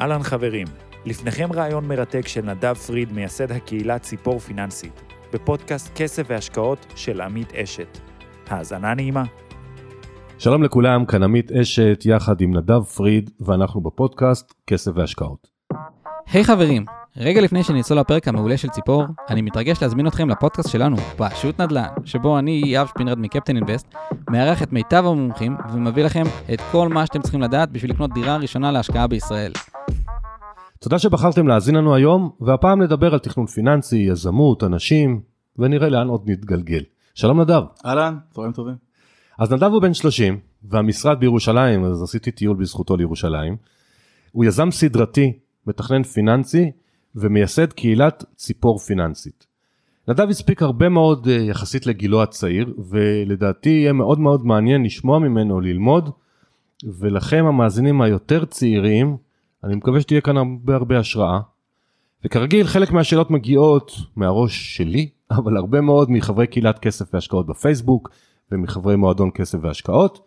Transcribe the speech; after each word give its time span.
אהלן 0.00 0.22
חברים, 0.22 0.66
לפניכם 1.04 1.52
רעיון 1.52 1.88
מרתק 1.88 2.28
של 2.28 2.40
נדב 2.40 2.74
פריד, 2.74 3.12
מייסד 3.12 3.52
הקהילה 3.52 3.98
ציפור 3.98 4.38
פיננסית, 4.38 5.02
בפודקאסט 5.32 5.94
כסף 5.94 6.22
והשקעות 6.28 6.86
של 6.96 7.20
עמית 7.20 7.52
אשת. 7.54 7.98
האזנה 8.48 8.94
נעימה. 8.94 9.24
שלום 10.38 10.62
לכולם, 10.62 11.06
כאן 11.06 11.22
עמית 11.22 11.52
אשת 11.52 12.02
יחד 12.04 12.40
עם 12.40 12.56
נדב 12.56 12.82
פריד, 12.82 13.30
ואנחנו 13.40 13.80
בפודקאסט 13.80 14.54
כסף 14.66 14.90
והשקעות. 14.94 15.48
היי 16.32 16.42
hey 16.42 16.46
חברים, 16.46 16.84
רגע 17.16 17.40
לפני 17.40 17.62
שנצלול 17.62 18.00
לפרק 18.00 18.28
המעולה 18.28 18.56
של 18.56 18.68
ציפור, 18.68 19.04
אני 19.30 19.42
מתרגש 19.42 19.82
להזמין 19.82 20.06
אתכם 20.06 20.28
לפודקאסט 20.28 20.68
שלנו, 20.70 20.96
פשוט 20.96 21.60
נדל"ן, 21.60 21.88
שבו 22.04 22.38
אני, 22.38 22.62
יאב 22.64 22.86
שפינרד 22.86 23.18
מקפטן 23.18 23.56
אינבסט, 23.56 23.94
מארח 24.30 24.62
את 24.62 24.72
מיטב 24.72 25.04
המומחים 25.06 25.56
ומביא 25.72 26.04
לכם 26.04 26.24
את 26.54 26.60
כל 26.72 26.88
מה 26.88 27.06
שאתם 27.06 27.20
צריכים 27.22 27.42
לדעת 27.42 27.70
בשביל 27.70 27.90
לקנות 27.90 28.12
דירה 28.14 28.36
ראשונה 28.36 28.72
להשקעה 28.72 29.06
בישראל. 29.06 29.52
תודה 30.86 30.98
שבחרתם 30.98 31.46
להאזין 31.48 31.74
לנו 31.74 31.94
היום, 31.94 32.30
והפעם 32.40 32.82
נדבר 32.82 33.12
על 33.12 33.18
תכנון 33.18 33.46
פיננסי, 33.46 33.96
יזמות, 33.96 34.64
אנשים, 34.64 35.20
ונראה 35.58 35.88
לאן 35.88 36.08
עוד 36.08 36.30
נתגלגל. 36.30 36.82
שלום 37.14 37.40
נדב. 37.40 37.62
אהלן, 37.86 38.18
צהריים 38.30 38.52
טובים. 38.52 38.74
אז 39.38 39.52
נדב 39.52 39.70
הוא 39.70 39.82
בן 39.82 39.94
30, 39.94 40.38
והמשרד 40.64 41.20
בירושלים, 41.20 41.84
אז 41.84 42.02
עשיתי 42.02 42.30
טיול 42.30 42.56
בזכותו 42.56 42.96
לירושלים. 42.96 43.56
הוא 44.32 44.44
יזם 44.44 44.70
סדרתי, 44.70 45.32
מתכנן 45.66 46.02
פיננסי, 46.02 46.70
ומייסד 47.14 47.72
קהילת 47.72 48.24
ציפור 48.36 48.78
פיננסית. 48.78 49.46
נדב 50.08 50.28
הספיק 50.28 50.62
הרבה 50.62 50.88
מאוד 50.88 51.28
אה, 51.28 51.34
יחסית 51.34 51.86
לגילו 51.86 52.22
הצעיר, 52.22 52.74
ולדעתי 52.90 53.68
יהיה 53.68 53.92
מאוד 53.92 54.18
מאוד 54.18 54.46
מעניין 54.46 54.84
לשמוע 54.84 55.18
ממנו, 55.18 55.60
ללמוד, 55.60 56.10
ולכם 56.84 57.44
המאזינים 57.46 58.02
היותר 58.02 58.44
צעירים, 58.44 59.16
אני 59.66 59.74
מקווה 59.74 60.00
שתהיה 60.00 60.20
כאן 60.20 60.36
הרבה 60.36 60.74
הרבה 60.74 60.98
השראה. 60.98 61.40
וכרגיל 62.24 62.66
חלק 62.66 62.90
מהשאלות 62.90 63.30
מגיעות 63.30 63.92
מהראש 64.16 64.76
שלי, 64.76 65.08
אבל 65.38 65.56
הרבה 65.56 65.80
מאוד 65.80 66.10
מחברי 66.10 66.46
קהילת 66.46 66.78
כסף 66.78 67.14
והשקעות 67.14 67.46
בפייסבוק, 67.46 68.10
ומחברי 68.52 68.96
מועדון 68.96 69.30
כסף 69.34 69.58
והשקעות, 69.62 70.20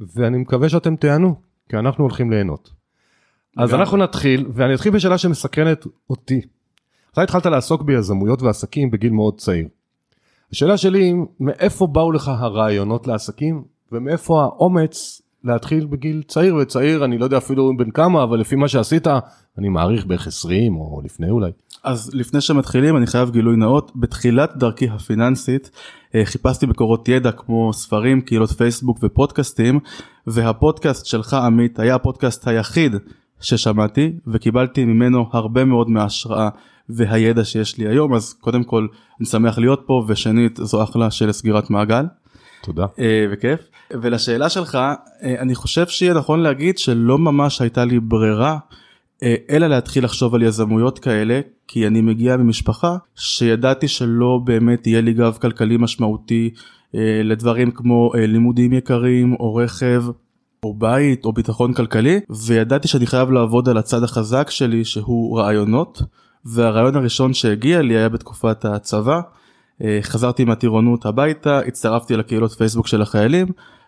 ואני 0.00 0.38
מקווה 0.38 0.68
שאתם 0.68 0.96
תענו, 0.96 1.34
כי 1.68 1.76
אנחנו 1.76 2.04
הולכים 2.04 2.30
ליהנות. 2.30 2.70
אז 3.56 3.74
אנחנו 3.74 3.96
נתחיל, 3.96 4.46
ואני 4.54 4.74
אתחיל 4.74 4.92
בשאלה 4.92 5.18
שמסקרנת 5.18 5.84
אותי. 6.10 6.40
אתה 7.12 7.22
התחלת 7.22 7.46
לעסוק 7.46 7.82
ביזמויות 7.82 8.42
ועסקים 8.42 8.90
בגיל 8.90 9.12
מאוד 9.12 9.38
צעיר. 9.38 9.68
השאלה 10.52 10.76
שלי, 10.76 11.14
מאיפה 11.40 11.86
באו 11.86 12.12
לך 12.12 12.28
הרעיונות 12.28 13.06
לעסקים, 13.06 13.64
ומאיפה 13.92 14.42
האומץ 14.42 15.22
להתחיל 15.46 15.86
בגיל 15.86 16.22
צעיר 16.28 16.54
וצעיר, 16.54 17.04
אני 17.04 17.18
לא 17.18 17.24
יודע 17.24 17.38
אפילו 17.38 17.76
בין 17.76 17.90
כמה, 17.90 18.22
אבל 18.22 18.40
לפי 18.40 18.56
מה 18.56 18.68
שעשית, 18.68 19.06
אני 19.58 19.68
מעריך 19.68 20.06
בערך 20.06 20.26
20 20.26 20.76
או 20.76 21.00
לפני 21.04 21.30
אולי. 21.30 21.50
אז 21.84 22.10
לפני 22.14 22.40
שמתחילים 22.40 22.96
אני 22.96 23.06
חייב 23.06 23.30
גילוי 23.30 23.56
נאות, 23.56 23.92
בתחילת 23.96 24.56
דרכי 24.56 24.88
הפיננסית 24.88 25.70
אה, 26.14 26.24
חיפשתי 26.24 26.66
מקורות 26.66 27.08
ידע 27.08 27.32
כמו 27.32 27.72
ספרים, 27.72 28.20
קהילות 28.20 28.50
פייסבוק 28.50 28.98
ופודקאסטים, 29.02 29.80
והפודקאסט 30.26 31.06
שלך 31.06 31.34
עמית 31.34 31.78
היה 31.78 31.94
הפודקאסט 31.94 32.48
היחיד 32.48 32.94
ששמעתי 33.40 34.12
וקיבלתי 34.26 34.84
ממנו 34.84 35.26
הרבה 35.32 35.64
מאוד 35.64 35.90
מההשראה 35.90 36.48
והידע 36.88 37.44
שיש 37.44 37.78
לי 37.78 37.88
היום 37.88 38.14
אז 38.14 38.32
קודם 38.32 38.64
כל 38.64 38.86
אני 39.20 39.26
שמח 39.26 39.58
להיות 39.58 39.82
פה 39.86 40.04
ושנית 40.08 40.58
זו 40.62 40.82
אחלה 40.82 41.10
של 41.10 41.32
סגירת 41.32 41.70
מעגל. 41.70 42.04
תודה. 42.62 42.86
אה, 42.98 43.26
וכיף. 43.30 43.60
ולשאלה 43.90 44.48
שלך 44.48 44.74
אה, 44.74 44.96
אני 45.22 45.54
חושב 45.54 45.86
שיהיה 45.86 46.14
נכון 46.14 46.40
להגיד 46.40 46.78
שלא 46.78 47.18
ממש 47.18 47.60
הייתה 47.60 47.84
לי 47.84 48.00
ברירה 48.00 48.58
אה, 49.22 49.34
אלא 49.50 49.66
להתחיל 49.66 50.04
לחשוב 50.04 50.34
על 50.34 50.42
יזמויות 50.42 50.98
כאלה 50.98 51.40
כי 51.68 51.86
אני 51.86 52.00
מגיע 52.00 52.36
ממשפחה 52.36 52.96
שידעתי 53.14 53.88
שלא 53.88 54.40
באמת 54.44 54.86
יהיה 54.86 55.00
לי 55.00 55.12
גב 55.12 55.38
כלכלי 55.40 55.76
משמעותי 55.76 56.50
לדברים 57.24 57.70
כמו 57.70 58.10
לימודים 58.14 58.72
יקרים 58.72 59.34
או 59.40 59.54
רכב 59.54 60.04
או 60.64 60.74
בית 60.74 61.24
או 61.24 61.32
ביטחון 61.32 61.72
כלכלי 61.72 62.20
וידעתי 62.46 62.88
שאני 62.88 63.06
חייב 63.06 63.30
לעבוד 63.30 63.68
על 63.68 63.76
הצד 63.76 64.02
החזק 64.02 64.50
שלי 64.50 64.84
שהוא 64.84 65.40
רעיונות 65.40 66.02
והרעיון 66.44 66.96
הראשון 66.96 67.34
שהגיע 67.34 67.82
לי 67.82 67.96
היה 67.96 68.08
בתקופת 68.08 68.64
הצבא. 68.64 69.20
אה, 69.82 69.98
חזרתי 70.02 70.44
מהטירונות 70.44 71.06
הביתה 71.06 71.58
הצטרפתי 71.58 72.16
לקהילות 72.16 72.52
פייסבוק 72.52 72.86
של 72.86 73.02
החיילים 73.02 73.46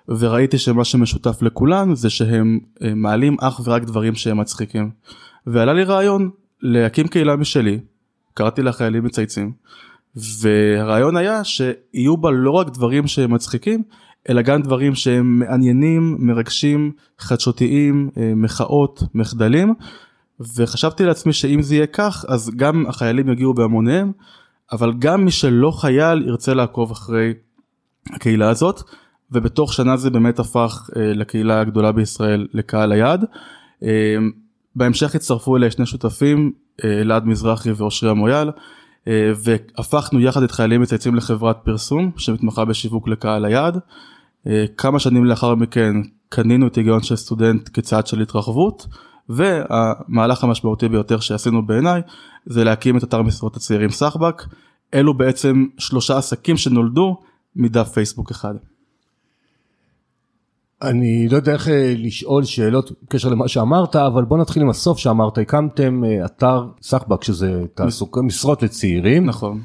וראיתי 0.09 0.59
שמה 0.59 0.85
שמשותף 0.85 1.43
לכולם 1.43 1.95
זה 1.95 2.11
שהם 2.11 2.59
אה, 2.83 2.95
מעלים 2.95 3.37
אך 3.41 3.61
ורק 3.65 3.83
דברים 3.83 4.15
שהם 4.15 4.41
מצחיקים. 4.41 4.91
ועלה 5.47 5.73
לי 5.73 5.85
רעיון 5.85 6.31
להקים 6.63 7.09
קהילה 7.09 7.37
משלי 7.37 7.81
קראתי 8.35 8.63
לה 8.63 8.73
חיילים 8.73 9.05
מצייצים 9.05 9.53
והרעיון 10.17 11.17
היה 11.17 11.45
שיהיו 11.45 12.17
בה 12.17 12.31
לא 12.31 12.51
רק 12.51 12.69
דברים 12.71 13.07
שהם 13.07 13.35
מצחיקים 13.35 13.83
אלא 14.29 14.43
גם 14.43 14.63
דברים 14.63 14.95
שהם 14.95 15.39
מעניינים, 15.39 16.17
מרגשים, 16.19 16.93
חדשותיים, 17.19 18.11
אה, 18.17 18.33
מחאות, 18.37 19.03
מחדלים. 19.15 19.75
וחשבתי 20.57 21.05
לעצמי 21.05 21.33
שאם 21.33 21.63
זה 21.63 21.75
יהיה 21.75 21.87
כך 21.87 22.25
אז 22.29 22.51
גם 22.57 22.87
החיילים 22.87 23.29
יגיעו 23.29 23.55
בהמוניהם 23.55 24.13
אבל 24.73 24.93
גם 24.99 25.25
מי 25.25 25.31
שלא 25.31 25.71
חייל 25.71 26.29
ירצה 26.29 26.55
לעקוב 26.55 26.91
אחרי 26.91 27.35
הקהילה 28.11 28.51
הזאת 28.51 28.83
ובתוך 29.33 29.73
שנה 29.73 29.97
זה 29.97 30.11
באמת 30.11 30.39
הפך 30.39 30.91
אה, 30.97 31.13
לקהילה 31.15 31.61
הגדולה 31.61 31.93
בישראל 31.93 32.47
לקהל 32.55 32.93
היעד. 32.93 33.25
אה, 33.83 34.17
בהמשך 34.77 35.15
הצטרפו 35.15 35.57
אליי 35.57 35.71
שני 35.71 35.87
שותפים 35.87 36.53
אלעד 36.85 37.27
מזרחי 37.27 37.73
ואושרי 37.73 38.11
המויאל 38.11 38.51
והפכנו 39.37 40.21
יחד 40.21 40.43
את 40.43 40.51
חיילים 40.51 40.83
מצייצים 40.83 41.15
לחברת 41.15 41.57
פרסום 41.65 42.11
שמתמחה 42.17 42.65
בשיווק 42.65 43.09
לקהל 43.09 43.45
היעד. 43.45 43.79
אה, 44.47 44.65
כמה 44.77 44.99
שנים 44.99 45.25
לאחר 45.25 45.55
מכן 45.55 45.95
קנינו 46.29 46.67
את 46.67 46.77
היגיון 46.77 47.03
של 47.03 47.17
סטודנט 47.17 47.69
כצעד 47.73 48.07
של 48.07 48.21
התרחבות 48.21 48.87
והמהלך 49.29 50.45
המשמעותי 50.45 50.89
ביותר 50.89 51.21
שעשינו 51.21 51.67
בעיניי 51.67 52.03
זה 52.47 52.65
להקים 52.65 52.97
את 52.97 53.05
אתר 53.05 53.23
משרות 53.23 53.57
הצעירים 53.57 53.91
סחבק. 53.91 54.43
אלו 54.95 55.15
בעצם 55.15 55.67
שלושה 55.79 56.19
עסקים 56.19 56.57
שנולדו 56.57 57.17
מדף 57.57 57.89
פייסבוק 57.89 58.31
אחד. 58.31 58.55
אני 60.83 61.29
לא 61.29 61.37
יודע 61.37 61.53
איך 61.53 61.69
אה, 61.69 61.95
לשאול 61.97 62.45
שאלות 62.45 62.93
בקשר 63.03 63.29
למה 63.29 63.49
שאמרת 63.49 63.97
אבל 63.97 64.25
בוא 64.25 64.39
נתחיל 64.39 64.63
עם 64.63 64.71
הסוף 64.71 64.99
שאמרת. 64.99 65.39
הקמתם 65.39 66.05
אה, 66.05 66.25
אתר 66.25 66.67
סחבק 66.83 67.25
שזה 67.25 67.63
תעסוקה 67.75 68.23
משרות 68.23 68.63
לצעירים. 68.63 69.27
נכון. 69.27 69.61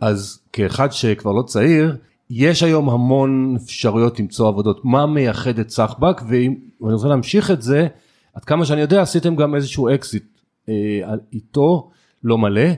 אז 0.00 0.40
כאחד 0.52 0.92
שכבר 0.92 1.32
לא 1.32 1.42
צעיר 1.42 1.96
יש 2.30 2.62
היום 2.62 2.90
המון 2.90 3.56
אפשרויות 3.56 4.20
למצוא 4.20 4.48
עבודות, 4.48 4.84
מה 4.84 5.06
מייחד 5.06 5.58
את 5.58 5.70
סחבק, 5.70 6.22
ואם 6.28 6.54
אני 6.84 6.92
רוצה 6.92 7.08
להמשיך 7.08 7.50
את 7.50 7.62
זה, 7.62 7.86
עד 8.34 8.44
כמה 8.44 8.64
שאני 8.64 8.80
יודע 8.80 9.02
עשיתם 9.02 9.36
גם 9.36 9.54
איזשהו 9.54 9.88
אקזיט 9.94 10.24
אה, 10.68 10.74
איתו, 11.32 11.90
לא 12.24 12.38
מלא, 12.38 12.70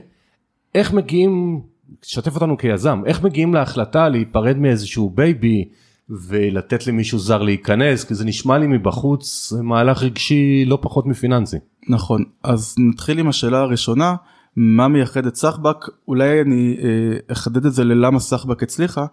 איך 0.75 0.93
מגיעים, 0.93 1.61
שתף 2.01 2.35
אותנו 2.35 2.57
כיזם, 2.57 3.01
איך 3.05 3.23
מגיעים 3.23 3.53
להחלטה 3.53 4.09
להיפרד 4.09 4.57
מאיזשהו 4.57 5.09
בייבי 5.09 5.69
ולתת 6.09 6.87
למישהו 6.87 7.19
זר 7.19 7.41
להיכנס, 7.41 8.03
כי 8.03 8.15
זה 8.15 8.25
נשמע 8.25 8.57
לי 8.57 8.67
מבחוץ 8.67 9.53
מהלך 9.63 10.03
רגשי 10.03 10.65
לא 10.65 10.79
פחות 10.81 11.05
מפיננסי. 11.05 11.57
נכון, 11.89 12.23
אז 12.43 12.75
נתחיל 12.79 13.19
עם 13.19 13.27
השאלה 13.27 13.59
הראשונה, 13.59 14.15
מה 14.55 14.87
מייחד 14.87 15.25
את 15.25 15.35
סחבק, 15.35 15.85
אולי 16.07 16.41
אני 16.41 16.77
אה, 16.83 17.17
אחדד 17.31 17.65
את 17.65 17.73
זה 17.73 17.83
ללמה 17.83 18.19
סחבק 18.19 18.63
הצליחה. 18.63 19.05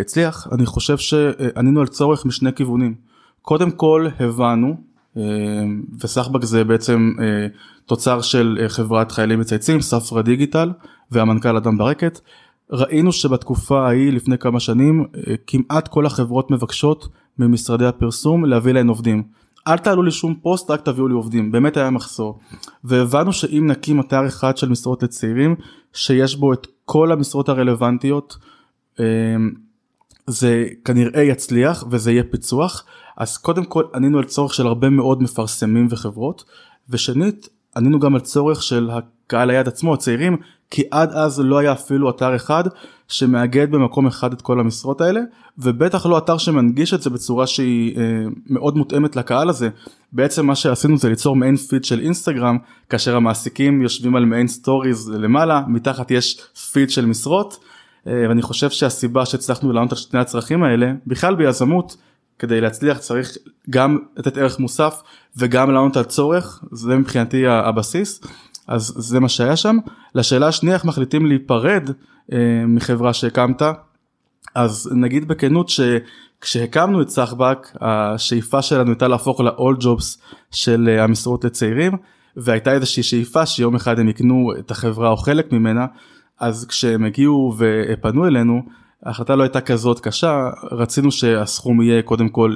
הצליח, 0.00 0.48
אני 0.52 0.66
חושב 0.66 0.96
שענינו 0.96 1.80
על 1.80 1.86
צורך 1.86 2.26
משני 2.26 2.52
כיוונים. 2.52 2.94
קודם 3.42 3.70
כל 3.70 4.06
הבנו, 4.20 4.68
אה, 4.68 4.74
וסחבק 6.00 6.44
זה 6.44 6.64
בעצם 6.64 7.12
אה, 7.20 7.46
תוצר 7.86 8.20
של 8.20 8.58
אה, 8.62 8.68
חברת 8.68 9.12
חיילים 9.12 9.40
מצייצים, 9.40 9.80
ספרה 9.80 10.22
דיגיטל 10.22 10.72
והמנכ"ל 11.10 11.56
אדם 11.56 11.78
ברקת. 11.78 12.20
ראינו 12.70 13.12
שבתקופה 13.12 13.86
ההיא 13.86 14.12
לפני 14.12 14.38
כמה 14.38 14.60
שנים 14.60 15.04
כמעט 15.46 15.88
כל 15.88 16.06
החברות 16.06 16.50
מבקשות 16.50 17.08
ממשרדי 17.38 17.86
הפרסום 17.86 18.44
להביא 18.44 18.72
להן 18.72 18.88
עובדים. 18.88 19.22
אל 19.68 19.78
תעלו 19.78 20.02
לי 20.02 20.10
שום 20.10 20.34
פוסט 20.42 20.70
רק 20.70 20.80
תביאו 20.80 21.08
לי 21.08 21.14
עובדים 21.14 21.52
באמת 21.52 21.76
היה 21.76 21.90
מחסור 21.90 22.38
והבנו 22.84 23.32
שאם 23.32 23.66
נקים 23.66 24.00
אתר 24.00 24.26
אחד 24.26 24.56
של 24.56 24.68
משרות 24.68 25.02
לצעירים 25.02 25.56
שיש 25.92 26.36
בו 26.36 26.52
את 26.52 26.66
כל 26.84 27.12
המשרות 27.12 27.48
הרלוונטיות 27.48 28.36
זה 30.26 30.68
כנראה 30.84 31.22
יצליח 31.22 31.84
וזה 31.90 32.12
יהיה 32.12 32.24
פיצוח 32.30 32.84
אז 33.16 33.36
קודם 33.36 33.64
כל 33.64 33.82
ענינו 33.94 34.18
על 34.18 34.24
צורך 34.24 34.54
של 34.54 34.66
הרבה 34.66 34.90
מאוד 34.90 35.22
מפרסמים 35.22 35.88
וחברות 35.90 36.44
ושנית 36.90 37.48
ענינו 37.76 38.00
גם 38.00 38.14
על 38.14 38.20
צורך 38.20 38.62
של 38.62 38.90
הקהל 38.90 39.50
היד 39.50 39.68
עצמו 39.68 39.94
הצעירים 39.94 40.36
כי 40.70 40.82
עד 40.90 41.12
אז 41.12 41.40
לא 41.40 41.58
היה 41.58 41.72
אפילו 41.72 42.10
אתר 42.10 42.36
אחד 42.36 42.64
שמאגד 43.08 43.70
במקום 43.70 44.06
אחד 44.06 44.32
את 44.32 44.42
כל 44.42 44.60
המשרות 44.60 45.00
האלה 45.00 45.20
ובטח 45.58 46.06
לא 46.06 46.18
אתר 46.18 46.38
שמנגיש 46.38 46.94
את 46.94 47.02
זה 47.02 47.10
בצורה 47.10 47.46
שהיא 47.46 47.98
אה, 47.98 48.02
מאוד 48.50 48.76
מותאמת 48.76 49.16
לקהל 49.16 49.48
הזה. 49.48 49.68
בעצם 50.12 50.46
מה 50.46 50.54
שעשינו 50.54 50.98
זה 50.98 51.08
ליצור 51.08 51.36
מעין 51.36 51.56
פיד 51.56 51.84
של 51.84 52.00
אינסטגרם 52.00 52.58
כאשר 52.90 53.16
המעסיקים 53.16 53.82
יושבים 53.82 54.16
על 54.16 54.24
מעין 54.24 54.48
סטוריז 54.48 55.08
למעלה 55.08 55.62
מתחת 55.68 56.10
יש 56.10 56.40
פיד 56.72 56.90
של 56.90 57.06
משרות 57.06 57.58
אה, 58.06 58.12
ואני 58.28 58.42
חושב 58.42 58.70
שהסיבה 58.70 59.26
שהצלחנו 59.26 59.72
לענות 59.72 59.92
על 59.92 59.98
שני 59.98 60.20
הצרכים 60.20 60.62
האלה 60.62 60.92
בכלל 61.06 61.34
ביזמות 61.34 61.96
כדי 62.38 62.60
להצליח 62.60 62.98
צריך 62.98 63.36
גם 63.70 63.98
לתת 64.16 64.36
ערך 64.36 64.58
מוסף 64.58 65.02
וגם 65.36 65.70
לענות 65.70 65.96
על 65.96 66.04
צורך 66.04 66.64
זה 66.72 66.96
מבחינתי 66.96 67.46
הבסיס 67.46 68.20
אז 68.66 68.94
זה 68.96 69.20
מה 69.20 69.28
שהיה 69.28 69.56
שם. 69.56 69.78
לשאלה 70.14 70.46
השנייה 70.46 70.76
איך 70.76 70.84
מחליטים 70.84 71.26
להיפרד 71.26 71.90
אה, 72.32 72.64
מחברה 72.66 73.12
שהקמת 73.12 73.62
אז 74.54 74.90
נגיד 74.94 75.28
בכנות 75.28 75.68
שכשהקמנו 75.68 77.02
את 77.02 77.08
סחבק 77.08 77.68
השאיפה 77.80 78.62
שלנו 78.62 78.90
הייתה 78.90 79.08
להפוך 79.08 79.40
ל-all 79.40 79.82
jobs 79.82 80.20
של 80.50 80.88
אה, 80.88 81.04
המשרות 81.04 81.44
לצעירים 81.44 81.92
והייתה 82.36 82.72
איזושהי 82.72 83.02
שאיפה 83.02 83.46
שיום 83.46 83.74
אחד 83.74 83.98
הם 83.98 84.08
יקנו 84.08 84.52
את 84.58 84.70
החברה 84.70 85.08
או 85.08 85.16
חלק 85.16 85.52
ממנה 85.52 85.86
אז 86.40 86.66
כשהם 86.68 87.04
הגיעו 87.04 87.54
ופנו 87.58 88.26
אלינו 88.26 88.62
ההחלטה 89.06 89.36
לא 89.36 89.42
הייתה 89.42 89.60
כזאת 89.60 90.00
קשה 90.00 90.48
רצינו 90.72 91.12
שהסכום 91.12 91.82
יהיה 91.82 92.02
קודם 92.02 92.28
כל 92.28 92.54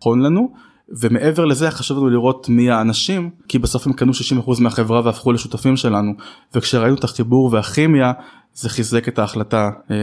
נכון 0.00 0.22
לנו 0.22 0.52
ומעבר 0.88 1.44
לזה 1.44 1.70
חשוב 1.70 1.98
לנו 1.98 2.08
לראות 2.08 2.48
מי 2.48 2.70
האנשים 2.70 3.30
כי 3.48 3.58
בסוף 3.58 3.86
הם 3.86 3.92
קנו 3.92 4.12
60% 4.46 4.60
מהחברה 4.60 5.00
והפכו 5.04 5.32
לשותפים 5.32 5.76
שלנו 5.76 6.12
וכשראינו 6.54 6.94
את 6.94 7.04
החיבור 7.04 7.50
והכימיה 7.52 8.12
זה 8.54 8.68
חיזק 8.68 9.08
את 9.08 9.18
ההחלטה 9.18 9.70
אה, 9.90 9.96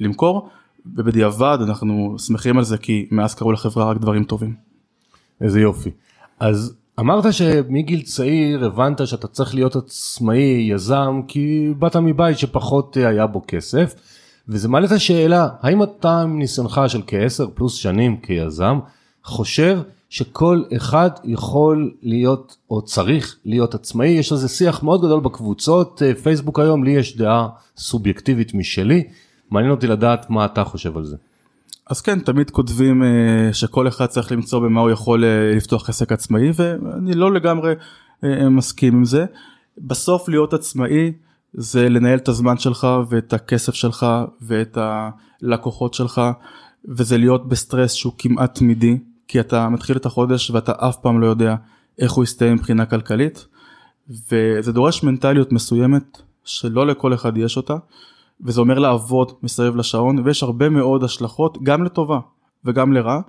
למכור 0.00 0.48
ובדיעבד 0.96 1.58
אנחנו 1.62 2.16
שמחים 2.18 2.58
על 2.58 2.64
זה 2.64 2.78
כי 2.78 3.06
מאז 3.10 3.34
קרו 3.34 3.52
לחברה 3.52 3.90
רק 3.90 3.96
דברים 3.96 4.24
טובים. 4.24 4.54
איזה 5.40 5.60
יופי. 5.60 5.90
אז 6.40 6.76
אמרת 7.00 7.32
שמגיל 7.32 8.02
צעיר 8.02 8.64
הבנת 8.64 9.06
שאתה 9.06 9.26
צריך 9.26 9.54
להיות 9.54 9.76
עצמאי 9.76 10.68
יזם 10.70 11.20
כי 11.28 11.74
באת 11.78 11.96
מבית 11.96 12.38
שפחות 12.38 12.96
אה, 12.98 13.08
היה 13.08 13.26
בו 13.26 13.42
כסף 13.46 13.94
וזה 14.48 14.68
מעלה 14.68 14.86
את 14.86 14.92
השאלה 14.92 15.48
האם 15.60 15.82
אתה 15.82 16.20
עם 16.20 16.38
ניסיונך 16.38 16.80
של 16.86 17.02
כעשר 17.06 17.46
פלוס 17.54 17.74
שנים 17.74 18.16
כיזם 18.16 18.78
חושב 19.24 19.78
שכל 20.12 20.62
אחד 20.76 21.10
יכול 21.24 21.90
להיות 22.02 22.56
או 22.70 22.82
צריך 22.82 23.36
להיות 23.44 23.74
עצמאי, 23.74 24.08
יש 24.08 24.32
לזה 24.32 24.48
שיח 24.48 24.82
מאוד 24.82 25.00
גדול 25.04 25.20
בקבוצות, 25.20 26.02
אה, 26.02 26.14
פייסבוק 26.14 26.58
היום, 26.58 26.84
לי 26.84 26.90
יש 26.90 27.16
דעה 27.16 27.48
סובייקטיבית 27.76 28.54
משלי, 28.54 29.04
מעניין 29.50 29.70
אותי 29.70 29.86
לדעת 29.86 30.30
מה 30.30 30.44
אתה 30.44 30.64
חושב 30.64 30.96
על 30.96 31.04
זה. 31.04 31.16
אז 31.86 32.00
כן, 32.00 32.18
תמיד 32.18 32.50
כותבים 32.50 33.02
uh, 33.02 33.06
שכל 33.54 33.88
אחד 33.88 34.06
צריך 34.06 34.32
למצוא 34.32 34.60
במה 34.60 34.80
הוא 34.80 34.90
יכול 34.90 35.24
uh, 35.24 35.56
לפתוח 35.56 35.88
עסק 35.88 36.12
עצמאי, 36.12 36.50
ואני 36.54 37.14
לא 37.14 37.32
לגמרי 37.32 37.74
מסכים 38.50 38.94
עם 38.94 39.04
זה. 39.04 39.24
בסוף 39.78 40.28
להיות 40.28 40.54
עצמאי 40.54 41.12
זה 41.54 41.88
לנהל 41.88 42.18
את 42.18 42.28
הזמן 42.28 42.58
שלך 42.58 42.86
ואת 43.08 43.32
הכסף 43.32 43.74
שלך 43.74 44.06
ואת 44.40 44.78
הלקוחות 44.80 45.94
שלך, 45.94 46.20
וזה 46.88 47.18
להיות 47.18 47.48
בסטרס 47.48 47.92
שהוא 47.92 48.12
כמעט 48.18 48.54
תמידי. 48.58 48.98
כי 49.28 49.40
אתה 49.40 49.68
מתחיל 49.68 49.96
את 49.96 50.06
החודש 50.06 50.50
ואתה 50.50 50.72
אף 50.76 50.96
פעם 50.96 51.20
לא 51.20 51.26
יודע 51.26 51.54
איך 51.98 52.12
הוא 52.12 52.24
יסתיים 52.24 52.54
מבחינה 52.54 52.86
כלכלית 52.86 53.46
וזה 54.08 54.72
דורש 54.72 55.02
מנטליות 55.02 55.52
מסוימת 55.52 56.22
שלא 56.44 56.86
לכל 56.86 57.14
אחד 57.14 57.36
יש 57.36 57.56
אותה 57.56 57.74
וזה 58.40 58.60
אומר 58.60 58.78
לעבוד 58.78 59.32
מסביב 59.42 59.76
לשעון 59.76 60.18
ויש 60.18 60.42
הרבה 60.42 60.68
מאוד 60.68 61.04
השלכות 61.04 61.62
גם 61.62 61.84
לטובה 61.84 62.18
וגם 62.64 62.92
לרע 62.92 63.20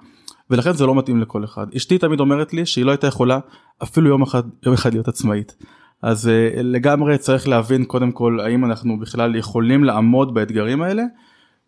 ולכן 0.50 0.72
זה 0.72 0.86
לא 0.86 0.96
מתאים 0.96 1.22
לכל 1.22 1.44
אחד. 1.44 1.68
אשתי 1.76 1.98
תמיד 1.98 2.20
אומרת 2.20 2.54
לי 2.54 2.66
שהיא 2.66 2.86
לא 2.86 2.92
הייתה 2.92 3.08
יכולה 3.08 3.40
אפילו 3.84 4.10
יום 4.10 4.22
אחד, 4.22 4.44
יום 4.66 4.74
אחד 4.74 4.94
להיות 4.94 5.08
עצמאית. 5.08 5.56
אז 6.04 6.26
uh, 6.26 6.62
לגמרי 6.62 7.18
צריך 7.18 7.48
להבין 7.48 7.86
קודם 7.86 8.12
כל 8.12 8.40
האם 8.40 8.66
אנחנו 8.66 9.00
בכלל 9.00 9.36
יכולים 9.36 9.84
לעמוד 9.84 10.34
באתגרים 10.34 10.82
האלה 10.82 11.04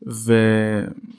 ו... 0.08 0.34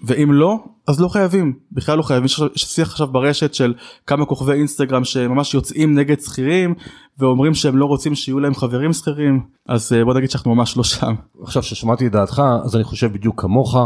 ואם 0.05 0.33
לא 0.33 0.65
אז 0.87 1.01
לא 1.01 1.09
חייבים. 1.09 1.53
בכלל 1.73 1.99
לא 1.99 2.03
חייבים. 2.03 2.25
יש 2.55 2.65
שיח 2.65 2.91
עכשיו 2.91 3.07
ברשת 3.07 3.55
של 3.55 3.75
כמה 4.07 4.27
כוכבי 4.27 4.53
אינסטגרם 4.53 5.05
שממש 5.05 5.55
יוצאים 5.55 5.95
נגד 5.95 6.21
שכירים 6.21 6.75
ואומרים 7.19 7.55
שהם 7.55 7.77
לא 7.77 7.85
רוצים 7.85 8.15
שיהיו 8.15 8.41
להם 8.41 8.55
חברים 8.55 8.93
שכירים. 8.93 9.41
אז 9.69 9.93
אה, 9.93 10.05
בוא 10.05 10.15
נגיד 10.15 10.31
שאנחנו 10.31 10.55
ממש 10.55 10.77
לא 10.77 10.85
שם. 10.85 11.15
עכשיו 11.43 11.63
ששמעתי 11.63 12.07
את 12.07 12.13
דעתך 12.13 12.43
אז 12.65 12.77
אני 12.77 12.85
חושב 12.85 13.13
בדיוק 13.13 13.41
כמוך. 13.41 13.77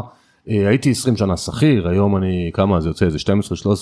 אה, 0.49 0.69
הייתי 0.69 0.91
20 0.91 1.17
שנה 1.17 1.37
שכיר 1.37 1.88
היום 1.88 2.17
אני 2.17 2.50
כמה 2.55 2.81
זה 2.81 2.88
יוצא? 2.88 3.05
איזה 3.05 3.19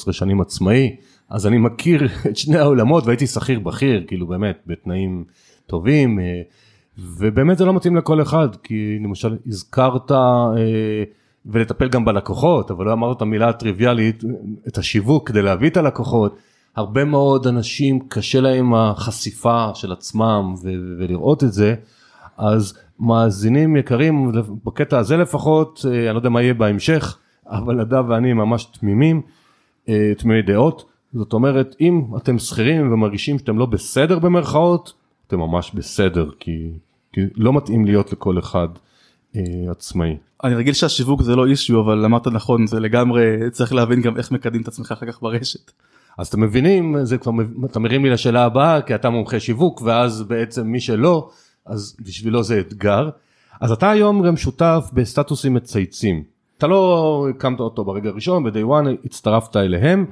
12-13 0.09 0.12
שנים 0.12 0.41
עצמאי 0.41 0.97
אז 1.30 1.46
אני 1.46 1.58
מכיר 1.58 2.08
את 2.30 2.36
שני 2.36 2.58
העולמות 2.58 3.06
והייתי 3.06 3.26
שכיר 3.26 3.60
בכיר 3.60 4.04
כאילו 4.06 4.26
באמת 4.26 4.58
בתנאים 4.66 5.25
טובים. 5.66 6.20
אה, 6.20 6.42
ובאמת 6.98 7.58
זה 7.58 7.64
לא 7.64 7.75
מתאים 7.75 7.96
לכל 7.96 8.22
אחד, 8.22 8.48
כי 8.62 8.98
למשל 9.04 9.36
הזכרת 9.46 10.12
אה, 10.12 10.54
ולטפל 11.46 11.88
גם 11.88 12.04
בלקוחות, 12.04 12.70
אבל 12.70 12.84
לא 12.84 12.92
אמרת 12.92 13.16
את 13.16 13.22
המילה 13.22 13.48
הטריוויאלית, 13.48 14.25
את 14.69 14.78
השיווק 14.78 15.28
כדי 15.28 15.42
להביא 15.42 15.70
את 15.70 15.76
הלקוחות. 15.76 16.36
הרבה 16.76 17.04
מאוד 17.04 17.46
אנשים 17.46 18.00
קשה 18.08 18.40
להם 18.40 18.75
החשיפה 18.75 19.70
של 19.75 19.92
עצמם 19.92 20.54
ולראות 20.98 21.44
את 21.44 21.52
זה, 21.52 21.75
אז 22.36 22.78
מאזינים 23.00 23.76
יקרים, 23.76 24.32
בקטע 24.64 24.98
הזה 24.98 25.16
לפחות, 25.16 25.84
אה, 25.88 26.04
אני 26.06 26.14
לא 26.14 26.19
יודע 26.19 26.28
מה 26.28 26.42
יהיה 26.42 26.54
בהמשך, 26.54 27.19
אבל 27.46 27.75
נדב 27.75 28.04
ואני 28.08 28.32
ממש 28.32 28.64
תמימים, 28.64 29.22
תמימי 30.19 30.42
דעות. 30.42 30.84
זאת 31.12 31.32
אומרת, 31.32 31.76
אם 31.81 32.02
אתם 32.16 32.38
שכירים 32.38 32.93
ומרגישים 32.93 33.38
שאתם 33.38 33.58
לא 33.58 33.66
בסדר 33.66 34.19
במרכאות, 34.19 34.93
אתם 35.26 35.38
ממש 35.38 35.72
בסדר, 35.75 36.31
כי 36.40 36.70
כי 37.12 37.20
לא 37.37 37.52
מתאים 37.52 37.84
להיות 37.84 38.12
לכל 38.12 38.38
אחד 38.38 38.69
אה, 39.37 39.43
עצמאי. 39.70 40.16
אני 40.44 40.55
רגיל 40.55 40.75
שהשיווק 40.75 41.22
זה 41.22 41.37
לא 41.37 41.46
אישיו 41.46 41.81
אבל 41.81 42.05
אמרת 42.05 42.26
נכון 42.26 42.66
זה 42.66 42.81
לגמרי 42.81 43.50
צריך 43.50 43.72
להבין 43.72 44.02
גם 44.02 44.16
איך 44.16 44.32
מקדם 44.32 44.62
את 44.62 44.69
עצמך 44.69 44.93
אחר 44.93 45.06
כך 45.06 45.22
ברשת. 45.22 45.72
אז 46.19 46.26
אתם 46.28 46.40
מבינים 46.40 46.96
זה 47.02 47.19
כבר 47.19 47.32
אתה 47.64 47.78
מרים 47.78 48.04
לי 48.04 48.11
לשאלה 48.11 48.44
הבאה 48.44 48.82
כי 48.82 48.94
אתה 48.94 49.11
מומחה 49.11 49.40
שיווק 49.40 49.82
ואז 49.82 50.22
בעצם 50.22 50.66
מי 50.66 50.81
שלא 50.81 51.31
אז 51.66 51.96
בשבילו 52.00 52.43
זה 52.43 52.61
אתגר. 52.61 53.11
אז 53.61 53.72
אתה 53.72 53.90
היום 53.90 54.26
גם 54.26 54.37
שותף 54.37 54.90
בסטטוסים 54.93 55.54
מצייצים. 55.54 56.22
אתה 56.58 56.66
לא 56.66 57.26
הקמת 57.31 57.61
אותו 57.61 57.84
ברגע 57.84 58.08
הראשון 58.08 58.44
ב-day 58.44 58.69
one 58.69 58.88
הצטרפת 59.04 59.56
אליהם 59.56 60.06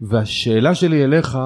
והשאלה 0.00 0.74
שלי 0.74 1.04
אליך 1.04 1.38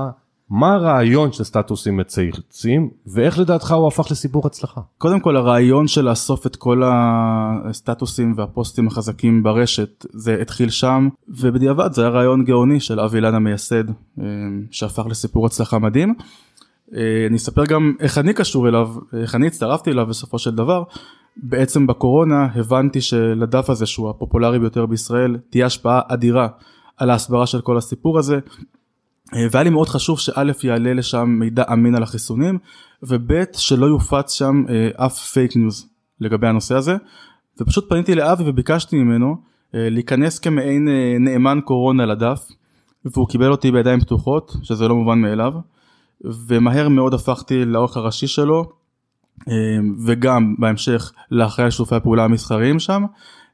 מה 0.51 0.75
הרעיון 0.75 1.33
של 1.33 1.45
סטטוסים 1.45 1.97
מצייצים 1.97 2.91
ואיך 3.07 3.39
לדעתך 3.39 3.73
הוא 3.73 3.89
הפך 3.89 4.11
לסיפור 4.11 4.47
הצלחה? 4.47 4.81
קודם 4.99 5.21
כל 5.21 5.37
הרעיון 5.37 5.89
של 5.89 6.09
לאסוף 6.09 6.47
את 6.47 6.57
כל 6.57 6.83
הסטטוסים 6.85 8.35
והפוסטים 8.37 8.87
החזקים 8.87 9.43
ברשת 9.43 10.07
זה 10.13 10.39
התחיל 10.41 10.71
שם 10.71 11.09
ובדיעבד 11.29 11.93
זה 11.93 12.03
היה 12.03 12.11
רעיון 12.11 12.45
גאוני 12.45 12.81
של 12.81 13.01
אבי 13.01 13.17
אילן 13.17 13.35
המייסד 13.35 13.89
אה, 14.21 14.25
שהפך 14.71 15.07
לסיפור 15.07 15.47
הצלחה 15.47 15.79
מדהים. 15.79 16.15
אה, 16.95 17.27
אני 17.29 17.37
אספר 17.37 17.65
גם 17.65 17.95
איך 18.01 18.19
אני 18.19 18.35
קשור 18.35 18.69
אליו, 18.69 18.89
איך 19.21 19.35
אני 19.35 19.47
הצטרפתי 19.47 19.91
אליו 19.91 20.07
בסופו 20.07 20.39
של 20.39 20.55
דבר. 20.55 20.83
בעצם 21.37 21.87
בקורונה 21.87 22.49
הבנתי 22.55 23.01
שלדף 23.01 23.71
הזה 23.71 23.87
שהוא 23.87 24.11
הפופולרי 24.11 24.59
ביותר 24.59 24.87
בישראל 24.87 25.37
תהיה 25.51 25.67
השפעה 25.67 26.01
אדירה 26.09 26.49
על 26.97 27.11
ההסברה 27.11 27.47
של 27.47 27.61
כל 27.61 27.79
הסיפור 27.79 28.19
הזה. 28.19 28.39
אה, 29.35 29.47
והיה 29.51 29.65
לי 29.65 29.71
מאוד 29.71 29.89
חשוב 29.89 30.19
שא' 30.19 30.53
יעלה 30.63 30.95
לשם 30.95 31.29
מידע 31.29 31.65
אמין 31.73 31.95
על 31.95 32.03
החיסונים 32.03 32.59
וב' 33.03 33.33
שלא 33.53 33.87
יופץ 33.87 34.33
שם 34.33 34.65
אה, 34.69 35.07
אף 35.07 35.19
פייק 35.19 35.57
ניוז 35.57 35.89
לגבי 36.21 36.47
הנושא 36.47 36.75
הזה 36.75 36.97
ופשוט 37.61 37.89
פניתי 37.89 38.15
לאבי 38.15 38.45
וביקשתי 38.47 38.97
ממנו 38.97 39.37
אה, 39.75 39.89
להיכנס 39.91 40.39
כמעין 40.39 40.89
נאמן 41.21 41.59
קורונה 41.65 42.07
לדף 42.07 42.49
והוא 43.05 43.29
קיבל 43.29 43.51
אותי 43.51 43.73
בידיים 43.73 44.01
פתוחות 44.01 44.57
שזה 44.63 44.89
לא 44.89 44.95
מובן 44.95 45.19
מאליו 45.19 45.53
ומהר 46.25 46.89
מאוד 46.89 47.15
הפכתי 47.15 47.65
לאורך 47.65 47.97
הראשי 47.97 48.27
שלו 48.27 48.73
וגם 50.07 50.55
בהמשך 50.59 51.13
לאחראי 51.31 51.71
שיתופי 51.71 51.95
הפעולה 51.95 52.25
המסחריים 52.25 52.79
שם 52.79 53.05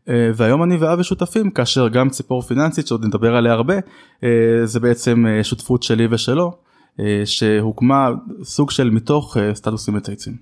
והיום 0.09 0.63
אני 0.63 0.77
ואבי 0.77 1.05
שותפים 1.05 1.51
כאשר 1.51 1.89
גם 1.89 2.11
ציפור 2.11 2.43
פיננסית 2.43 2.87
שעוד 2.87 3.05
נדבר 3.07 3.37
עליה 3.37 3.53
הרבה 3.53 3.75
אה, 4.25 4.29
זה 4.65 4.81
בעצם 4.81 5.27
אה, 5.27 5.45
שותפות 5.45 5.83
שלי 5.83 6.07
ושלו 6.11 6.53
שהוקמה 7.25 8.11
סוג 8.43 8.71
של 8.71 8.91
מתוך 8.91 9.37
סטטוסים 9.55 9.95
מצייצים. 9.95 10.37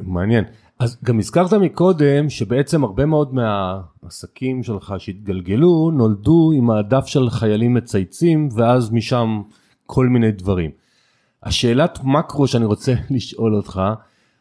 מעניין 0.00 0.44
אז 0.82 0.96
גם 1.04 1.18
הזכרת 1.18 1.52
מקודם 1.52 2.30
שבעצם 2.30 2.84
הרבה 2.84 3.06
מאוד 3.06 3.34
מהעסקים 3.34 4.62
שלך 4.62 4.94
שהתגלגלו 4.98 5.90
נולדו 5.94 6.52
עם 6.54 6.70
העדף 6.70 7.06
של 7.06 7.30
חיילים 7.30 7.74
מצייצים 7.74 8.48
ואז 8.54 8.92
משם 8.92 9.42
כל 9.86 10.06
מיני 10.06 10.32
דברים. 10.32 10.70
השאלת 11.42 11.98
מקרו 12.04 12.46
שאני 12.46 12.64
רוצה 12.64 12.94
לשאול 13.10 13.54
אותך 13.54 13.80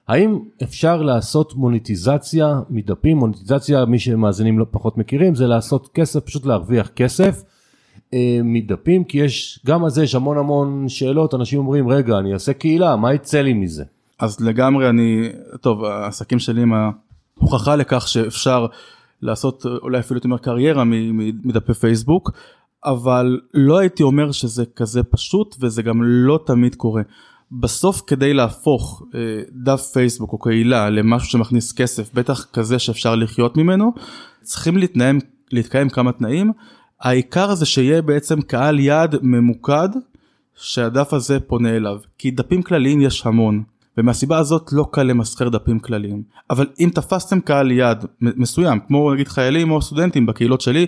האם 0.08 0.40
אפשר 0.64 1.02
לעשות 1.02 1.56
מוניטיזציה 1.56 2.60
מדפים, 2.70 3.18
מוניטיזציה 3.18 3.86
מי 3.86 4.00
שמאזינים 4.00 4.60
לא 4.60 4.66
פחות 4.72 4.98
מכירים 4.98 5.36
זה 5.36 5.48
לעשות 5.48 5.90
כסף, 5.94 6.20
פשוט 6.20 6.46
להרוויח 6.46 6.88
כסף 6.88 7.44
אה, 8.14 8.40
מדפים 8.44 9.04
כי 9.04 9.18
יש, 9.18 9.60
גם 9.66 9.84
על 9.84 9.90
זה 9.90 10.04
יש 10.04 10.16
המון 10.16 10.38
המון 10.38 10.90
שאלות, 10.90 11.34
אנשים 11.34 11.60
אומרים 11.60 11.90
רגע 11.90 12.18
אני 12.18 12.34
אעשה 12.34 12.54
קהילה, 12.54 12.96
מה 12.96 13.14
יצא 13.14 13.42
לי 13.42 13.54
מזה? 13.54 13.84
אז 14.20 14.40
לגמרי 14.40 14.90
אני, 14.90 15.30
טוב 15.62 15.86
העסקים 15.86 16.40
שלי 16.40 16.62
הם 16.62 16.74
ההוכחה 16.74 17.76
לכך 17.76 18.08
שאפשר 18.08 18.66
לעשות 19.22 19.66
אולי 19.82 20.00
אפילו 20.00 20.18
יותר 20.18 20.38
קריירה 20.38 20.84
מדפי 21.44 21.74
פייסבוק, 21.74 22.32
אבל 22.86 23.40
לא 23.54 23.78
הייתי 23.78 24.04
אומר 24.04 24.32
שזה 24.32 24.66
כזה 24.76 25.04
פשוט 25.04 25.56
וזה 25.60 25.82
גם 25.82 26.04
לא 26.04 26.40
תמיד 26.46 26.76
קורה. 26.76 27.02
בסוף 27.52 28.02
כדי 28.08 28.34
להפוך 28.34 29.04
אה, 29.16 29.20
דף 29.52 29.82
פייסבוק 29.94 30.34
או 30.34 30.40
קהילה 30.40 30.90
למשהו 30.90 31.30
שמכניס 31.30 31.72
כסף, 31.72 32.14
בטח 32.14 32.46
כזה 32.54 32.80
שאפשר 32.80 33.16
לחיות 33.16 33.58
ממנו, 33.58 33.94
צריכים 34.42 34.78
להתנאים, 34.78 35.20
להתקיים 35.52 35.90
כמה 35.90 36.12
תנאים. 36.12 36.52
העיקר 37.02 37.56
זה 37.56 37.66
שיהיה 37.66 38.02
בעצם 38.02 38.42
קהל 38.42 38.80
יעד 38.80 39.16
ממוקד 39.22 39.90
שהדף 40.56 41.14
הזה 41.14 41.40
פונה 41.40 41.70
אליו, 41.70 41.98
כי 42.18 42.32
דפים 42.32 42.62
כלליים 42.62 43.02
יש 43.02 43.26
המון. 43.26 43.64
ומהסיבה 43.98 44.38
הזאת 44.38 44.70
לא 44.72 44.88
קל 44.92 45.04
למסחר 45.04 45.50
דפים 45.50 45.80
כלליים. 45.80 46.24
אבל 46.50 46.68
אם 46.80 46.90
תפסתם 46.96 47.40
קהל 47.40 47.72
יעד 47.72 48.06
מסוים, 48.22 48.80
כמו 48.88 49.14
נגיד 49.14 49.28
חיילים 49.28 49.72
או 49.72 49.82
סטודנטים 49.82 50.26
בקהילות 50.26 50.62
שלי, 50.62 50.86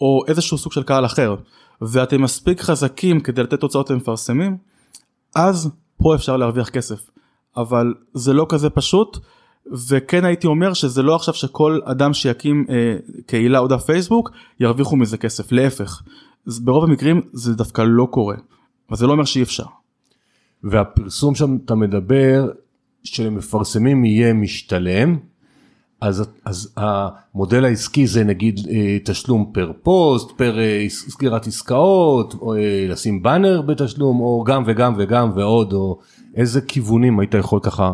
או 0.00 0.22
איזשהו 0.28 0.58
סוג 0.58 0.72
של 0.72 0.82
קהל 0.82 1.04
אחר, 1.04 1.36
ואתם 1.82 2.22
מספיק 2.22 2.60
חזקים 2.60 3.20
כדי 3.20 3.42
לתת 3.42 3.60
תוצאות 3.60 3.90
למפרסמים, 3.90 4.56
אז 5.34 5.70
פה 6.02 6.14
אפשר 6.14 6.36
להרוויח 6.36 6.68
כסף. 6.68 7.10
אבל 7.56 7.94
זה 8.14 8.32
לא 8.32 8.46
כזה 8.48 8.70
פשוט, 8.70 9.18
וכן 9.88 10.24
הייתי 10.24 10.46
אומר 10.46 10.72
שזה 10.72 11.02
לא 11.02 11.14
עכשיו 11.14 11.34
שכל 11.34 11.80
אדם 11.84 12.14
שיקים 12.14 12.66
אה, 12.70 12.96
קהילה 13.26 13.58
או 13.58 13.68
דף 13.68 13.82
פייסבוק 13.82 14.30
ירוויחו 14.60 14.96
מזה 14.96 15.18
כסף, 15.18 15.52
להפך. 15.52 16.02
ברוב 16.60 16.84
המקרים 16.84 17.20
זה 17.32 17.54
דווקא 17.54 17.82
לא 17.86 18.08
קורה, 18.10 18.36
אבל 18.88 18.96
זה 18.96 19.06
לא 19.06 19.12
אומר 19.12 19.24
שאי 19.24 19.42
אפשר. 19.42 19.64
והפרסום 20.64 21.34
שם 21.34 21.56
אתה 21.64 21.74
מדבר 21.74 22.50
שלמפרסמים 23.04 24.04
יהיה 24.04 24.32
משתלם, 24.32 25.18
אז, 26.02 26.24
אז 26.44 26.74
המודל 26.76 27.64
העסקי 27.64 28.06
זה 28.06 28.24
נגיד 28.24 28.60
אה, 28.70 28.98
תשלום 29.04 29.50
פר 29.54 29.72
פוסט, 29.82 30.30
פר 30.30 30.58
אה, 30.58 30.84
סגירת 30.88 31.46
עסקאות, 31.46 32.34
או 32.34 32.54
אה, 32.54 32.86
לשים 32.88 33.22
באנר 33.22 33.62
בתשלום, 33.62 34.20
או 34.20 34.44
גם 34.46 34.62
וגם 34.66 34.94
וגם 34.98 35.30
ועוד, 35.34 35.72
או 35.72 35.98
איזה 36.34 36.60
כיוונים 36.60 37.20
היית 37.20 37.34
יכול 37.34 37.60
ככה 37.62 37.92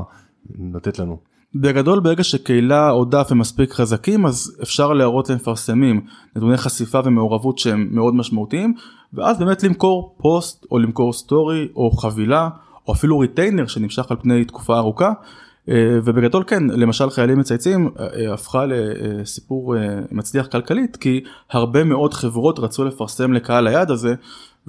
לתת 0.74 0.98
לנו? 0.98 1.16
בגדול 1.54 2.00
ברגע 2.00 2.24
שקהילה 2.24 2.90
או 2.90 3.04
דף 3.04 3.26
הם 3.30 3.38
מספיק 3.38 3.72
חזקים 3.72 4.26
אז 4.26 4.56
אפשר 4.62 4.92
להראות 4.92 5.30
למפרסמים 5.30 6.00
נתוני 6.36 6.56
חשיפה 6.56 7.00
ומעורבות 7.04 7.58
שהם 7.58 7.88
מאוד 7.90 8.14
משמעותיים 8.14 8.74
ואז 9.12 9.38
באמת 9.38 9.62
למכור 9.62 10.16
פוסט 10.18 10.66
או 10.70 10.78
למכור 10.78 11.12
סטורי 11.12 11.68
או 11.76 11.90
חבילה 11.90 12.48
או 12.88 12.92
אפילו 12.92 13.18
ריטיינר 13.18 13.66
שנמשך 13.66 14.10
על 14.10 14.16
פני 14.20 14.44
תקופה 14.44 14.78
ארוכה 14.78 15.12
ובגדול 16.04 16.44
כן 16.46 16.62
למשל 16.62 17.10
חיילים 17.10 17.38
מצייצים 17.38 17.90
אה, 17.98 18.06
אה, 18.06 18.34
הפכה 18.34 18.64
לסיפור 18.66 19.74
מצליח 20.12 20.46
כלכלית 20.46 20.96
כי 20.96 21.20
הרבה 21.50 21.84
מאוד 21.84 22.14
חברות 22.14 22.58
רצו 22.58 22.84
לפרסם 22.84 23.32
לקהל 23.32 23.66
היעד 23.66 23.90
הזה 23.90 24.14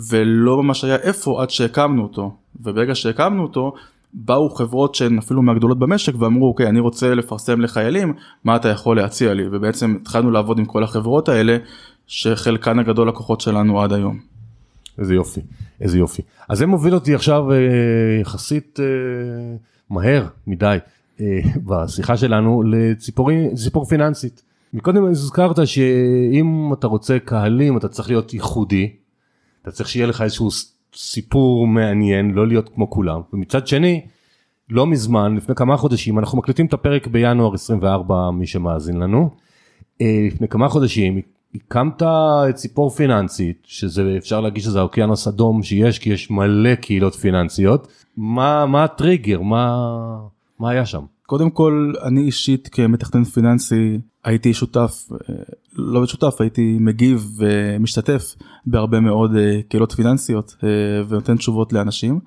ולא 0.09 0.63
ממש 0.63 0.83
היה 0.83 0.95
איפה 0.95 1.41
עד 1.41 1.49
שהקמנו 1.49 2.03
אותו. 2.03 2.35
וברגע 2.61 2.95
שהקמנו 2.95 3.43
אותו 3.43 3.73
באו 4.13 4.49
חברות 4.49 4.95
שהן 4.95 5.17
אפילו 5.17 5.41
מהגדולות 5.41 5.79
במשק 5.79 6.13
ואמרו 6.19 6.47
אוקיי 6.47 6.67
אני 6.67 6.79
רוצה 6.79 7.15
לפרסם 7.15 7.61
לחיילים 7.61 8.13
מה 8.43 8.55
אתה 8.55 8.69
יכול 8.69 8.97
להציע 8.97 9.33
לי? 9.33 9.43
ובעצם 9.51 9.95
התחלנו 10.01 10.31
לעבוד 10.31 10.59
עם 10.59 10.65
כל 10.65 10.83
החברות 10.83 11.29
האלה 11.29 11.57
שחלקן 12.07 12.79
הגדול 12.79 13.07
לקוחות 13.07 13.41
שלנו 13.41 13.81
עד 13.81 13.93
היום. 13.93 14.19
איזה 14.99 15.15
יופי 15.15 15.41
איזה 15.81 15.97
יופי. 15.97 16.21
אז 16.49 16.57
זה 16.57 16.65
מוביל 16.65 16.93
אותי 16.93 17.15
עכשיו 17.15 17.51
אה, 17.51 17.57
יחסית 18.21 18.79
אה, 18.79 18.85
מהר 19.89 20.27
מדי 20.47 20.77
אה, 21.21 21.39
בשיחה 21.65 22.17
שלנו 22.17 22.63
לציפור 22.63 23.85
פיננסית. 23.89 24.43
מקודם 24.73 25.05
הזכרת 25.05 25.67
שאם 25.67 26.69
אתה 26.73 26.87
רוצה 26.87 27.19
קהלים 27.19 27.77
אתה 27.77 27.87
צריך 27.87 28.09
להיות 28.09 28.33
ייחודי 28.33 28.89
אתה 29.61 29.71
צריך 29.71 29.89
שיהיה 29.89 30.07
לך 30.07 30.21
איזשהו 30.21 30.49
סיפור 30.95 31.67
מעניין, 31.67 32.31
לא 32.31 32.47
להיות 32.47 32.69
כמו 32.69 32.89
כולם. 32.89 33.21
ומצד 33.33 33.67
שני, 33.67 34.05
לא 34.69 34.87
מזמן, 34.87 35.35
לפני 35.35 35.55
כמה 35.55 35.77
חודשים, 35.77 36.19
אנחנו 36.19 36.37
מקליטים 36.37 36.65
את 36.65 36.73
הפרק 36.73 37.07
בינואר 37.07 37.53
24, 37.53 38.31
מי 38.31 38.47
שמאזין 38.47 38.99
לנו. 38.99 39.29
אה, 40.01 40.27
לפני 40.27 40.47
כמה 40.47 40.69
חודשים 40.69 41.21
הקמת 41.55 42.03
ציפור 42.53 42.89
פיננסית, 42.89 43.57
שזה 43.63 44.15
אפשר 44.17 44.41
להגיד 44.41 44.63
שזה 44.63 44.79
האוקיינוס 44.79 45.27
אדום 45.27 45.63
שיש, 45.63 45.99
כי 45.99 46.09
יש 46.09 46.31
מלא 46.31 46.75
קהילות 46.75 47.15
פיננסיות. 47.15 47.87
מה, 48.17 48.65
מה 48.65 48.83
הטריגר? 48.83 49.41
מה, 49.41 49.87
מה 50.59 50.69
היה 50.69 50.85
שם? 50.85 51.03
קודם 51.25 51.49
כל, 51.49 51.93
אני 52.03 52.21
אישית 52.21 52.69
כמתכנן 52.71 53.23
פיננסי 53.23 53.99
הייתי 54.23 54.53
שותף, 54.53 55.09
אה, 55.11 55.35
לא 55.75 56.05
שותף, 56.05 56.35
הייתי 56.39 56.77
מגיב 56.79 57.31
ומשתתף 57.37 58.35
בהרבה 58.65 58.99
מאוד 58.99 59.35
אה, 59.35 59.59
קהילות 59.69 59.91
פיננסיות 59.91 60.55
אה, 60.63 60.69
ונותן 61.07 61.37
תשובות 61.37 61.73
לאנשים. 61.73 62.19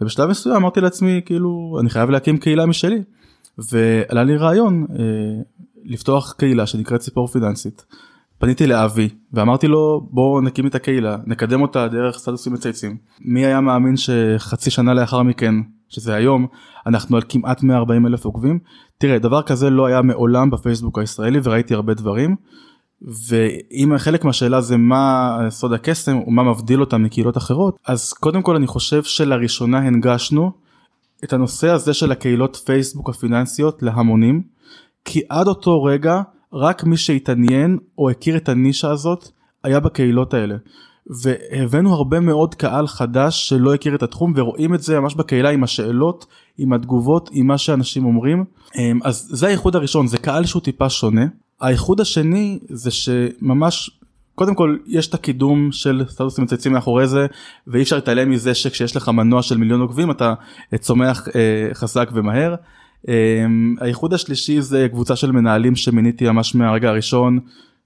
ובשלב 0.00 0.30
מסוים 0.30 0.56
אמרתי 0.56 0.80
לעצמי 0.80 1.20
כאילו 1.26 1.76
אני 1.80 1.90
חייב 1.90 2.10
להקים 2.10 2.38
קהילה 2.38 2.66
משלי. 2.66 3.02
ועלה 3.58 4.24
לי 4.24 4.36
רעיון 4.36 4.86
לפתוח 5.84 6.32
קהילה 6.32 6.66
שנקראת 6.66 7.00
ציפור 7.00 7.26
פיננסית. 7.26 7.84
פניתי 8.40 8.66
לאבי 8.66 9.08
ואמרתי 9.32 9.68
לו 9.68 10.08
בוא 10.10 10.42
נקים 10.42 10.66
את 10.66 10.74
הקהילה 10.74 11.16
נקדם 11.26 11.62
אותה 11.62 11.88
דרך 11.88 12.18
סטטוסים 12.18 12.52
מצייצים. 12.52 12.96
מי 13.20 13.46
היה 13.46 13.60
מאמין 13.60 13.94
שחצי 13.96 14.70
שנה 14.70 14.94
לאחר 14.94 15.22
מכן 15.22 15.54
שזה 15.88 16.14
היום 16.14 16.46
אנחנו 16.86 17.16
על 17.16 17.22
כמעט 17.28 17.62
140 17.62 18.06
אלף 18.06 18.24
עוקבים. 18.24 18.58
תראה 18.98 19.18
דבר 19.18 19.42
כזה 19.42 19.70
לא 19.70 19.86
היה 19.86 20.02
מעולם 20.02 20.50
בפייסבוק 20.50 20.98
הישראלי 20.98 21.40
וראיתי 21.42 21.74
הרבה 21.74 21.94
דברים. 21.94 22.36
ואם 23.28 23.98
חלק 23.98 24.24
מהשאלה 24.24 24.60
זה 24.60 24.76
מה 24.76 25.36
סוד 25.48 25.72
הקסם 25.72 26.18
ומה 26.26 26.42
מבדיל 26.42 26.80
אותם 26.80 27.02
מקהילות 27.02 27.36
אחרות 27.36 27.76
אז 27.86 28.12
קודם 28.12 28.42
כל 28.42 28.56
אני 28.56 28.66
חושב 28.66 29.02
שלראשונה 29.02 29.78
הנגשנו 29.78 30.52
את 31.24 31.32
הנושא 31.32 31.68
הזה 31.68 31.94
של 31.94 32.12
הקהילות 32.12 32.56
פייסבוק 32.56 33.08
הפיננסיות 33.08 33.82
להמונים 33.82 34.42
כי 35.04 35.20
עד 35.28 35.48
אותו 35.48 35.82
רגע 35.82 36.22
רק 36.52 36.84
מי 36.84 36.96
שהתעניין 36.96 37.78
או 37.98 38.10
הכיר 38.10 38.36
את 38.36 38.48
הנישה 38.48 38.90
הזאת 38.90 39.28
היה 39.64 39.80
בקהילות 39.80 40.34
האלה. 40.34 40.56
והבאנו 41.06 41.94
הרבה 41.94 42.20
מאוד 42.20 42.54
קהל 42.54 42.86
חדש 42.86 43.48
שלא 43.48 43.74
הכיר 43.74 43.94
את 43.94 44.02
התחום 44.02 44.32
ורואים 44.36 44.74
את 44.74 44.82
זה 44.82 45.00
ממש 45.00 45.14
בקהילה 45.14 45.50
עם 45.50 45.64
השאלות, 45.64 46.26
עם 46.58 46.72
התגובות, 46.72 47.30
עם 47.32 47.46
מה 47.46 47.58
שאנשים 47.58 48.04
אומרים. 48.04 48.44
אמ, 48.76 49.00
אז 49.04 49.28
זה 49.30 49.46
האיחוד 49.46 49.76
הראשון, 49.76 50.06
זה 50.06 50.18
קהל 50.18 50.44
שהוא 50.44 50.62
טיפה 50.62 50.88
שונה. 50.88 51.26
האיחוד 51.60 52.00
השני 52.00 52.58
זה 52.68 52.90
שממש 52.90 53.90
קודם 54.34 54.54
כל 54.54 54.76
יש 54.86 55.08
את 55.08 55.14
הקידום 55.14 55.72
של 55.72 56.04
סטטוסים 56.08 56.44
מצייצים 56.44 56.72
מאחורי 56.72 57.08
זה 57.08 57.26
ואי 57.66 57.82
אפשר 57.82 57.96
להתעלם 57.96 58.30
מזה 58.30 58.54
שכשיש 58.54 58.96
לך 58.96 59.08
מנוע 59.08 59.42
של 59.42 59.56
מיליון 59.56 59.80
עוקבים 59.80 60.10
אתה 60.10 60.34
צומח 60.78 61.28
אה, 61.28 61.68
חזק 61.74 62.10
ומהר. 62.12 62.54
אה, 63.08 63.46
האיחוד 63.80 64.14
השלישי 64.14 64.62
זה 64.62 64.88
קבוצה 64.90 65.16
של 65.16 65.32
מנהלים 65.32 65.76
שמיניתי 65.76 66.30
ממש 66.30 66.54
מהרגע 66.54 66.88
הראשון 66.88 67.38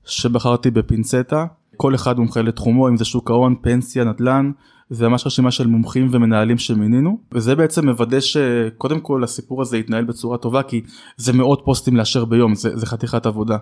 שבחרתי 0.05 0.71
בפינצטה 0.71 1.47
כל 1.77 1.95
אחד 1.95 2.19
מומחה 2.19 2.43
לתחומו 2.43 2.89
אם 2.89 2.97
זה 2.97 3.05
שוק 3.05 3.31
ההון 3.31 3.55
פנסיה 3.63 4.05
נדל"ן 4.05 4.51
זה 4.91 5.09
ממש 5.09 5.27
רשימה 5.27 5.51
של 5.51 5.67
מומחים 5.67 6.09
ומנהלים 6.11 6.59
שמינינו 6.59 7.19
וזה 7.33 7.55
בעצם 7.55 7.89
מוודא 7.89 8.21
שקודם 8.21 9.01
כל 9.01 9.25
הסיפור 9.25 9.63
הזה 9.63 9.79
יתנהל 9.79 10.05
בצורה 10.05 10.39
טובה 10.39 10.63
כי 10.63 10.83
זה 11.17 11.33
מאות 11.33 11.63
פוסטים 11.65 11.97
לאשר 11.97 12.25
ביום 12.25 12.55
זה, 12.55 12.77
זה 12.77 12.87
חתיכת 12.87 13.27
עבודה. 13.27 13.57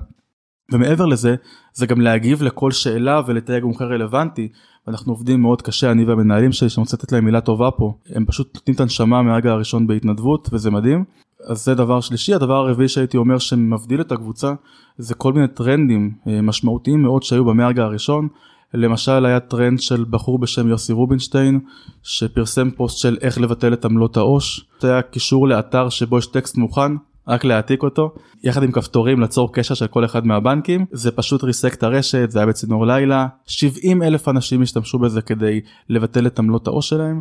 ומעבר 0.73 1.07
לזה 1.07 1.35
זה 1.75 1.87
גם 1.87 2.01
להגיב 2.01 2.43
לכל 2.43 2.71
שאלה 2.71 3.21
ולתייג 3.27 3.65
מומחה 3.65 3.85
רלוונטי 3.85 4.49
ואנחנו 4.87 5.13
עובדים 5.13 5.43
מאוד 5.43 5.63
קשה 5.63 5.91
אני 5.91 6.05
והמנהלים 6.05 6.53
שלי 6.53 6.69
שאני 6.69 6.83
רוצה 6.83 6.97
לתת 6.97 7.13
להם 7.13 7.25
מילה 7.25 7.41
טובה 7.41 7.71
פה 7.71 7.95
הם 8.15 8.25
פשוט 8.27 8.55
נותנים 8.55 8.75
את 8.75 8.81
הנשמה 8.81 9.23
מהרגע 9.23 9.53
הראשון 9.53 9.87
בהתנדבות 9.87 10.49
וזה 10.53 10.71
מדהים. 10.71 11.05
אז 11.47 11.65
זה 11.65 11.75
דבר 11.75 12.01
שלישי. 12.01 12.35
הדבר 12.35 12.55
הרביעי 12.55 12.89
שהייתי 12.89 13.17
אומר 13.17 13.39
שמבדיל 13.39 14.01
את 14.01 14.13
הקבוצה 14.13 14.53
זה 14.99 15.15
כל 15.15 15.33
מיני 15.33 15.49
טרנדים 15.49 16.11
אה, 16.27 16.43
משמעותיים 16.43 17.03
מאוד 17.03 17.23
שהיו 17.23 17.45
במהרגע 17.45 17.83
הראשון. 17.83 18.29
למשל 18.75 19.27
היה 19.27 19.41
טרנד 19.41 19.81
של 19.81 20.05
בחור 20.11 20.39
בשם 20.39 20.69
יוסי 20.69 20.93
רובינשטיין 20.93 21.61
שפרסם 22.03 22.71
פוסט 22.71 22.99
של 22.99 23.19
איך 23.21 23.41
לבטל 23.41 23.73
את 23.73 23.85
עמלות 23.85 24.17
העו"ש. 24.17 24.65
זה 24.81 24.93
היה 24.93 25.03
קישור 25.03 25.49
לאתר 25.49 25.89
שבו 25.89 26.19
יש 26.19 26.27
טקסט 26.27 26.57
מוכן 26.57 26.93
רק 27.29 27.45
להעתיק 27.45 27.83
אותו. 27.83 28.15
יחד 28.45 28.63
עם 28.63 28.73
כפתורים 28.73 29.21
לצור 29.21 29.53
קשר 29.53 29.75
של 29.75 29.87
כל 29.87 30.05
אחד 30.05 30.27
מהבנקים. 30.27 30.87
זה 30.93 31.11
פשוט 31.11 31.45
ריסק 31.45 31.75
את 31.75 31.83
הרשת 31.83 32.31
זה 32.31 32.39
היה 32.39 32.47
בצינור 32.47 32.87
לילה. 32.87 33.27
70 33.47 34.03
אלף 34.03 34.29
אנשים 34.29 34.63
השתמשו 34.63 34.99
בזה 34.99 35.23
כדי 35.23 35.61
לבטל 35.89 36.27
את 36.27 36.39
עמלות 36.39 36.67
העו"ש 36.67 36.89
שלהם 36.89 37.21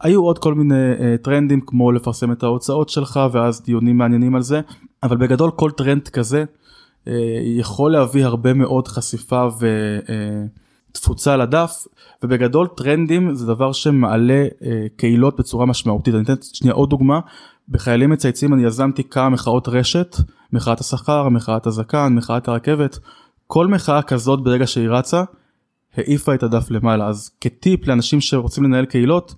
היו 0.00 0.24
עוד 0.24 0.38
כל 0.38 0.54
מיני 0.54 0.92
אה, 1.00 1.16
טרנדים 1.22 1.60
כמו 1.60 1.92
לפרסם 1.92 2.32
את 2.32 2.42
ההוצאות 2.42 2.88
שלך 2.88 3.20
ואז 3.32 3.62
דיונים 3.62 3.98
מעניינים 3.98 4.34
על 4.34 4.42
זה, 4.42 4.60
אבל 5.02 5.16
בגדול 5.16 5.50
כל 5.50 5.70
טרנד 5.70 6.08
כזה 6.08 6.44
אה, 7.08 7.12
יכול 7.42 7.92
להביא 7.92 8.24
הרבה 8.24 8.54
מאוד 8.54 8.88
חשיפה 8.88 9.48
ותפוצה 10.90 11.34
על 11.34 11.40
הדף, 11.40 11.86
ובגדול 12.22 12.66
טרנדים 12.66 13.34
זה 13.34 13.46
דבר 13.46 13.72
שמעלה 13.72 14.46
אה, 14.62 14.86
קהילות 14.96 15.38
בצורה 15.38 15.66
משמעותית. 15.66 16.14
אני 16.14 16.22
אתן 16.22 16.34
שנייה 16.52 16.74
עוד 16.74 16.90
דוגמה, 16.90 17.20
בחיילים 17.68 18.10
מצייצים 18.10 18.54
אני 18.54 18.64
יזמתי 18.64 19.04
כמה 19.04 19.28
מחאות 19.28 19.68
רשת, 19.68 20.16
מחאת 20.52 20.80
השכר, 20.80 21.28
מחאת 21.28 21.66
הזקן, 21.66 22.12
מחאת 22.14 22.48
הרכבת, 22.48 22.98
כל 23.46 23.66
מחאה 23.66 24.02
כזאת 24.02 24.40
ברגע 24.42 24.66
שהיא 24.66 24.88
רצה, 24.88 25.24
העיפה 25.96 26.34
את 26.34 26.42
הדף 26.42 26.70
למעלה. 26.70 27.06
אז 27.06 27.30
כטיפ 27.40 27.86
לאנשים 27.86 28.20
שרוצים 28.20 28.64
לנהל 28.64 28.84
קהילות, 28.84 29.34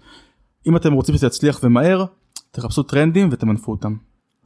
אם 0.66 0.76
אתם 0.76 0.92
רוצים 0.92 1.14
שזה 1.14 1.26
יצליח 1.26 1.60
ומהר, 1.62 2.04
תחפשו 2.50 2.82
טרנדים 2.82 3.28
ותמנפו 3.32 3.72
אותם. 3.72 3.94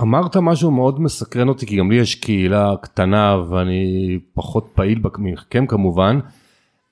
אמרת 0.02 0.36
משהו 0.36 0.70
מאוד 0.70 1.00
מסקרן 1.00 1.48
אותי 1.48 1.66
כי 1.66 1.76
גם 1.76 1.90
לי 1.90 1.96
יש 1.96 2.14
קהילה 2.14 2.74
קטנה 2.82 3.36
ואני 3.48 4.18
פחות 4.34 4.68
פעיל 4.74 5.00
מכם 5.18 5.66
כמובן 5.66 6.18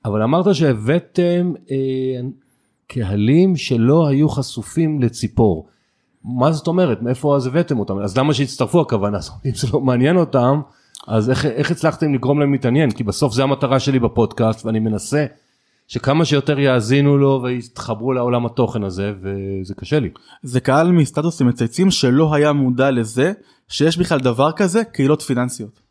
אבל 0.04 0.22
אמרת 0.22 0.54
שהבאתם 0.54 1.52
אה, 1.70 1.76
קהלים 2.86 3.56
שלא 3.56 4.06
היו 4.06 4.28
חשופים 4.28 5.02
לציפור. 5.02 5.68
מה 6.24 6.52
זאת 6.52 6.66
אומרת 6.66 7.02
מאיפה 7.02 7.36
אז 7.36 7.46
הבאתם 7.46 7.78
אותם 7.78 7.98
אז 7.98 8.18
למה 8.18 8.34
שיצטרפו 8.34 8.80
הכוונה 8.80 9.18
אם 9.46 9.54
זה 9.54 9.68
לא 9.72 9.80
מעניין 9.80 10.16
אותם 10.16 10.60
אז 11.06 11.30
איך, 11.30 11.46
איך 11.46 11.70
הצלחתם 11.70 12.14
לגרום 12.14 12.40
להם 12.40 12.52
להתעניין 12.52 12.90
כי 12.90 13.04
בסוף 13.04 13.34
זה 13.34 13.42
המטרה 13.42 13.80
שלי 13.80 13.98
בפודקאסט 13.98 14.66
ואני 14.66 14.78
מנסה 14.78 15.26
שכמה 15.88 16.24
שיותר 16.24 16.58
יאזינו 16.58 17.18
לו 17.18 17.40
ויתחברו 17.42 18.12
לעולם 18.12 18.46
התוכן 18.46 18.84
הזה 18.84 19.12
וזה 19.20 19.74
קשה 19.74 20.00
לי. 20.00 20.10
זה 20.42 20.60
קהל 20.60 20.92
מסטטוסים 20.92 21.46
מצייצים 21.46 21.90
שלא 21.90 22.34
היה 22.34 22.52
מודע 22.52 22.90
לזה 22.90 23.32
שיש 23.68 23.98
בכלל 23.98 24.20
דבר 24.20 24.52
כזה 24.52 24.84
קהילות 24.84 25.22
פיננסיות. 25.22 25.83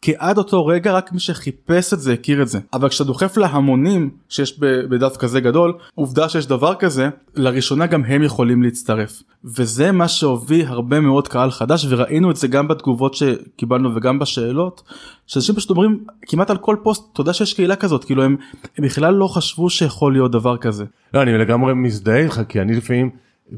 כי 0.00 0.12
עד 0.18 0.38
אותו 0.38 0.66
רגע 0.66 0.92
רק 0.92 1.12
מי 1.12 1.20
שחיפש 1.20 1.92
את 1.92 2.00
זה 2.00 2.12
הכיר 2.12 2.42
את 2.42 2.48
זה 2.48 2.58
אבל 2.72 2.88
כשאתה 2.88 3.04
דוחף 3.04 3.36
להמונים 3.36 4.10
שיש 4.28 4.58
בדף 4.60 5.16
כזה 5.16 5.40
גדול 5.40 5.72
עובדה 5.94 6.28
שיש 6.28 6.46
דבר 6.46 6.74
כזה 6.74 7.08
לראשונה 7.34 7.86
גם 7.86 8.04
הם 8.04 8.22
יכולים 8.22 8.62
להצטרף 8.62 9.22
וזה 9.44 9.92
מה 9.92 10.08
שהוביל 10.08 10.66
הרבה 10.66 11.00
מאוד 11.00 11.28
קהל 11.28 11.50
חדש 11.50 11.86
וראינו 11.88 12.30
את 12.30 12.36
זה 12.36 12.48
גם 12.48 12.68
בתגובות 12.68 13.14
שקיבלנו 13.14 13.94
וגם 13.96 14.18
בשאלות 14.18 14.82
שאנשים 15.26 15.54
פשוט 15.54 15.70
אומרים 15.70 16.04
כמעט 16.26 16.50
על 16.50 16.56
כל 16.56 16.76
פוסט 16.82 17.14
תודה 17.14 17.32
שיש 17.32 17.54
קהילה 17.54 17.76
כזאת 17.76 18.04
כאילו 18.04 18.22
הם, 18.22 18.36
הם 18.78 18.84
בכלל 18.84 19.14
לא 19.14 19.28
חשבו 19.28 19.70
שיכול 19.70 20.12
להיות 20.12 20.32
דבר 20.32 20.56
כזה. 20.56 20.84
לא 21.14 21.22
אני 21.22 21.38
לגמרי 21.38 21.74
מזדהה 21.74 22.18
איתך 22.18 22.40
כי 22.48 22.60
אני 22.60 22.74
לפעמים 22.74 23.10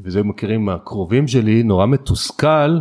וזה 0.03 0.23
מכירים 0.23 0.65
מהקרובים 0.65 1.27
שלי 1.27 1.63
נורא 1.63 1.85
מתוסכל. 1.85 2.79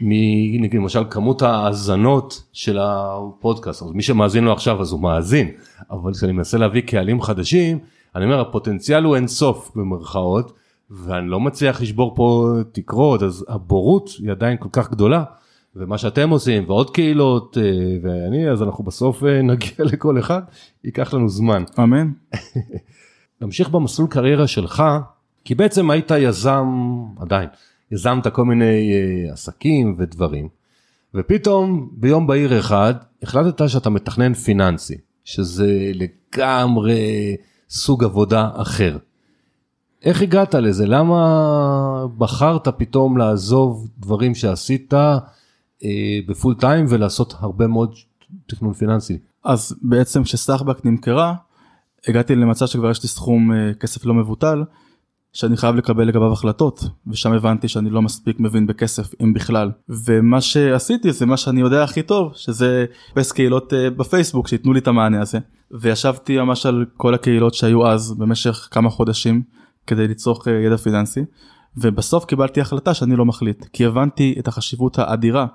מנגיד 0.00 0.74
למשל 0.74 1.04
כמות 1.10 1.42
ההאזנות 1.42 2.42
של 2.52 2.78
הפודקאסט, 2.80 3.82
אז 3.82 3.90
מי 3.90 4.02
שמאזין 4.02 4.44
לו 4.44 4.52
עכשיו 4.52 4.80
אז 4.80 4.92
הוא 4.92 5.00
מאזין, 5.00 5.48
אבל 5.90 6.12
כשאני 6.14 6.32
מנסה 6.32 6.58
להביא 6.58 6.82
קהלים 6.82 7.22
חדשים, 7.22 7.78
אני 8.14 8.24
אומר 8.24 8.40
הפוטנציאל 8.40 9.04
הוא 9.04 9.16
אינסוף 9.16 9.70
במרכאות, 9.76 10.52
ואני 10.90 11.28
לא 11.28 11.40
מצליח 11.40 11.82
לשבור 11.82 12.14
פה 12.16 12.54
תקרות, 12.72 13.22
אז 13.22 13.44
הבורות 13.48 14.10
היא 14.18 14.30
עדיין 14.30 14.56
כל 14.60 14.68
כך 14.72 14.90
גדולה, 14.90 15.24
ומה 15.76 15.98
שאתם 15.98 16.30
עושים 16.30 16.64
ועוד 16.66 16.90
קהילות 16.90 17.58
אה, 17.58 17.62
ואני, 18.02 18.50
אז 18.50 18.62
אנחנו 18.62 18.84
בסוף 18.84 19.24
אה, 19.24 19.42
נגיע 19.52 19.74
לכל 19.78 20.18
אחד, 20.18 20.40
ייקח 20.84 21.14
לנו 21.14 21.28
זמן. 21.28 21.64
אמן. 21.78 22.10
נמשיך 23.40 23.68
במסלול 23.68 24.08
קריירה 24.08 24.46
שלך, 24.46 24.82
כי 25.44 25.54
בעצם 25.54 25.90
היית 25.90 26.10
יזם 26.10 26.66
עדיין. 27.20 27.48
יזמת 27.94 28.26
כל 28.26 28.44
מיני 28.44 28.92
uh, 28.92 29.32
עסקים 29.32 29.94
ודברים, 29.98 30.48
ופתאום 31.14 31.90
ביום 31.92 32.26
בהיר 32.26 32.58
אחד 32.58 32.94
החלטת 33.22 33.68
שאתה 33.68 33.90
מתכנן 33.90 34.34
פיננסי, 34.34 34.94
שזה 35.24 35.90
לגמרי 35.94 37.36
סוג 37.70 38.04
עבודה 38.04 38.50
אחר. 38.54 38.98
איך 40.04 40.22
הגעת 40.22 40.54
לזה? 40.54 40.86
למה 40.86 42.06
בחרת 42.18 42.68
פתאום 42.68 43.18
לעזוב 43.18 43.88
דברים 43.98 44.34
שעשית 44.34 44.94
uh, 44.94 45.86
בפול 46.28 46.54
טיים 46.54 46.86
ולעשות 46.88 47.34
הרבה 47.38 47.66
מאוד 47.66 47.94
תכנון 48.46 48.72
פיננסי? 48.72 49.18
אז 49.44 49.76
בעצם 49.82 50.22
כשסחבק 50.22 50.84
נמכרה, 50.84 51.34
הגעתי 52.08 52.34
למצב 52.34 52.66
שכבר 52.66 52.90
יש 52.90 53.02
לי 53.02 53.08
סכום 53.08 53.52
uh, 53.52 53.74
כסף 53.74 54.04
לא 54.04 54.14
מבוטל. 54.14 54.62
שאני 55.34 55.56
חייב 55.56 55.74
לקבל 55.74 56.04
לגביו 56.04 56.32
החלטות 56.32 56.84
ושם 57.06 57.32
הבנתי 57.32 57.68
שאני 57.68 57.90
לא 57.90 58.02
מספיק 58.02 58.40
מבין 58.40 58.66
בכסף 58.66 59.14
אם 59.22 59.32
בכלל. 59.32 59.70
ומה 59.88 60.40
שעשיתי 60.40 61.12
זה 61.12 61.26
מה 61.26 61.36
שאני 61.36 61.60
יודע 61.60 61.84
הכי 61.84 62.02
טוב 62.02 62.32
שזה 62.34 62.84
לחפש 63.08 63.32
קהילות 63.32 63.72
uh, 63.72 63.76
בפייסבוק 63.96 64.48
שייתנו 64.48 64.72
לי 64.72 64.80
את 64.80 64.88
המענה 64.88 65.20
הזה. 65.20 65.38
וישבתי 65.70 66.36
ממש 66.38 66.66
על 66.66 66.84
כל 66.96 67.14
הקהילות 67.14 67.54
שהיו 67.54 67.86
אז 67.86 68.14
במשך 68.18 68.68
כמה 68.70 68.90
חודשים 68.90 69.42
כדי 69.86 70.08
לצרוך 70.08 70.48
uh, 70.48 70.50
ידע 70.50 70.76
פיננסי. 70.76 71.20
ובסוף 71.76 72.24
קיבלתי 72.24 72.60
החלטה 72.60 72.94
שאני 72.94 73.16
לא 73.16 73.24
מחליט 73.24 73.66
כי 73.72 73.86
הבנתי 73.86 74.34
את 74.38 74.48
החשיבות 74.48 74.98
האדירה. 74.98 75.46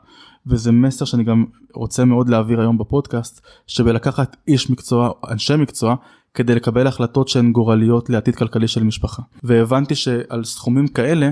וזה 0.47 0.71
מסר 0.71 1.05
שאני 1.05 1.23
גם 1.23 1.45
רוצה 1.73 2.05
מאוד 2.05 2.29
להעביר 2.29 2.59
היום 2.59 2.77
בפודקאסט 2.77 3.41
של 3.67 3.97
לקחת 3.97 4.37
איש 4.47 4.69
מקצוע 4.69 5.11
אנשי 5.29 5.55
מקצוע 5.55 5.95
כדי 6.33 6.55
לקבל 6.55 6.87
החלטות 6.87 7.27
שהן 7.27 7.51
גורליות 7.51 8.09
לעתיד 8.09 8.35
כלכלי 8.35 8.67
של 8.67 8.83
משפחה. 8.83 9.21
והבנתי 9.43 9.95
שעל 9.95 10.43
סכומים 10.43 10.87
כאלה 10.87 11.29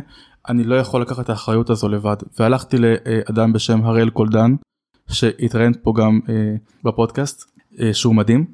אני 0.49 0.63
לא 0.63 0.75
יכול 0.75 1.01
לקחת 1.01 1.19
את 1.19 1.29
האחריות 1.29 1.69
הזו 1.69 1.89
לבד. 1.89 2.15
והלכתי 2.39 2.77
לאדם 2.77 3.53
בשם 3.53 3.85
הראל 3.85 4.09
קולדן, 4.09 4.55
שהתראיין 5.09 5.73
פה 5.83 5.93
גם 5.97 6.19
אה, 6.29 6.55
בפודקאסט, 6.83 7.43
אה, 7.79 7.93
שהוא 7.93 8.15
מדהים, 8.15 8.45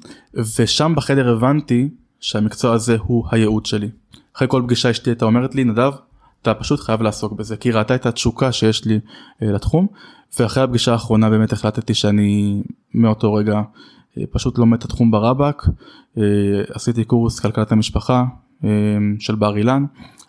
ושם 0.58 0.92
בחדר 0.96 1.32
הבנתי 1.32 1.88
שהמקצוע 2.20 2.74
הזה 2.74 2.96
הוא 3.00 3.24
הייעוד 3.30 3.66
שלי. 3.66 3.90
אחרי 4.36 4.48
כל 4.50 4.62
פגישה 4.64 4.90
אשתי 4.90 5.10
הייתה 5.10 5.24
אומרת 5.24 5.54
לי, 5.54 5.64
נדב, 5.64 5.92
אתה 6.42 6.54
פשוט 6.54 6.80
חייב 6.80 7.02
לעסוק 7.02 7.32
בזה, 7.32 7.56
כי 7.56 7.70
ראתה 7.70 7.94
את 7.94 8.06
התשוקה 8.06 8.52
שיש 8.52 8.84
לי 8.84 9.00
אה, 9.42 9.52
לתחום, 9.52 9.86
ואחרי 10.38 10.62
הפגישה 10.62 10.92
האחרונה 10.92 11.30
באמת 11.30 11.52
החלטתי 11.52 11.94
שאני 11.94 12.62
מאותו 12.94 13.34
רגע 13.34 13.62
פשוט 14.30 14.58
לומד 14.58 14.78
את 14.78 14.84
התחום 14.84 15.10
ברבק, 15.10 15.62
אה, 16.18 16.22
עשיתי 16.74 17.04
קורס 17.04 17.40
כלכלת 17.40 17.72
המשפחה 17.72 18.24
אה, 18.64 18.68
של 19.18 19.34
בר 19.34 19.56
אילן, 19.56 19.84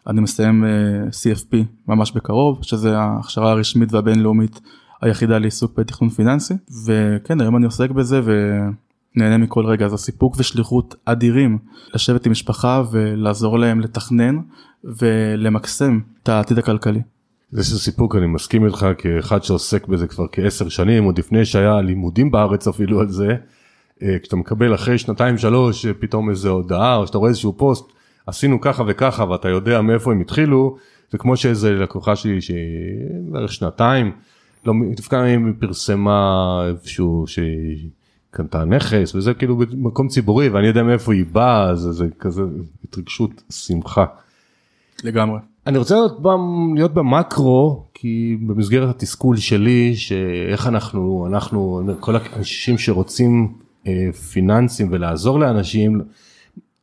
אני 0.07 0.21
מסיים 0.21 0.65
CFP 1.09 1.55
ממש 1.87 2.11
בקרוב, 2.11 2.59
שזה 2.61 2.97
ההכשרה 2.97 3.51
הרשמית 3.51 3.93
והבינלאומית 3.93 4.61
היחידה 5.01 5.37
לעיסוק 5.37 5.79
בתכנון 5.79 6.09
פיננסי, 6.09 6.53
וכן 6.85 7.41
היום 7.41 7.57
אני 7.57 7.65
עוסק 7.65 7.89
בזה 7.91 8.21
ונהנה 8.23 9.37
מכל 9.37 9.65
רגע, 9.65 9.85
אז 9.85 9.93
הסיפוק 9.93 10.35
ושליחות 10.37 10.95
אדירים 11.05 11.57
לשבת 11.93 12.25
עם 12.25 12.31
משפחה 12.31 12.83
ולעזור 12.91 13.59
להם 13.59 13.79
לתכנן 13.79 14.37
ולמקסם 14.83 15.99
את 16.23 16.29
העתיד 16.29 16.57
הכלכלי. 16.57 17.01
זה 17.51 17.79
סיפוק 17.79 18.15
אני 18.15 18.27
מסכים 18.27 18.65
איתך 18.65 18.87
כאחד 18.97 19.43
שעוסק 19.43 19.87
בזה 19.87 20.07
כבר 20.07 20.25
כעשר 20.31 20.69
שנים 20.69 21.03
עוד 21.03 21.19
לפני 21.19 21.45
שהיה 21.45 21.81
לימודים 21.81 22.31
בארץ 22.31 22.67
אפילו 22.67 22.99
על 23.01 23.09
זה. 23.09 23.27
אה, 23.27 23.35
כשאתה 24.03 24.36
מקבל 24.36 24.75
אחרי 24.75 24.97
שנתיים 24.97 25.38
שלוש 25.38 25.86
אה, 25.86 25.93
פתאום 25.93 26.29
איזה 26.29 26.49
הודעה 26.49 26.95
או 26.95 27.08
שאתה 27.08 27.17
רואה 27.17 27.29
איזשהו 27.29 27.53
פוסט 27.58 27.86
עשינו 28.27 28.62
ככה 28.62 28.84
וככה 28.88 29.29
ואתה 29.29 29.49
יודע 29.49 29.81
מאיפה 29.81 30.12
הם 30.12 30.21
התחילו 30.21 30.77
זה 31.12 31.17
כמו 31.17 31.38
שאיזה 31.38 31.73
לקוחה 31.73 32.15
שלי 32.15 32.39
שבערך 32.41 33.53
שנתיים 33.53 34.12
לא 34.65 34.73
דווקא 34.95 35.15
היא 35.15 35.38
פרסמה 35.60 36.62
איפשהו 36.69 37.23
שהיא 37.27 37.89
קנתה 38.31 38.65
נכס 38.65 39.15
וזה 39.15 39.34
כאילו 39.34 39.58
במקום 39.58 40.08
ציבורי 40.08 40.49
ואני 40.49 40.67
יודע 40.67 40.84
מאיפה 40.84 41.13
היא 41.13 41.25
באה 41.31 41.75
זה, 41.75 41.91
זה 41.91 42.05
כזה 42.19 42.41
התרגשות 42.84 43.43
שמחה. 43.51 44.05
לגמרי. 45.03 45.39
אני 45.67 45.77
רוצה 45.77 45.95
להיות, 45.95 46.19
להיות 46.75 46.93
במקרו 46.93 47.86
כי 47.93 48.38
במסגרת 48.47 48.89
התסכול 48.89 49.38
שלי 49.38 49.95
שאיך 49.95 50.67
אנחנו 50.67 51.27
אנחנו 51.27 51.89
כל 51.99 52.15
האנשים 52.15 52.77
שרוצים 52.77 53.53
אה, 53.53 53.64
פיננסים 54.31 54.87
ולעזור 54.91 55.39
לאנשים, 55.39 56.01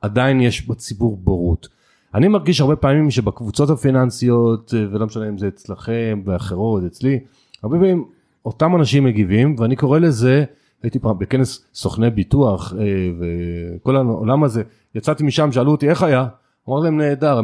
עדיין 0.00 0.40
יש 0.40 0.68
בציבור 0.68 1.16
בורות. 1.16 1.68
אני 2.14 2.28
מרגיש 2.28 2.60
הרבה 2.60 2.76
פעמים 2.76 3.10
שבקבוצות 3.10 3.70
הפיננסיות, 3.70 4.74
אה, 4.76 4.84
ולא 4.92 5.06
משנה 5.06 5.28
אם 5.28 5.38
זה 5.38 5.48
אצלכם 5.48 6.22
ואחרות, 6.24 6.84
אצלי, 6.84 7.20
הרבה 7.62 7.76
פעמים 7.76 8.04
אותם 8.44 8.76
אנשים 8.76 9.04
מגיבים, 9.04 9.56
ואני 9.58 9.76
קורא 9.76 9.98
לזה, 9.98 10.44
הייתי 10.82 10.98
פעם 10.98 11.18
בכנס 11.18 11.64
סוכני 11.74 12.10
ביטוח, 12.10 12.72
אה, 12.78 12.84
וכל 13.18 13.96
העולם 13.96 14.44
הזה, 14.44 14.62
יצאתי 14.94 15.24
משם, 15.24 15.52
שאלו 15.52 15.70
אותי 15.70 15.88
איך 15.88 16.02
היה? 16.02 16.26
אמרתי 16.68 16.84
להם 16.84 16.98
נהדר, 16.98 17.40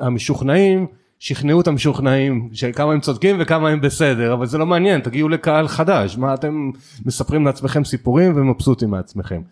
המשוכנעים 0.00 0.86
שכנעו 1.24 1.60
את 1.60 1.68
המשוכנעים 1.68 2.48
שכמה 2.52 2.92
הם 2.92 3.00
צודקים 3.00 3.36
וכמה 3.38 3.68
הם 3.68 3.80
בסדר 3.80 4.34
אבל 4.34 4.46
זה 4.46 4.58
לא 4.58 4.66
מעניין 4.66 5.00
תגיעו 5.00 5.28
לקהל 5.28 5.68
חדש 5.68 6.18
מה 6.18 6.34
אתם 6.34 6.70
מספרים 7.06 7.46
לעצמכם 7.46 7.84
סיפורים 7.84 8.32
ומבסוטים 8.36 8.90
מעצמכם. 8.90 9.42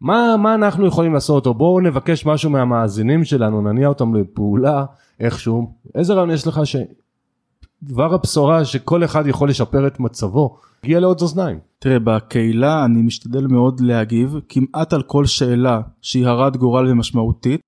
מה, 0.00 0.36
מה 0.36 0.54
אנחנו 0.54 0.86
יכולים 0.86 1.14
לעשות, 1.14 1.46
או 1.46 1.54
בואו 1.54 1.80
נבקש 1.80 2.26
משהו 2.26 2.50
מהמאזינים 2.50 3.24
שלנו, 3.24 3.62
נניע 3.62 3.88
אותם 3.88 4.14
לפעולה 4.14 4.84
איכשהו. 5.20 5.72
איזה 5.94 6.14
רעיון 6.14 6.30
יש 6.30 6.46
לך 6.46 6.60
שדבר 6.64 8.14
הבשורה 8.14 8.64
שכל 8.64 9.04
אחד 9.04 9.26
יכול 9.26 9.48
לשפר 9.48 9.86
את 9.86 10.00
מצבו, 10.00 10.56
הגיע 10.84 11.00
לעוד 11.00 11.20
אוזניים. 11.20 11.58
תראה, 11.78 11.98
בקהילה 11.98 12.84
אני 12.84 13.02
משתדל 13.02 13.46
מאוד 13.46 13.80
להגיב 13.80 14.36
כמעט 14.48 14.92
על 14.92 15.02
כל 15.02 15.26
שאלה 15.26 15.80
שהיא 16.02 16.26
הרת 16.26 16.56
גורל 16.56 16.90
ומשמעותית 16.90 17.60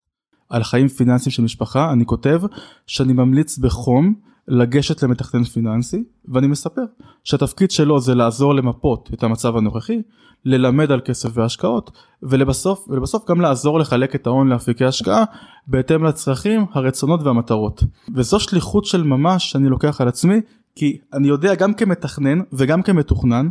על 0.48 0.62
חיים 0.62 0.88
פיננסיים 0.88 1.30
של 1.30 1.42
משפחה, 1.42 1.92
אני 1.92 2.06
כותב 2.06 2.42
שאני 2.86 3.12
ממליץ 3.12 3.58
בחום 3.58 4.14
לגשת 4.48 5.02
למתכנן 5.02 5.44
פיננסי 5.44 6.04
ואני 6.28 6.46
מספר 6.46 6.82
שהתפקיד 7.24 7.70
שלו 7.70 8.00
זה 8.00 8.14
לעזור 8.14 8.54
למפות 8.54 9.10
את 9.14 9.22
המצב 9.22 9.56
הנוכחי, 9.56 10.02
ללמד 10.44 10.92
על 10.92 11.00
כסף 11.00 11.28
והשקעות 11.32 11.90
ולבסוף, 12.22 12.86
ולבסוף 12.88 13.30
גם 13.30 13.40
לעזור 13.40 13.78
לחלק 13.78 14.14
את 14.14 14.26
ההון 14.26 14.48
לאפיקי 14.48 14.84
השקעה 14.84 15.24
בהתאם 15.66 16.04
לצרכים, 16.04 16.66
הרצונות 16.72 17.22
והמטרות. 17.22 17.84
וזו 18.14 18.40
שליחות 18.40 18.84
של 18.84 19.02
ממש 19.02 19.50
שאני 19.50 19.68
לוקח 19.68 20.00
על 20.00 20.08
עצמי 20.08 20.40
כי 20.76 20.98
אני 21.12 21.28
יודע 21.28 21.54
גם 21.54 21.74
כמתכנן 21.74 22.40
וגם 22.52 22.82
כמתוכנן 22.82 23.48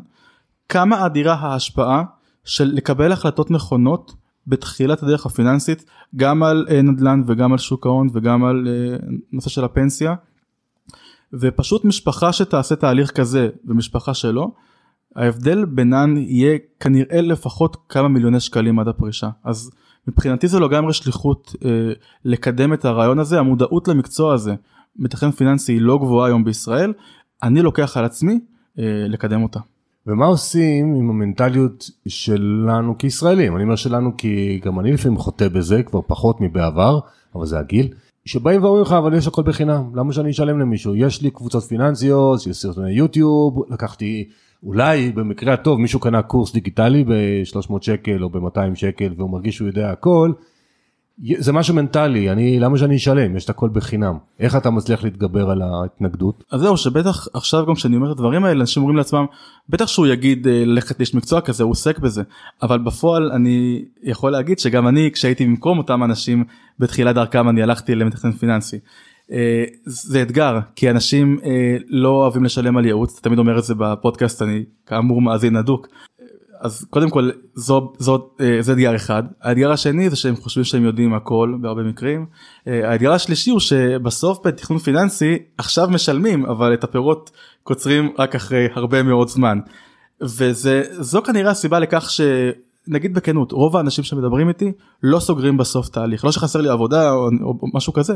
כמה 0.69 1.05
אדירה 1.05 1.33
ההשפעה 1.33 2.03
של 2.43 2.71
לקבל 2.73 3.11
החלטות 3.11 3.51
נכונות 3.51 4.13
בתחילת 4.47 5.03
הדרך 5.03 5.25
הפיננסית 5.25 5.85
גם 6.15 6.43
על 6.43 6.65
אה, 6.69 6.81
נדל"ן 6.81 7.23
וגם 7.27 7.51
על 7.51 7.57
שוק 7.57 7.85
ההון 7.85 8.09
וגם 8.13 8.45
על 8.45 8.67
אה, 8.67 8.97
נושא 9.31 9.49
של 9.49 9.63
הפנסיה. 9.63 10.15
ופשוט 11.33 11.85
משפחה 11.85 12.33
שתעשה 12.33 12.75
תהליך 12.75 13.11
כזה 13.11 13.49
ומשפחה 13.65 14.13
שלא 14.13 14.51
ההבדל 15.15 15.65
בינן 15.65 16.17
יהיה 16.17 16.57
כנראה 16.79 17.21
לפחות 17.21 17.77
כמה 17.89 18.07
מיליוני 18.07 18.39
שקלים 18.39 18.79
עד 18.79 18.87
הפרישה. 18.87 19.29
אז 19.43 19.71
מבחינתי 20.07 20.47
זה 20.47 20.59
לגמרי 20.59 20.93
שליחות 20.93 21.55
אה, 21.65 21.69
לקדם 22.25 22.73
את 22.73 22.85
הרעיון 22.85 23.19
הזה. 23.19 23.39
המודעות 23.39 23.87
למקצוע 23.87 24.33
הזה 24.33 24.55
מתכנן 24.95 25.31
פיננסי 25.31 25.73
היא 25.73 25.81
לא 25.81 25.97
גבוהה 25.97 26.27
היום 26.27 26.43
בישראל. 26.43 26.93
אני 27.43 27.61
לוקח 27.61 27.97
על 27.97 28.05
עצמי 28.05 28.39
אה, 28.79 29.05
לקדם 29.09 29.43
אותה. 29.43 29.59
ומה 30.07 30.25
עושים 30.25 30.95
עם 30.95 31.09
המנטליות 31.09 31.89
שלנו 32.07 32.97
כישראלים? 32.97 33.55
אני 33.55 33.63
אומר 33.63 33.75
שלנו 33.75 34.17
כי 34.17 34.59
גם 34.63 34.79
אני 34.79 34.91
לפעמים 34.93 35.17
חוטא 35.17 35.47
בזה, 35.47 35.83
כבר 35.83 35.99
פחות 36.07 36.41
מבעבר, 36.41 36.99
אבל 37.35 37.45
זה 37.45 37.59
הגיל. 37.59 37.87
שבאים 38.25 38.63
ואומרים 38.63 38.81
לך 38.81 38.91
אבל 38.91 39.13
יש 39.13 39.27
הכל 39.27 39.43
בחינם, 39.43 39.95
למה 39.95 40.13
שאני 40.13 40.31
אשלם 40.31 40.59
למישהו? 40.59 40.95
יש 40.95 41.21
לי 41.21 41.31
קבוצות 41.31 41.63
פיננסיות, 41.63 42.47
יש 42.47 42.57
סרטוני 42.57 42.91
יוטיוב, 42.91 43.63
לקחתי 43.69 44.29
אולי 44.63 45.11
במקרה 45.11 45.53
הטוב 45.53 45.79
מישהו 45.79 45.99
קנה 45.99 46.21
קורס 46.21 46.53
דיגיטלי 46.53 47.03
ב-300 47.03 47.73
שקל 47.81 48.23
או 48.23 48.29
ב-200 48.29 48.75
שקל 48.75 49.13
והוא 49.17 49.29
מרגיש 49.29 49.55
שהוא 49.55 49.67
יודע 49.67 49.91
הכל. 49.91 50.31
זה 51.37 51.53
משהו 51.53 51.75
מנטלי, 51.75 52.31
אני, 52.31 52.59
למה 52.59 52.77
שאני 52.77 52.95
אשלם? 52.95 53.35
יש 53.35 53.45
את 53.45 53.49
הכל 53.49 53.69
בחינם. 53.69 54.17
איך 54.39 54.55
אתה 54.55 54.69
מצליח 54.69 55.03
להתגבר 55.03 55.49
על 55.49 55.61
ההתנגדות? 55.61 56.43
אז 56.51 56.61
זהו, 56.61 56.77
שבטח 56.77 57.27
עכשיו 57.33 57.65
גם 57.65 57.75
כשאני 57.75 57.95
אומר 57.95 58.11
את 58.11 58.11
הדברים 58.11 58.43
האלה, 58.43 58.61
אנשים 58.61 58.83
אומרים 58.83 58.97
לעצמם, 58.97 59.25
בטח 59.69 59.87
שהוא 59.87 60.07
יגיד 60.07 60.47
אה, 60.47 60.65
ללכת 60.65 60.99
לאיש 60.99 61.15
מקצוע 61.15 61.41
כזה, 61.41 61.63
הוא 61.63 61.71
עוסק 61.71 61.99
בזה. 61.99 62.23
אבל 62.61 62.79
בפועל 62.79 63.31
אני 63.31 63.85
יכול 64.03 64.31
להגיד 64.31 64.59
שגם 64.59 64.87
אני, 64.87 65.11
כשהייתי 65.13 65.45
במקום 65.45 65.77
אותם 65.77 66.03
אנשים 66.03 66.43
בתחילת 66.79 67.15
דרכם, 67.15 67.49
אני 67.49 67.63
הלכתי 67.63 67.95
למתכנן 67.95 68.31
פיננסי. 68.31 68.77
אה, 69.31 69.63
זה 69.85 70.21
אתגר, 70.21 70.59
כי 70.75 70.89
אנשים 70.89 71.39
אה, 71.45 71.77
לא 71.87 72.09
אוהבים 72.09 72.43
לשלם 72.43 72.77
על 72.77 72.85
ייעוץ, 72.85 73.19
תמיד 73.19 73.39
אומר 73.39 73.59
את 73.59 73.63
זה 73.63 73.75
בפודקאסט, 73.75 74.41
אני 74.41 74.63
כאמור 74.85 75.21
מאזין 75.21 75.55
הדוק. 75.55 75.87
אז 76.59 76.85
קודם 76.89 77.09
כל 77.09 77.29
זו, 77.55 77.93
זו, 77.97 78.29
אה, 78.41 78.57
זה 78.59 78.73
אתגר 78.73 78.95
אחד. 78.95 79.23
האתגר 79.41 79.71
השני 79.71 80.09
זה 80.09 80.15
שהם 80.15 80.35
חושבים 80.35 80.63
שהם 80.63 80.83
יודעים 80.83 81.13
הכל 81.13 81.55
בהרבה 81.61 81.83
מקרים. 81.83 82.25
אה, 82.67 82.91
האתגר 82.91 83.11
השלישי 83.11 83.51
הוא 83.51 83.59
שבסוף 83.59 84.39
בתכנון 84.45 84.79
פיננסי 84.79 85.37
עכשיו 85.57 85.89
משלמים 85.89 86.45
אבל 86.45 86.73
את 86.73 86.83
הפירות 86.83 87.31
קוצרים 87.63 88.11
רק 88.19 88.35
אחרי 88.35 88.67
הרבה 88.73 89.03
מאוד 89.03 89.27
זמן. 89.27 89.59
וזו 90.21 91.23
כנראה 91.23 91.51
הסיבה 91.51 91.79
לכך 91.79 92.09
שנגיד 92.09 93.13
בכנות 93.13 93.51
רוב 93.51 93.77
האנשים 93.77 94.03
שמדברים 94.03 94.49
איתי 94.49 94.71
לא 95.03 95.19
סוגרים 95.19 95.57
בסוף 95.57 95.89
תהליך 95.89 96.25
לא 96.25 96.31
שחסר 96.31 96.61
לי 96.61 96.69
עבודה 96.69 97.11
או, 97.11 97.29
או 97.41 97.67
משהו 97.73 97.93
כזה 97.93 98.13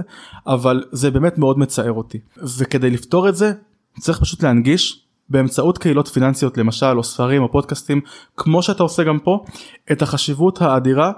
אבל 0.47 0.84
זה 0.91 1.12
באמת 1.12 1.38
מאוד 1.38 1.60
מצער 1.60 1.91
אותי 1.91 2.19
וכדי 2.58 2.89
לפתור 2.89 3.30
את 3.30 3.36
זה 3.36 3.54
צריך 3.99 4.19
פשוט 4.19 4.43
להנגיש 4.43 5.09
באמצעות 5.30 5.78
קהילות 5.78 6.08
פיננסיות 6.08 6.58
למשל 6.58 6.98
או 6.98 7.04
ספרים 7.04 7.44
או 7.44 7.52
פודקאסטים 7.52 8.02
כמו 8.38 8.63
שאתה 8.63 8.84
עושה 8.84 9.04
גם 9.04 9.20
פה 9.20 9.44
את 9.92 10.02
החשיבות 10.02 10.62
האדירה 10.62 11.12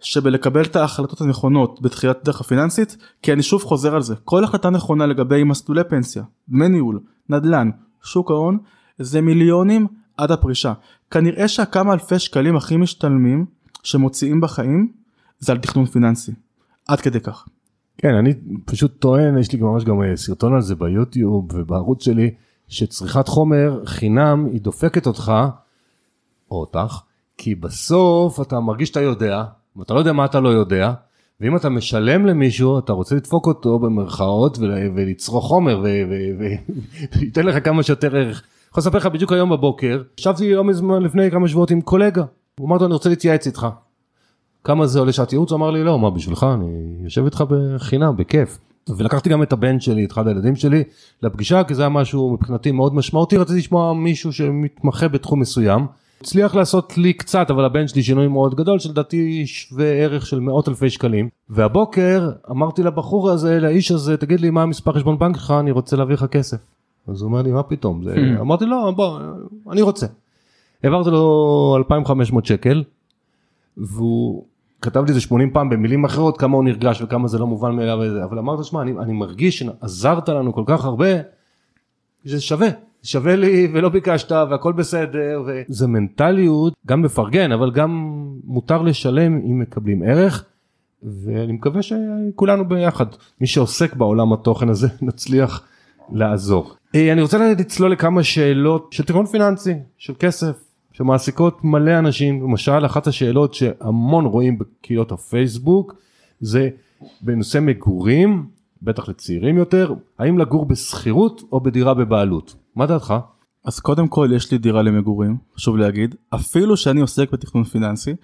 שבלקבל 0.00 0.64
את 0.64 0.76
ההחלטות 0.76 1.20
הנכונות 1.20 1.82
בתחילת 1.82 2.24
דרך 2.24 2.40
הפיננסית 2.40 2.96
כי 3.22 3.32
אני 3.32 3.42
שוב 3.42 3.64
חוזר 3.64 3.94
על 3.94 4.02
זה 4.02 4.14
כל 4.24 4.44
החלטה 4.44 4.70
נכונה 4.70 5.06
לגבי 5.06 5.44
מסלולי 5.44 5.84
פנסיה 5.84 6.22
דמי 6.48 6.68
ניהול 6.68 7.00
נדל"ן 7.28 7.70
שוק 8.02 8.30
ההון 8.30 8.58
זה 8.98 9.20
מיליונים 9.20 9.86
עד 10.16 10.30
הפרישה 10.30 10.72
כנראה 11.10 11.48
שהכמה 11.48 11.92
אלפי 11.92 12.18
שקלים 12.18 12.56
הכי 12.56 12.76
משתלמים 12.76 13.46
שמוציאים 13.82 14.40
בחיים 14.40 14.92
זה 15.38 15.52
על 15.52 15.58
תכנון 15.58 15.86
פיננסי 15.86 16.32
עד 16.88 17.00
כדי 17.00 17.20
כך. 17.20 17.48
כן 17.98 18.14
אני 18.14 18.34
פשוט 18.64 18.98
טוען 18.98 19.38
יש 19.38 19.52
לי 19.52 19.60
ממש 19.60 19.84
גם 19.84 20.02
אה, 20.02 20.16
סרטון 20.16 20.54
על 20.54 20.62
זה 20.62 20.74
ביוטיוב 20.74 21.54
ובערוץ 21.54 22.04
שלי. 22.04 22.30
שצריכת 22.68 23.28
חומר 23.28 23.82
חינם 23.84 24.46
היא 24.52 24.60
דופקת 24.60 25.06
אותך, 25.06 25.32
או 26.50 26.60
אותך, 26.60 27.00
כי 27.38 27.54
בסוף 27.54 28.40
אתה 28.40 28.60
מרגיש 28.60 28.88
שאתה 28.88 29.00
יודע, 29.00 29.44
ואתה 29.76 29.94
לא 29.94 29.98
יודע 29.98 30.12
מה 30.12 30.24
אתה 30.24 30.40
לא 30.40 30.48
יודע, 30.48 30.92
ואם 31.40 31.56
אתה 31.56 31.68
משלם 31.68 32.26
למישהו, 32.26 32.78
אתה 32.78 32.92
רוצה 32.92 33.14
לדפוק 33.14 33.46
אותו 33.46 33.78
במרכאות 33.78 34.58
ולצרוך 34.60 35.44
חומר 35.44 35.84
וייתן 37.16 37.46
לך 37.46 37.64
כמה 37.64 37.82
שיותר 37.82 38.16
ערך. 38.16 38.42
אני 38.42 38.70
יכול 38.70 38.80
לספר 38.80 38.98
לך 38.98 39.06
בדיוק 39.06 39.32
היום 39.32 39.50
בבוקר, 39.50 40.02
ישבתי 40.18 40.54
לא 40.54 40.64
מזמן 40.64 41.02
לפני 41.02 41.30
כמה 41.30 41.48
שבועות 41.48 41.70
עם 41.70 41.80
קולגה, 41.80 42.24
הוא 42.58 42.68
אמר 42.68 42.76
לו 42.76 42.84
אני 42.86 42.92
רוצה 42.92 43.08
להתייעץ 43.08 43.46
איתך. 43.46 43.66
כמה 44.64 44.86
זה 44.86 44.98
עולה 44.98 45.12
שעת 45.12 45.32
ייעוץ? 45.32 45.50
הוא 45.50 45.56
אמר 45.56 45.70
לי 45.70 45.84
לא, 45.84 45.98
מה 45.98 46.10
בשבילך, 46.10 46.46
אני 46.54 46.98
יושב 47.04 47.24
איתך 47.24 47.44
בחינם, 47.48 48.16
בכיף. 48.16 48.58
ולקחתי 48.96 49.30
גם 49.30 49.42
את 49.42 49.52
הבן 49.52 49.80
שלי, 49.80 50.04
את 50.04 50.12
אחד 50.12 50.28
הילדים 50.28 50.56
שלי, 50.56 50.84
לפגישה, 51.22 51.64
כי 51.64 51.74
זה 51.74 51.82
היה 51.82 51.88
משהו 51.88 52.30
מבחינתי 52.30 52.72
מאוד 52.72 52.94
משמעותי, 52.94 53.36
רציתי 53.36 53.58
לשמוע 53.58 53.92
מישהו 53.94 54.32
שמתמחה 54.32 55.08
בתחום 55.08 55.40
מסוים. 55.40 55.86
הצליח 56.20 56.54
לעשות 56.54 56.98
לי 56.98 57.12
קצת, 57.12 57.50
אבל 57.50 57.64
הבן 57.64 57.88
שלי 57.88 58.02
שינוי 58.02 58.28
מאוד 58.28 58.54
גדול, 58.54 58.78
שלדעתי 58.78 59.46
שווה 59.46 59.86
ערך 59.86 60.26
של 60.26 60.40
מאות 60.40 60.68
אלפי 60.68 60.90
שקלים. 60.90 61.28
והבוקר 61.50 62.30
אמרתי 62.50 62.82
לבחור 62.82 63.30
הזה, 63.30 63.60
לאיש 63.60 63.90
הזה, 63.90 64.16
תגיד 64.16 64.40
לי 64.40 64.50
מה 64.50 64.62
המספר 64.62 64.92
חשבון 64.92 65.18
בנק 65.18 65.36
שלך, 65.36 65.50
אני 65.60 65.70
רוצה 65.70 65.96
להעביר 65.96 66.14
לך 66.14 66.24
כסף. 66.24 66.56
אז 67.08 67.22
הוא 67.22 67.28
אומר 67.28 67.42
לי, 67.42 67.52
מה 67.52 67.62
פתאום? 67.62 68.04
זה... 68.04 68.14
Hmm. 68.14 68.40
אמרתי 68.40 68.66
לא, 68.66 68.92
בוא, 68.96 69.18
אני 69.70 69.82
רוצה. 69.82 70.06
העברתי 70.84 71.10
לו 71.10 71.74
2,500 71.78 72.46
שקל, 72.46 72.84
והוא 73.76 74.44
כתב 74.82 75.04
לי 75.04 75.12
זה 75.12 75.20
80 75.20 75.50
פעם 75.50 75.70
במילים 75.70 76.04
אחרות 76.04 76.38
כמה 76.38 76.56
הוא 76.56 76.64
נרגש 76.64 77.02
וכמה 77.02 77.28
זה 77.28 77.38
לא 77.38 77.46
מובן 77.46 77.76
מאליו 77.76 78.24
אבל 78.24 78.38
אמרת 78.38 78.64
שמע 78.64 78.82
אני, 78.82 78.92
אני 79.02 79.12
מרגיש 79.12 79.58
שעזרת 79.58 80.28
לנו 80.28 80.52
כל 80.52 80.62
כך 80.66 80.84
הרבה 80.84 81.06
שזה 82.24 82.40
שווה 82.40 82.68
שווה 83.02 83.36
לי 83.36 83.68
ולא 83.72 83.88
ביקשת 83.88 84.32
והכל 84.32 84.72
בסדר 84.72 85.42
וזה 85.46 85.86
מנטליות 85.86 86.74
גם 86.86 87.04
לפרגן 87.04 87.52
אבל 87.52 87.70
גם 87.70 88.14
מותר 88.44 88.82
לשלם 88.82 89.32
אם 89.32 89.58
מקבלים 89.58 90.02
ערך 90.02 90.44
ואני 91.02 91.52
מקווה 91.52 91.80
שכולנו 91.82 92.68
ביחד 92.68 93.06
מי 93.40 93.46
שעוסק 93.46 93.94
בעולם 93.94 94.32
התוכן 94.32 94.68
הזה 94.68 94.88
נצליח 95.02 95.62
לעזור. 96.12 96.74
אה, 96.94 97.12
אני 97.12 97.22
רוצה 97.22 97.52
לצלול 97.52 97.92
לכמה 97.92 98.22
שאלות 98.22 98.92
של 98.92 99.04
תיכון 99.04 99.26
פיננסי 99.26 99.74
של 99.98 100.12
כסף 100.18 100.67
שמעסיקות 100.98 101.64
מלא 101.64 101.98
אנשים, 101.98 102.42
למשל 102.42 102.86
אחת 102.86 103.06
השאלות 103.06 103.54
שהמון 103.54 104.24
רואים 104.24 104.58
בקהילות 104.58 105.12
הפייסבוק 105.12 105.94
זה 106.40 106.68
בנושא 107.20 107.58
מגורים, 107.58 108.46
בטח 108.82 109.08
לצעירים 109.08 109.56
יותר, 109.56 109.94
האם 110.18 110.38
לגור 110.38 110.64
בשכירות 110.64 111.42
או 111.52 111.60
בדירה 111.60 111.94
בבעלות, 111.94 112.56
מה 112.76 112.86
דעתך? 112.86 113.14
אז 113.64 113.80
קודם 113.80 114.08
כל 114.08 114.28
יש 114.34 114.52
לי 114.52 114.58
דירה 114.58 114.82
למגורים, 114.82 115.36
חשוב 115.54 115.76
להגיד, 115.76 116.14
אפילו 116.34 116.76
שאני 116.76 117.00
עוסק 117.00 117.30
בתכנון 117.30 117.64
פיננסי, 117.64 118.14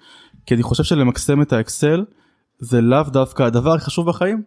כי 0.45 0.53
אני 0.53 0.63
חושב 0.63 0.83
שלמקסם 0.83 1.41
את 1.41 1.53
האקסל 1.53 2.05
זה 2.59 2.81
לאו 2.81 3.03
דווקא 3.03 3.43
הדבר 3.43 3.73
הכי 3.73 3.85
חשוב 3.85 4.07
בחיים, 4.07 4.43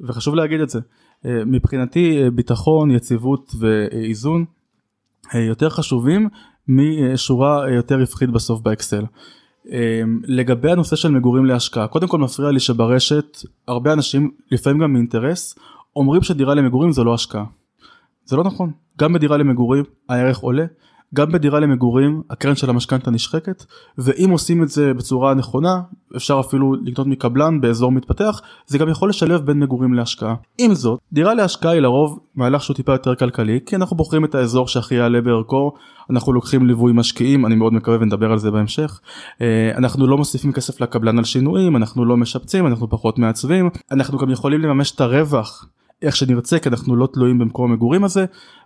וחשוב 0.00 0.34
להגיד 0.34 0.60
את 0.60 0.70
זה. 0.70 0.80
אה, 1.24 1.44
מבחינתי 1.46 2.22
אה, 2.22 2.30
ביטחון, 2.30 2.90
יציבות 2.90 3.52
ואיזון 3.58 4.44
אה, 5.34 5.40
יותר 5.40 5.70
חשובים 5.70 6.28
משורה 6.70 7.70
יותר 7.70 7.98
רווחית 7.98 8.30
בסוף 8.30 8.60
באקסל. 8.60 9.04
אמ, 9.68 10.20
לגבי 10.24 10.70
הנושא 10.70 10.96
של 10.96 11.10
מגורים 11.10 11.46
להשקעה, 11.46 11.86
קודם 11.86 12.08
כל 12.08 12.18
מפריע 12.18 12.50
לי 12.50 12.60
שברשת 12.60 13.38
הרבה 13.68 13.92
אנשים, 13.92 14.30
לפעמים 14.50 14.82
גם 14.82 14.92
מאינטרס, 14.92 15.58
אומרים 15.96 16.22
שדירה 16.22 16.54
למגורים 16.54 16.92
זה 16.92 17.04
לא 17.04 17.14
השקעה. 17.14 17.44
זה 18.24 18.36
לא 18.36 18.44
נכון, 18.44 18.70
גם 18.98 19.12
בדירה 19.12 19.36
למגורים 19.36 19.84
הערך 20.08 20.38
עולה, 20.38 20.64
גם 21.14 21.32
בדירה 21.32 21.60
למגורים 21.60 22.22
הקרן 22.30 22.54
של 22.54 22.70
המשכנתה 22.70 23.10
נשחקת 23.10 23.64
ואם 23.98 24.30
עושים 24.30 24.62
את 24.62 24.68
זה 24.68 24.94
בצורה 24.94 25.34
נכונה 25.34 25.80
אפשר 26.16 26.40
אפילו 26.40 26.74
לקנות 26.84 27.06
מקבלן 27.06 27.60
באזור 27.60 27.92
מתפתח 27.92 28.40
זה 28.66 28.78
גם 28.78 28.88
יכול 28.88 29.08
לשלב 29.08 29.40
בין 29.40 29.58
מגורים 29.58 29.94
להשקעה. 29.94 30.34
עם 30.58 30.74
זאת 30.74 31.00
דירה 31.12 31.34
להשקעה 31.34 31.72
היא 31.72 31.80
לרוב 31.80 32.18
מהלך 32.34 32.62
שהוא 32.62 32.74
טיפה 32.74 32.92
יותר 32.92 33.14
כלכלי 33.14 33.60
כי 33.66 33.76
אנחנו 33.76 33.96
בוחרים 33.96 34.24
את 34.24 34.34
האזור 34.34 34.68
שהכי 34.68 34.94
יעלה 34.94 35.20
בערכו 35.20 35.72
אנחנו 36.10 36.32
לוקחים 36.32 36.66
ליווי 36.66 36.92
משקיעים 36.92 37.46
אני 37.46 37.54
מאוד 37.54 37.72
מקווה 37.72 37.96
ונדבר 38.00 38.32
על 38.32 38.38
זה 38.38 38.50
בהמשך 38.50 39.00
אה, 39.40 39.72
אנחנו 39.76 40.06
לא 40.06 40.16
מוסיפים 40.16 40.52
כסף 40.52 40.80
לקבלן 40.80 41.18
על 41.18 41.24
שינויים 41.24 41.76
אנחנו 41.76 42.04
לא 42.04 42.16
משפצים 42.16 42.66
אנחנו 42.66 42.90
פחות 42.90 43.18
מעצבים 43.18 43.70
אנחנו 43.90 44.18
גם 44.18 44.30
יכולים 44.30 44.60
לממש 44.60 44.90
את 44.90 45.00
הרווח. 45.00 45.66
איך 46.02 46.16
שנרצה 46.16 46.58
כי 46.58 46.68
אנחנו 46.68 46.96
לא 46.96 47.08
תלויים 47.12 47.38
במקום 47.38 47.70
המגורים 47.70 48.04
הזה 48.04 48.24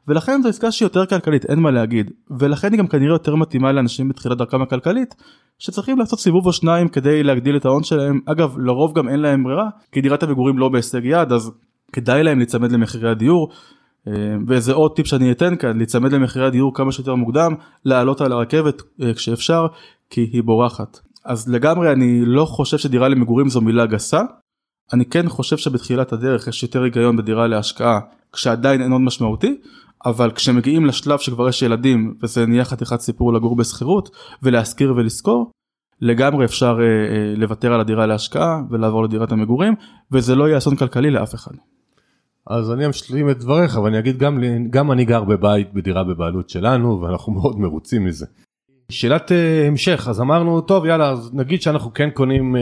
ולכן 0.08 0.42
זו 0.42 0.48
עסקה 0.48 0.72
שהיא 0.72 0.86
יותר 0.86 1.06
כלכלית 1.06 1.44
אין 1.44 1.58
מה 1.58 1.70
להגיד. 1.70 2.10
ולכן 2.38 2.72
היא 2.72 2.78
גם 2.78 2.86
כנראה 2.86 3.14
יותר 3.14 3.34
מתאימה 3.34 3.72
לאנשים 3.72 4.08
בתחילת 4.08 4.38
דרכם 4.38 4.62
הכלכלית 4.62 5.14
שצריכים 5.58 5.98
לעשות 5.98 6.20
סיבוב 6.20 6.46
או 6.46 6.52
שניים 6.52 6.88
כדי 6.88 7.22
להגדיל 7.22 7.56
את 7.56 7.64
ההון 7.64 7.82
שלהם. 7.82 8.20
אגב 8.26 8.58
לרוב 8.58 8.98
גם 8.98 9.08
אין 9.08 9.20
להם 9.20 9.44
ברירה 9.44 9.68
כי 9.92 10.00
דירת 10.00 10.22
המגורים 10.22 10.58
לא 10.58 10.68
בהישג 10.68 11.04
יד 11.04 11.32
אז 11.32 11.50
כדאי 11.92 12.22
להם 12.22 12.38
להיצמד 12.38 12.72
למחירי 12.72 13.10
הדיור. 13.10 13.50
אה, 14.08 14.12
וזה 14.48 14.72
עוד 14.72 14.92
טיפ 14.96 15.06
שאני 15.06 15.32
אתן 15.32 15.56
כאן 15.56 15.76
להיצמד 15.76 16.12
למחירי 16.12 16.46
הדיור 16.46 16.74
כמה 16.74 16.92
שיותר 16.92 17.14
מוקדם 17.14 17.54
לעלות 17.84 18.20
על 18.20 18.32
הרכבת 18.32 18.82
אה, 19.02 19.14
כשאפשר 19.14 19.66
כי 20.10 20.30
היא 20.32 20.42
בורחת. 20.42 21.00
אז 21.24 21.48
לגמרי 21.48 21.92
אני 21.92 22.22
לא 22.24 22.44
חושב 22.44 22.78
שדירה 22.78 23.08
למגורים 23.08 23.48
זו 23.48 23.60
מילה 23.60 23.86
גסה 23.86 24.22
אני 24.92 25.04
כן 25.04 25.28
חושב 25.28 25.56
שבתחילת 25.56 26.12
הדרך 26.12 26.46
יש 26.46 26.62
יותר 26.62 26.82
היגיון 26.82 27.16
בדירה 27.16 27.46
להשקעה 27.46 28.00
כשעדיין 28.32 28.82
אין 28.82 28.92
עוד 28.92 29.00
משמעותי 29.00 29.56
אבל 30.06 30.30
כשמגיעים 30.30 30.86
לשלב 30.86 31.18
שכבר 31.18 31.48
יש 31.48 31.62
ילדים 31.62 32.14
וזה 32.22 32.46
נהיה 32.46 32.64
חתיכת 32.64 33.00
סיפור 33.00 33.32
לגור 33.32 33.56
בשכירות 33.56 34.10
ולהשכיר 34.42 34.94
ולשכור 34.96 35.50
לגמרי 36.00 36.44
אפשר 36.44 36.78
אה, 36.80 36.84
אה, 36.84 37.34
לוותר 37.36 37.72
על 37.72 37.80
הדירה 37.80 38.06
להשקעה 38.06 38.62
ולעבור 38.70 39.04
לדירת 39.04 39.32
המגורים 39.32 39.74
וזה 40.12 40.34
לא 40.34 40.48
יהיה 40.48 40.58
אסון 40.58 40.76
כלכלי 40.76 41.10
לאף 41.10 41.34
אחד. 41.34 41.52
אז 42.46 42.72
אני 42.72 42.90
אשלים 42.90 43.30
את 43.30 43.38
דבריך 43.38 43.76
ואני 43.76 43.98
אגיד 43.98 44.18
גם, 44.18 44.40
גם 44.70 44.92
אני 44.92 45.04
גר 45.04 45.24
בבית 45.24 45.74
בדירה 45.74 46.04
בבעלות 46.04 46.50
שלנו 46.50 47.00
ואנחנו 47.00 47.32
מאוד 47.40 47.60
מרוצים 47.60 48.04
מזה. 48.04 48.26
שאלת 48.88 49.30
uh, 49.30 49.34
המשך 49.66 50.06
אז 50.10 50.20
אמרנו 50.20 50.60
טוב 50.60 50.86
יאללה 50.86 51.10
אז 51.10 51.30
נגיד 51.34 51.62
שאנחנו 51.62 51.94
כן 51.94 52.10
קונים 52.10 52.56
uh, 52.56 52.58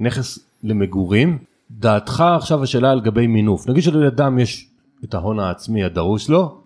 נכס 0.00 0.38
למגורים 0.66 1.38
דעתך 1.70 2.24
עכשיו 2.36 2.62
השאלה 2.62 2.94
לגבי 2.94 3.26
מינוף 3.26 3.68
נגיד 3.68 3.82
שלאדם 3.82 4.38
יש 4.38 4.70
את 5.04 5.14
ההון 5.14 5.38
העצמי 5.38 5.84
הדרוש 5.84 6.30
לו 6.30 6.60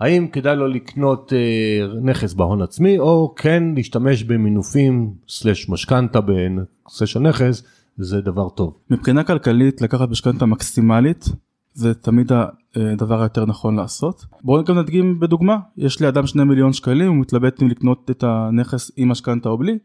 האם 0.00 0.26
כדאי 0.28 0.56
לו 0.56 0.68
לקנות 0.68 1.32
uh, 1.32 1.98
נכס 2.02 2.34
בהון 2.34 2.62
עצמי 2.62 2.98
או 2.98 3.34
כן 3.36 3.62
להשתמש 3.76 4.22
במינופים 4.22 5.14
סלש 5.28 5.68
משכנתה 5.68 6.20
בנושא 6.20 7.06
של 7.06 7.20
נכס 7.20 7.62
זה 7.98 8.20
דבר 8.20 8.48
טוב. 8.48 8.78
מבחינה 8.90 9.24
כלכלית 9.24 9.80
לקחת 9.82 10.08
משכנתה 10.08 10.46
מקסימלית 10.46 11.28
זה 11.72 11.94
תמיד 11.94 12.32
הדבר 12.74 13.20
היותר 13.20 13.46
נכון 13.46 13.76
לעשות. 13.76 14.26
בואו 14.42 14.64
גם 14.64 14.78
נדגים 14.78 15.20
בדוגמה, 15.20 15.56
יש 15.76 16.02
לאדם 16.02 16.26
שני 16.26 16.44
מיליון 16.44 16.72
שקלים, 16.72 17.08
הוא 17.08 17.16
מתלבט 17.16 17.62
אם 17.62 17.68
לקנות 17.68 18.10
את 18.10 18.24
הנכס 18.26 18.90
עם 18.96 19.08
משכנתה 19.08 19.48
או 19.48 19.58
בלי. 19.58 19.78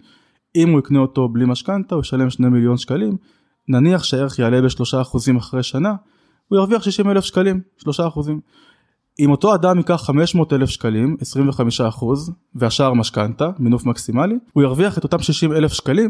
אם 0.56 0.70
הוא 0.70 0.80
יקנה 0.80 1.00
אותו 1.00 1.30
בלי 1.30 1.46
משכנתה 1.46 1.96
הוא 1.96 2.02
ישלם 2.02 2.30
שני 2.30 2.50
מיליון 2.50 2.78
שקלים, 2.78 3.18
נניח 3.68 4.04
שהערך 4.04 4.40
יעלה 4.40 4.62
בשלושה 4.62 5.02
אחוזים 5.02 5.38
אחרי 5.38 5.64
שנה, 5.64 5.94
הוא 6.48 6.58
ירוויח 6.58 6.84
60 6.84 7.10
אלף 7.10 7.24
שקלים, 7.24 7.62
שלושה 7.78 8.08
אחוזים. 8.08 8.40
אם 9.20 9.32
אותו 9.32 9.56
אדם 9.56 9.78
ייקח 9.78 10.02
500 10.06 10.54
אלף 10.54 10.70
שקלים, 10.70 11.18
25 11.22 11.82
אחוז, 11.82 12.32
והשאר 12.56 12.94
משכנתה, 12.94 13.50
מינוף 13.60 13.86
מקסימלי, 13.86 14.36
הוא 14.54 14.64
ירוויח 14.64 14.98
את 14.98 15.04
אותם 15.04 15.20
60 15.20 15.54
אלף 15.54 15.74
שקלים 15.74 16.10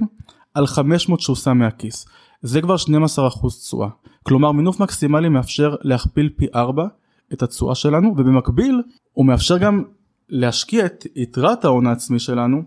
על 0.54 0.68
500 0.68 1.20
שהוא 1.20 1.36
שם 1.36 1.58
מהכיס. 1.58 2.06
זה 2.42 2.62
כבר 2.62 2.78
12 2.78 3.28
אחוז 3.28 3.60
תשואה. 3.60 3.90
כלומר 4.24 4.52
מינוף 4.52 4.80
מקסימלי 4.80 5.30
מאפשר 5.30 5.76
להכפיל 5.82 6.30
פי 6.38 6.46
4 6.56 6.88
את 7.34 7.44
התשואה 7.44 7.76
שלנו 7.76 8.14
ובמקביל 8.18 8.82
הוא 9.12 9.26
מאפשר 9.26 9.58
גם 9.58 9.84
להשקיע 10.30 10.86
את 10.86 11.06
יתרת 11.16 11.66
ההון 11.66 11.88
העצמי 11.88 12.20
שלנו 12.20 12.64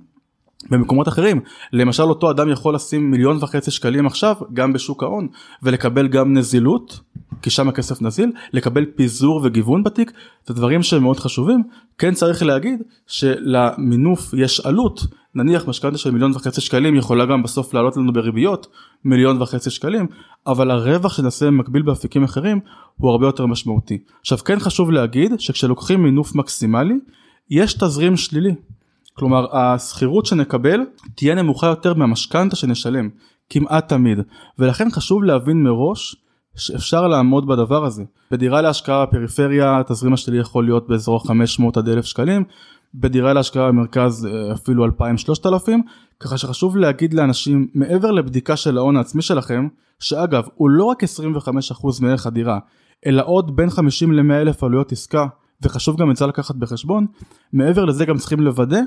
במקומות 0.70 1.08
אחרים. 1.08 1.40
למשל 1.72 2.02
אותו 2.02 2.30
אדם 2.30 2.50
יכול 2.50 2.74
לשים 2.74 3.10
מיליון 3.10 3.38
וחצי 3.40 3.70
שקלים 3.70 4.06
עכשיו 4.06 4.34
גם 4.52 4.72
בשוק 4.72 5.02
ההון 5.02 5.28
ולקבל 5.62 6.08
גם 6.08 6.32
נזילות 6.32 7.00
כי 7.42 7.50
שם 7.50 7.68
הכסף 7.68 8.02
נזיל 8.02 8.32
לקבל 8.52 8.84
פיזור 8.96 9.40
וגיוון 9.44 9.82
בתיק. 9.82 10.12
זה 10.46 10.54
דברים 10.54 10.82
שהם 10.82 11.02
מאוד 11.02 11.20
חשובים. 11.20 11.62
כן 11.98 12.14
צריך 12.14 12.42
להגיד 12.42 12.82
שלמינוף 13.06 14.34
יש 14.34 14.60
עלות. 14.60 15.06
נניח 15.34 15.68
משכנתה 15.68 15.98
של 15.98 16.10
מיליון 16.10 16.32
וחצי 16.34 16.60
שקלים 16.60 16.96
יכולה 16.96 17.26
גם 17.26 17.42
בסוף 17.42 17.74
לעלות 17.74 17.96
לנו 17.96 18.12
בריביות 18.12 18.66
מיליון 19.04 19.42
וחצי 19.42 19.70
שקלים 19.70 20.06
אבל 20.46 20.70
הרווח 20.70 21.16
שנעשה 21.16 21.46
במקביל 21.46 21.82
באפיקים 21.82 22.24
אחרים 22.24 22.60
הוא 22.96 23.10
הרבה 23.10 23.26
יותר 23.26 23.46
משמעותי. 23.46 23.98
עכשיו 24.20 24.38
כן 24.38 24.58
חשוב 24.58 24.90
להגיד 24.90 25.40
שכשלוקחים 25.40 26.02
מינוף 26.02 26.34
מקסימלי 26.34 26.94
יש 27.50 27.74
תזרים 27.74 28.16
שלילי 28.16 28.54
כלומר 29.16 29.56
השכירות 29.56 30.26
שנקבל 30.26 30.80
תהיה 31.14 31.34
נמוכה 31.34 31.66
יותר 31.66 31.94
מהמשכנתה 31.94 32.56
שנשלם 32.56 33.08
כמעט 33.50 33.88
תמיד. 33.88 34.18
ולכן 34.58 34.90
חשוב 34.90 35.24
להבין 35.24 35.62
מראש 35.62 36.16
שאפשר 36.56 37.08
לעמוד 37.08 37.46
בדבר 37.46 37.84
הזה. 37.84 38.04
בדירה 38.30 38.62
להשקעה 38.62 39.06
בפריפריה 39.06 39.80
התזרים 39.80 40.12
השלילי 40.12 40.40
יכול 40.40 40.64
להיות 40.64 40.88
באזור 40.88 41.26
500 41.26 41.76
עד 41.76 41.88
1,000 41.88 42.04
שקלים, 42.04 42.44
בדירה 42.94 43.32
להשקעה 43.32 43.68
במרכז 43.68 44.28
אפילו 44.52 44.86
2,000-3,000, 44.86 45.70
ככה 46.20 46.38
שחשוב 46.38 46.76
להגיד 46.76 47.14
לאנשים 47.14 47.68
מעבר 47.74 48.10
לבדיקה 48.10 48.56
של 48.56 48.78
ההון 48.78 48.96
העצמי 48.96 49.22
שלכם, 49.22 49.68
שאגב 50.00 50.44
הוא 50.54 50.70
לא 50.70 50.84
רק 50.84 51.04
25% 51.04 51.06
מערך 52.00 52.26
הדירה, 52.26 52.58
אלא 53.06 53.22
עוד 53.26 53.56
בין 53.56 53.70
50 53.70 54.12
ל-100 54.12 54.34
אלף 54.34 54.64
עלויות 54.64 54.92
עסקה, 54.92 55.26
וחשוב 55.62 56.00
גם 56.00 56.10
את 56.10 56.16
זה 56.16 56.26
לקחת 56.26 56.54
בחשבון, 56.54 57.06
מעבר 57.52 57.84
לזה 57.84 58.04
גם 58.04 58.16
צריכים 58.16 58.40
לוודא 58.40 58.80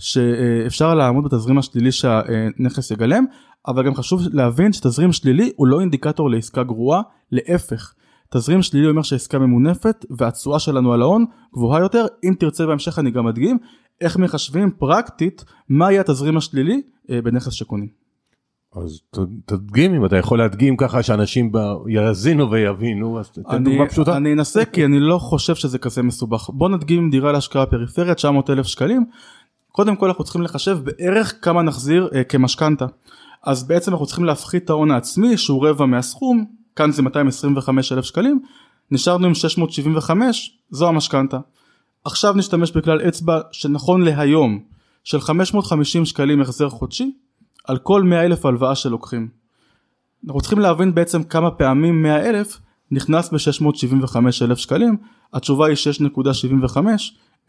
שאפשר 0.00 0.94
לעמוד 0.94 1.24
בתזרים 1.24 1.58
השלילי 1.58 1.92
שהנכס 1.92 2.90
יגלם, 2.90 3.24
אבל 3.66 3.86
גם 3.86 3.94
חשוב 3.94 4.22
להבין 4.32 4.72
שתזרים 4.72 5.12
שלילי 5.12 5.52
הוא 5.56 5.66
לא 5.66 5.80
אינדיקטור 5.80 6.30
לעסקה 6.30 6.62
גרועה, 6.62 7.02
להפך. 7.32 7.94
תזרים 8.30 8.62
שלילי 8.62 8.88
אומר 8.88 9.02
שהעסקה 9.02 9.38
ממונפת 9.38 10.06
והתשואה 10.10 10.58
שלנו 10.58 10.92
על 10.92 11.02
ההון 11.02 11.24
גבוהה 11.54 11.80
יותר, 11.80 12.06
אם 12.24 12.34
תרצה 12.38 12.66
בהמשך 12.66 12.98
אני 12.98 13.10
גם 13.10 13.26
אדגים 13.26 13.58
איך 14.00 14.16
מחשבים 14.16 14.70
פרקטית 14.78 15.44
מה 15.68 15.92
יהיה 15.92 16.00
התזרים 16.00 16.36
השלילי 16.36 16.82
אה, 17.10 17.22
בנכס 17.22 17.52
שקונים. 17.52 18.00
אז 18.76 19.00
תדגים 19.46 19.94
אם 19.94 20.04
אתה 20.04 20.16
יכול 20.16 20.38
להדגים 20.38 20.76
ככה 20.76 21.02
שאנשים 21.02 21.52
יאזינו 21.88 22.50
ויבינו 22.50 23.20
אז 23.20 23.30
תן 23.30 23.64
דוגמה 23.64 23.88
פשוטה. 23.88 24.16
אני 24.16 24.32
אנסה 24.32 24.64
כי 24.64 24.84
אני 24.84 25.00
לא 25.00 25.18
חושב 25.18 25.54
שזה 25.54 25.78
כזה 25.78 26.02
מסובך 26.02 26.50
בוא 26.50 26.68
נדגים 26.68 27.10
דירה 27.10 27.32
להשקעה 27.32 27.66
פריפריה 27.66 28.14
900 28.14 28.50
אלף 28.50 28.66
שקלים 28.66 29.04
קודם 29.72 29.96
כל 29.96 30.06
אנחנו 30.06 30.24
צריכים 30.24 30.42
לחשב 30.42 30.78
בערך 30.84 31.34
כמה 31.42 31.62
נחזיר 31.62 32.08
אה, 32.14 32.24
כמשכנתה. 32.24 32.86
אז 33.42 33.68
בעצם 33.68 33.92
אנחנו 33.92 34.06
צריכים 34.06 34.24
להפחית 34.24 34.64
את 34.64 34.70
ההון 34.70 34.90
העצמי 34.90 35.36
שהוא 35.36 35.68
רבע 35.68 35.86
מהסכום 35.86 36.44
כאן 36.76 36.92
זה 36.92 37.02
225 37.02 37.92
אלף 37.92 38.04
שקלים 38.04 38.40
נשארנו 38.90 39.26
עם 39.26 39.34
675 39.34 40.58
זו 40.70 40.88
המשכנתה. 40.88 41.38
עכשיו 42.04 42.32
נשתמש 42.32 42.72
בכלל 42.72 43.08
אצבע 43.08 43.40
שנכון 43.52 44.02
להיום 44.02 44.60
של 45.04 45.20
550 45.20 46.04
שקלים 46.04 46.40
החזר 46.40 46.68
חודשי 46.68 47.12
על 47.64 47.78
כל 47.78 48.02
100 48.02 48.24
אלף 48.24 48.46
הלוואה 48.46 48.74
שלוקחים. 48.74 49.28
אנחנו 50.26 50.40
צריכים 50.40 50.58
להבין 50.58 50.94
בעצם 50.94 51.22
כמה 51.22 51.50
פעמים 51.50 52.02
100 52.02 52.28
אלף 52.28 52.60
נכנס 52.90 53.30
ב-675 53.32 54.16
אלף 54.42 54.58
שקלים 54.58 54.96
התשובה 55.32 55.66
היא 55.66 55.76
6.75 56.66 56.78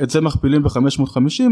את 0.03 0.09
זה 0.09 0.21
מכפילים 0.21 0.63
ב-550 0.63 1.43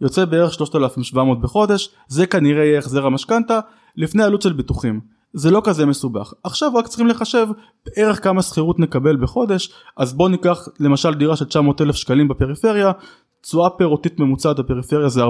יוצא 0.00 0.24
בערך 0.24 0.52
3,700 0.52 1.40
בחודש, 1.40 1.90
זה 2.08 2.26
כנראה 2.26 2.64
יהיה 2.64 2.78
החזר 2.78 3.06
המשכנתה 3.06 3.60
לפני 3.96 4.22
עלות 4.22 4.42
של 4.42 4.52
ביטוחים. 4.52 5.00
זה 5.32 5.50
לא 5.50 5.60
כזה 5.64 5.86
מסובך. 5.86 6.32
עכשיו 6.44 6.74
רק 6.74 6.86
צריכים 6.86 7.06
לחשב 7.06 7.46
בערך 7.86 8.24
כמה 8.24 8.42
שכירות 8.42 8.78
נקבל 8.78 9.16
בחודש, 9.16 9.72
אז 9.96 10.14
בואו 10.14 10.28
ניקח 10.28 10.68
למשל 10.80 11.14
דירה 11.14 11.36
של 11.36 11.44
900 11.44 11.80
אלף 11.80 11.96
שקלים 11.96 12.28
בפריפריה, 12.28 12.92
תשואה 13.40 13.70
פירותית 13.70 14.20
ממוצעת 14.20 14.58
בפריפריה 14.60 15.08
זה 15.08 15.24
4%, 15.24 15.28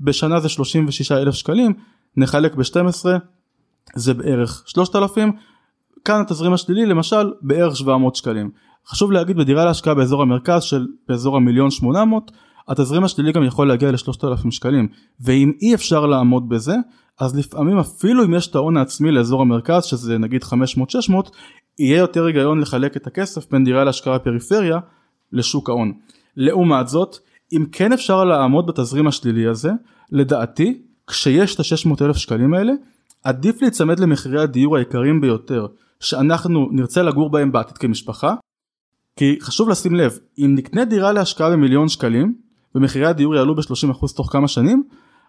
בשנה 0.00 0.40
זה 0.40 0.48
36 0.48 1.12
אלף 1.12 1.34
שקלים, 1.34 1.72
נחלק 2.16 2.54
ב-12 2.54 3.04
זה 3.94 4.14
בערך 4.14 4.62
3,000, 4.66 5.32
כאן 6.04 6.20
התזרים 6.20 6.52
השלילי 6.52 6.86
למשל 6.86 7.32
בערך 7.42 7.76
700 7.76 8.16
שקלים. 8.16 8.50
חשוב 8.86 9.12
להגיד 9.12 9.36
בדירה 9.36 9.64
להשקעה 9.64 9.94
באזור 9.94 10.22
המרכז 10.22 10.62
של 10.62 10.86
באזור 11.08 11.36
המיליון 11.36 11.70
800 11.70 12.30
התזרים 12.68 13.04
השלילי 13.04 13.32
גם 13.32 13.44
יכול 13.44 13.68
להגיע 13.68 13.90
ל-3,000 13.90 14.50
שקלים 14.50 14.88
ואם 15.20 15.52
אי 15.62 15.74
אפשר 15.74 16.06
לעמוד 16.06 16.48
בזה 16.48 16.76
אז 17.20 17.36
לפעמים 17.36 17.78
אפילו 17.78 18.24
אם 18.24 18.34
יש 18.34 18.46
את 18.46 18.54
ההון 18.54 18.76
העצמי 18.76 19.10
לאזור 19.10 19.42
המרכז 19.42 19.84
שזה 19.84 20.18
נגיד 20.18 20.42
500-600 20.42 20.48
יהיה 21.78 21.98
יותר 21.98 22.24
היגיון 22.24 22.60
לחלק 22.60 22.96
את 22.96 23.06
הכסף 23.06 23.50
בין 23.50 23.64
דירה 23.64 23.84
להשקעה 23.84 24.18
בפריפריה 24.18 24.78
לשוק 25.32 25.68
ההון. 25.68 25.92
לעומת 26.36 26.88
זאת 26.88 27.16
אם 27.52 27.64
כן 27.72 27.92
אפשר 27.92 28.24
לעמוד 28.24 28.66
בתזרים 28.66 29.06
השלילי 29.06 29.46
הזה, 29.46 29.70
לדעתי, 30.12 30.82
כשיש 31.06 31.54
את 31.54 31.60
ה-600 31.60 32.04
אלף 32.04 32.16
שקלים 32.16 32.54
האלה, 32.54 32.72
עדיף 33.24 33.62
להיצמד 33.62 34.00
למחירי 34.00 34.42
הדיור 34.42 34.76
היקרים 34.76 35.20
ביותר, 35.20 35.66
שאנחנו 36.00 36.68
נרצה 36.72 37.02
לגור 37.02 37.30
בהם 37.30 37.52
בעתיד 37.52 37.78
כמשפחה, 37.78 38.34
כי 39.16 39.38
חשוב 39.40 39.68
לשים 39.68 39.94
לב, 39.94 40.18
אם 40.38 40.54
נקנה 40.54 40.84
דירה 40.84 41.12
להשקעה 41.12 41.50
במיליון 41.50 41.88
שקלים, 41.88 42.34
ומחירי 42.74 43.06
הדיור 43.06 43.34
יעלו 43.34 43.54
ב-30% 43.54 44.16
תוך 44.16 44.32
כמה 44.32 44.48
שנים, 44.48 44.84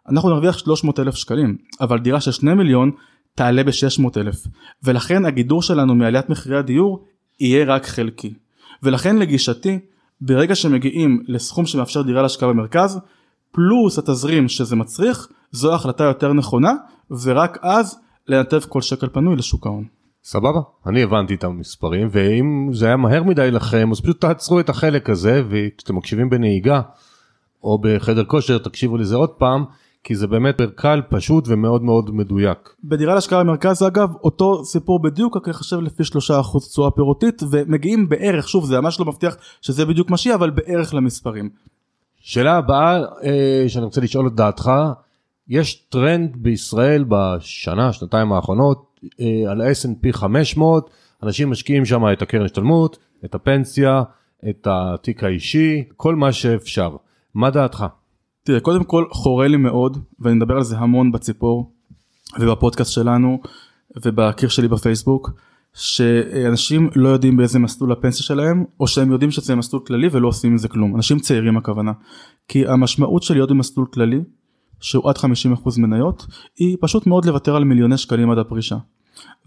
אנחנו 0.09 0.29
נרוויח 0.29 0.57
300 0.57 0.99
אלף 0.99 1.15
שקלים, 1.15 1.57
אבל 1.81 1.99
דירה 1.99 2.21
של 2.21 2.31
2 2.31 2.57
מיליון 2.57 2.91
תעלה 3.35 3.63
ב-600 3.63 4.09
אלף, 4.17 4.47
ולכן 4.83 5.25
הגידור 5.25 5.61
שלנו 5.61 5.95
מעליית 5.95 6.29
מחירי 6.29 6.57
הדיור 6.57 7.05
יהיה 7.39 7.65
רק 7.65 7.85
חלקי. 7.85 8.33
ולכן 8.83 9.17
לגישתי, 9.17 9.79
ברגע 10.21 10.55
שמגיעים 10.55 11.23
לסכום 11.27 11.65
שמאפשר 11.65 12.01
דירה 12.01 12.21
להשקעה 12.21 12.49
במרכז, 12.49 12.99
פלוס 13.51 13.99
התזרים 13.99 14.47
שזה 14.47 14.75
מצריך, 14.75 15.27
זו 15.51 15.75
החלטה 15.75 16.03
יותר 16.03 16.33
נכונה, 16.33 16.73
ורק 17.23 17.57
אז 17.61 17.99
לנתב 18.27 18.59
כל 18.69 18.81
שקל 18.81 19.07
פנוי 19.09 19.35
לשוק 19.35 19.67
ההון. 19.67 19.85
סבבה, 20.23 20.59
אני 20.87 21.03
הבנתי 21.03 21.33
את 21.33 21.43
המספרים, 21.43 22.07
ואם 22.11 22.69
זה 22.73 22.85
היה 22.85 22.97
מהר 22.97 23.23
מדי 23.23 23.51
לכם, 23.51 23.91
אז 23.91 24.01
פשוט 24.01 24.21
תעצרו 24.21 24.59
את 24.59 24.69
החלק 24.69 25.09
הזה, 25.09 25.43
וכשאתם 25.49 25.95
מקשיבים 25.95 26.29
בנהיגה, 26.29 26.81
או 27.65 27.77
בחדר 27.81 28.23
כושר, 28.23 28.57
תקשיבו 28.57 28.97
לזה 28.97 29.15
עוד 29.15 29.29
פעם, 29.29 29.65
כי 30.03 30.15
זה 30.15 30.27
באמת 30.27 30.61
קל, 30.75 31.01
פשוט 31.09 31.47
ומאוד 31.47 31.83
מאוד 31.83 32.15
מדויק. 32.15 32.75
בדירה 32.83 33.15
להשקעה 33.15 33.43
במרכז 33.43 33.83
אגב, 33.83 34.09
אותו 34.23 34.65
סיפור 34.65 35.01
בדיוק, 35.01 35.37
רק 35.37 35.47
לחשב 35.47 35.79
לפי 35.79 36.03
3% 36.03 36.59
תשואה 36.69 36.91
פירותית, 36.91 37.41
ומגיעים 37.51 38.09
בערך, 38.09 38.49
שוב 38.49 38.65
זה 38.65 38.81
ממש 38.81 38.99
לא 38.99 39.05
מבטיח 39.05 39.37
שזה 39.61 39.85
בדיוק 39.85 40.09
מה 40.09 40.17
שיהיה, 40.17 40.35
אבל 40.35 40.49
בערך 40.49 40.93
למספרים. 40.93 41.49
שאלה 42.19 42.57
הבאה 42.57 43.01
אה, 43.23 43.65
שאני 43.67 43.85
רוצה 43.85 44.01
לשאול 44.01 44.27
את 44.27 44.35
דעתך, 44.35 44.71
יש 45.47 45.75
טרנד 45.75 46.35
בישראל 46.35 47.05
בשנה, 47.07 47.93
שנתיים 47.93 48.33
האחרונות, 48.33 48.99
אה, 49.21 49.51
על 49.51 49.61
ה-S&P 49.61 50.13
500, 50.13 50.89
אנשים 51.23 51.49
משקיעים 51.49 51.85
שם 51.85 52.03
את 52.13 52.21
הקרן 52.21 52.45
השתלמות, 52.45 52.97
את 53.25 53.35
הפנסיה, 53.35 54.03
את 54.49 54.67
התיק 54.71 55.23
האישי, 55.23 55.83
כל 55.97 56.15
מה 56.15 56.31
שאפשר. 56.31 56.95
מה 57.35 57.49
דעתך? 57.49 57.85
תראה, 58.43 58.59
קודם 58.59 58.83
כל 58.83 59.05
חורה 59.11 59.47
לי 59.47 59.57
מאוד, 59.57 59.97
ואני 60.19 60.35
מדבר 60.35 60.55
על 60.55 60.63
זה 60.63 60.77
המון 60.77 61.11
בציפור, 61.11 61.71
ובפודקאסט 62.39 62.91
שלנו, 62.91 63.39
ובקיר 64.05 64.49
שלי 64.49 64.67
בפייסבוק, 64.67 65.31
שאנשים 65.73 66.89
לא 66.95 67.09
יודעים 67.09 67.37
באיזה 67.37 67.59
מסלול 67.59 67.91
הפנסיה 67.91 68.23
שלהם, 68.23 68.65
או 68.79 68.87
שהם 68.87 69.11
יודעים 69.11 69.31
שזה 69.31 69.55
מסלול 69.55 69.81
כללי 69.87 70.07
ולא 70.11 70.27
עושים 70.27 70.51
עם 70.51 70.57
זה 70.57 70.67
כלום. 70.67 70.95
אנשים 70.95 71.19
צעירים 71.19 71.57
הכוונה. 71.57 71.91
כי 72.47 72.67
המשמעות 72.67 73.23
של 73.23 73.33
להיות 73.33 73.49
במסלול 73.49 73.85
כללי, 73.93 74.19
שהוא 74.79 75.09
עד 75.09 75.17
50% 75.17 75.21
מניות, 75.77 76.25
היא 76.57 76.77
פשוט 76.81 77.07
מאוד 77.07 77.25
לוותר 77.25 77.55
על 77.55 77.63
מיליוני 77.63 77.97
שקלים 77.97 78.31
עד 78.31 78.37
הפרישה. 78.37 78.77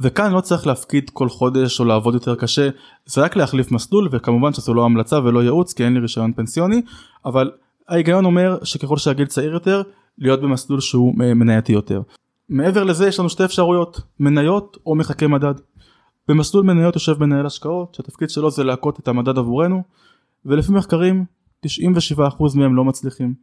וכאן 0.01 0.33
לא 0.33 0.41
צריך 0.41 0.67
להפקיד 0.67 1.11
כל 1.11 1.29
חודש 1.29 1.81
או 1.81 1.85
לעבוד 1.85 2.15
יותר 2.15 2.35
קשה, 2.35 2.69
זה 3.07 3.21
רק 3.21 3.37
להחליף 3.37 3.73
מסלול, 3.73 4.09
וכמובן 4.13 4.53
שזו 4.53 4.75
לא 4.75 4.85
המלצה 4.85 5.19
ולא 5.19 5.43
ייעוץ, 5.43 5.73
כי 5.73 5.85
אין 5.85 5.95
לי 5.95 6.01
רישיון 6.01 6.33
פנסיוני, 6.33 6.83
אבל 7.25 7.51
ההיגיון 7.89 8.25
אומר 8.25 8.59
שככל 8.65 8.97
שהגיל 8.97 9.27
צעיר 9.27 9.53
יותר, 9.53 9.83
להיות 10.19 10.41
במסלול 10.41 10.81
שהוא 10.81 11.15
מנייתי 11.17 11.73
יותר. 11.73 12.03
מעבר 12.49 12.85
לזה 12.85 13.09
יש 13.09 13.19
לנו 13.21 13.29
שתי 13.29 13.45
אפשרויות, 13.45 14.01
מניות 14.21 14.77
או 14.87 14.95
מחכה 14.95 15.27
מדד. 15.27 15.55
במסלול 16.29 16.65
מניות 16.65 16.95
יושב 16.95 17.21
מנהל 17.21 17.47
השקעות, 17.47 17.95
שהתפקיד 17.95 18.31
שלו 18.31 18.51
זה 18.51 18.65
להכות 18.65 19.01
את 19.01 19.09
המדד 19.09 19.39
עבורנו, 19.39 19.83
ולפי 20.45 20.73
מחקרים 20.73 21.25
97% 21.67 21.71
מהם 22.55 22.77
לא 22.77 22.85
מצליחים. 22.85 23.35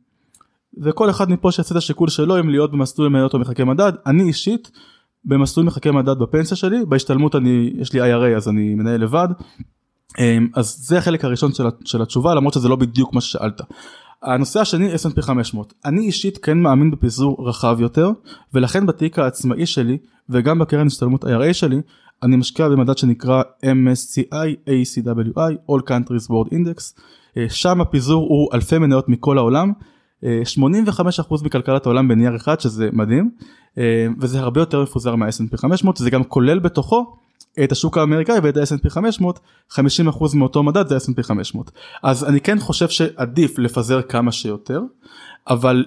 וכל 0.77 1.09
אחד 1.09 1.29
מפה 1.29 1.51
שיעשה 1.51 1.71
את 1.71 1.77
השיקול 1.77 2.09
שלו 2.09 2.39
אם 2.39 2.49
להיות 2.49 2.71
במסלול 2.71 3.09
מניות 3.09 3.33
או 3.33 3.39
מחכה 3.39 3.63
מדד, 3.63 3.93
אני 4.05 4.23
אישית 4.23 4.71
במסלול 5.25 5.65
מחכה 5.65 5.91
מדד 5.91 6.19
בפנסיה 6.19 6.57
שלי, 6.57 6.85
בהשתלמות 6.85 7.35
אני, 7.35 7.73
יש 7.77 7.93
לי 7.93 8.01
IRA 8.01 8.37
אז 8.37 8.47
אני 8.47 8.75
מנהל 8.75 9.01
לבד, 9.01 9.27
אמ, 10.19 10.47
אז 10.55 10.77
זה 10.79 10.97
החלק 10.97 11.25
הראשון 11.25 11.51
של 11.85 12.01
התשובה 12.01 12.35
למרות 12.35 12.53
שזה 12.53 12.69
לא 12.69 12.75
בדיוק 12.75 13.13
מה 13.13 13.21
ששאלת. 13.21 13.61
הנושא 14.25 14.59
השני 14.59 14.93
S&P 14.93 15.21
500 15.21 15.73
אני 15.85 16.01
אישית 16.01 16.37
כן 16.37 16.57
מאמין 16.57 16.91
בפיזור 16.91 17.49
רחב 17.49 17.77
יותר 17.79 18.11
ולכן 18.53 18.85
בתיק 18.85 19.19
העצמאי 19.19 19.65
שלי 19.65 19.97
וגם 20.29 20.59
בקרן 20.59 20.87
השתלמות 20.87 21.23
IRA 21.23 21.53
שלי 21.53 21.81
אני 22.23 22.35
משקיע 22.35 22.69
במדד 22.69 22.97
שנקרא 22.97 23.41
MSCI 23.65 24.69
ACWI 24.69 25.71
All 25.71 25.89
Countries 25.89 26.27
World 26.29 26.51
Index. 26.51 27.01
אה, 27.37 27.45
שם 27.49 27.81
הפיזור 27.81 28.27
הוא 28.29 28.49
אלפי 28.53 28.77
מניות 28.77 29.09
מכל 29.09 29.37
העולם. 29.37 29.71
85% 30.23 30.25
אה, 30.25 31.37
מכלכלת 31.43 31.85
העולם 31.85 32.07
בנייר 32.07 32.35
אחד 32.35 32.59
שזה 32.59 32.89
מדהים. 32.93 33.29
אה, 33.77 34.07
וזה 34.19 34.39
הרבה 34.39 34.61
יותר 34.61 34.83
מפוזר 34.83 35.15
מה-S&P 35.15 35.57
500 35.57 35.97
זה 35.97 36.09
גם 36.09 36.23
כולל 36.23 36.59
בתוכו 36.59 37.17
את 37.63 37.71
השוק 37.71 37.97
האמריקאי 37.97 38.39
ואת 38.43 38.57
ה-S&P 38.57 38.89
500 38.89 39.39
50% 39.71 39.77
מאותו 40.35 40.63
מדד 40.63 40.87
זה 40.87 40.97
S&P 40.97 41.23
500 41.23 41.71
אז 42.03 42.23
אני 42.23 42.41
כן 42.41 42.59
חושב 42.59 42.89
שעדיף 42.89 43.59
לפזר 43.59 44.01
כמה 44.01 44.31
שיותר 44.31 44.81
אבל 45.47 45.85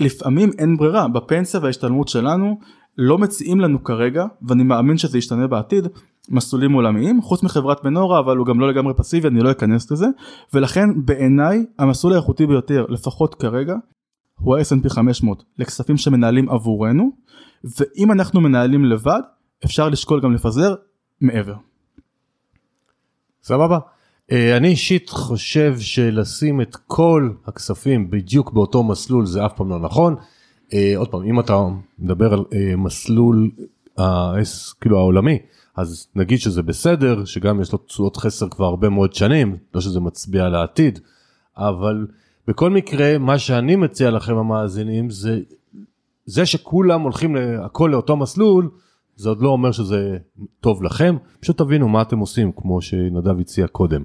לפעמים 0.00 0.50
אין 0.58 0.76
ברירה. 0.76 1.08
בפנסיה 1.08 1.60
וההשתלמות 1.60 2.08
שלנו 2.08 2.58
לא 2.98 3.18
מציעים 3.18 3.60
לנו 3.60 3.84
כרגע 3.84 4.24
ואני 4.48 4.62
מאמין 4.62 4.98
שזה 4.98 5.18
ישתנה 5.18 5.46
בעתיד 5.46 5.88
מסלולים 6.28 6.72
עולמיים. 6.72 7.22
חוץ 7.22 7.42
מחברת 7.42 7.84
מנורה 7.84 8.18
אבל 8.18 8.36
הוא 8.36 8.46
גם 8.46 8.60
לא 8.60 8.68
לגמרי 8.68 8.94
פסיבי 8.94 9.28
אני 9.28 9.40
לא 9.40 9.50
אכנס 9.50 9.90
לזה. 9.90 10.06
ולכן 10.54 11.04
בעיניי 11.04 11.64
המסלול 11.78 12.12
האיכותי 12.12 12.46
ביותר 12.46 12.86
לפחות 12.88 13.34
כרגע 13.34 13.74
הוא 14.40 14.56
ה-S&P 14.56 14.88
500 14.88 15.44
לכספים 15.58 15.96
שמנהלים 15.96 16.48
עבורנו. 16.48 17.10
ואם 17.78 18.12
אנחנו 18.12 18.40
מנהלים 18.40 18.84
לבד 18.84 19.20
אפשר 19.64 19.88
לשקול 19.88 20.20
גם 20.20 20.34
לפזר 20.34 20.74
מעבר. 21.20 21.54
סבבה. 23.42 23.78
אה, 24.32 24.56
אני 24.56 24.68
אישית 24.68 25.10
חושב 25.10 25.74
שלשים 25.78 26.60
את 26.60 26.76
כל 26.86 27.30
הכספים 27.46 28.10
בדיוק 28.10 28.52
באותו 28.52 28.82
מסלול 28.82 29.26
זה 29.26 29.46
אף 29.46 29.52
פעם 29.56 29.70
לא 29.70 29.78
נכון. 29.78 30.16
אה, 30.72 30.92
עוד 30.96 31.08
פעם 31.08 31.22
אם 31.22 31.40
אתה 31.40 31.66
מדבר 31.98 32.32
על 32.32 32.44
אה, 32.52 32.76
מסלול 32.76 33.50
כאילו 34.80 34.98
העולמי 34.98 35.38
אז 35.76 36.06
נגיד 36.16 36.38
שזה 36.38 36.62
בסדר 36.62 37.24
שגם 37.24 37.60
יש 37.60 37.72
לו 37.72 37.78
תשואות 37.78 38.16
חסר 38.16 38.48
כבר 38.48 38.64
הרבה 38.64 38.88
מאוד 38.88 39.14
שנים 39.14 39.56
לא 39.74 39.80
שזה 39.80 40.00
מצביע 40.00 40.44
על 40.44 40.54
העתיד 40.54 40.98
אבל 41.56 42.06
בכל 42.46 42.70
מקרה 42.70 43.18
מה 43.18 43.38
שאני 43.38 43.76
מציע 43.76 44.10
לכם 44.10 44.36
המאזינים 44.36 45.10
זה 45.10 45.40
זה 46.24 46.46
שכולם 46.46 47.00
הולכים 47.00 47.36
הכל 47.64 47.88
לאותו 47.92 48.16
מסלול 48.16 48.70
זה 49.20 49.28
עוד 49.28 49.42
לא 49.42 49.48
אומר 49.48 49.72
שזה 49.72 50.18
טוב 50.60 50.82
לכם, 50.82 51.16
פשוט 51.40 51.58
תבינו 51.58 51.88
מה 51.88 52.02
אתם 52.02 52.18
עושים, 52.18 52.52
כמו 52.52 52.82
שנדב 52.82 53.40
הציע 53.40 53.66
קודם. 53.66 54.02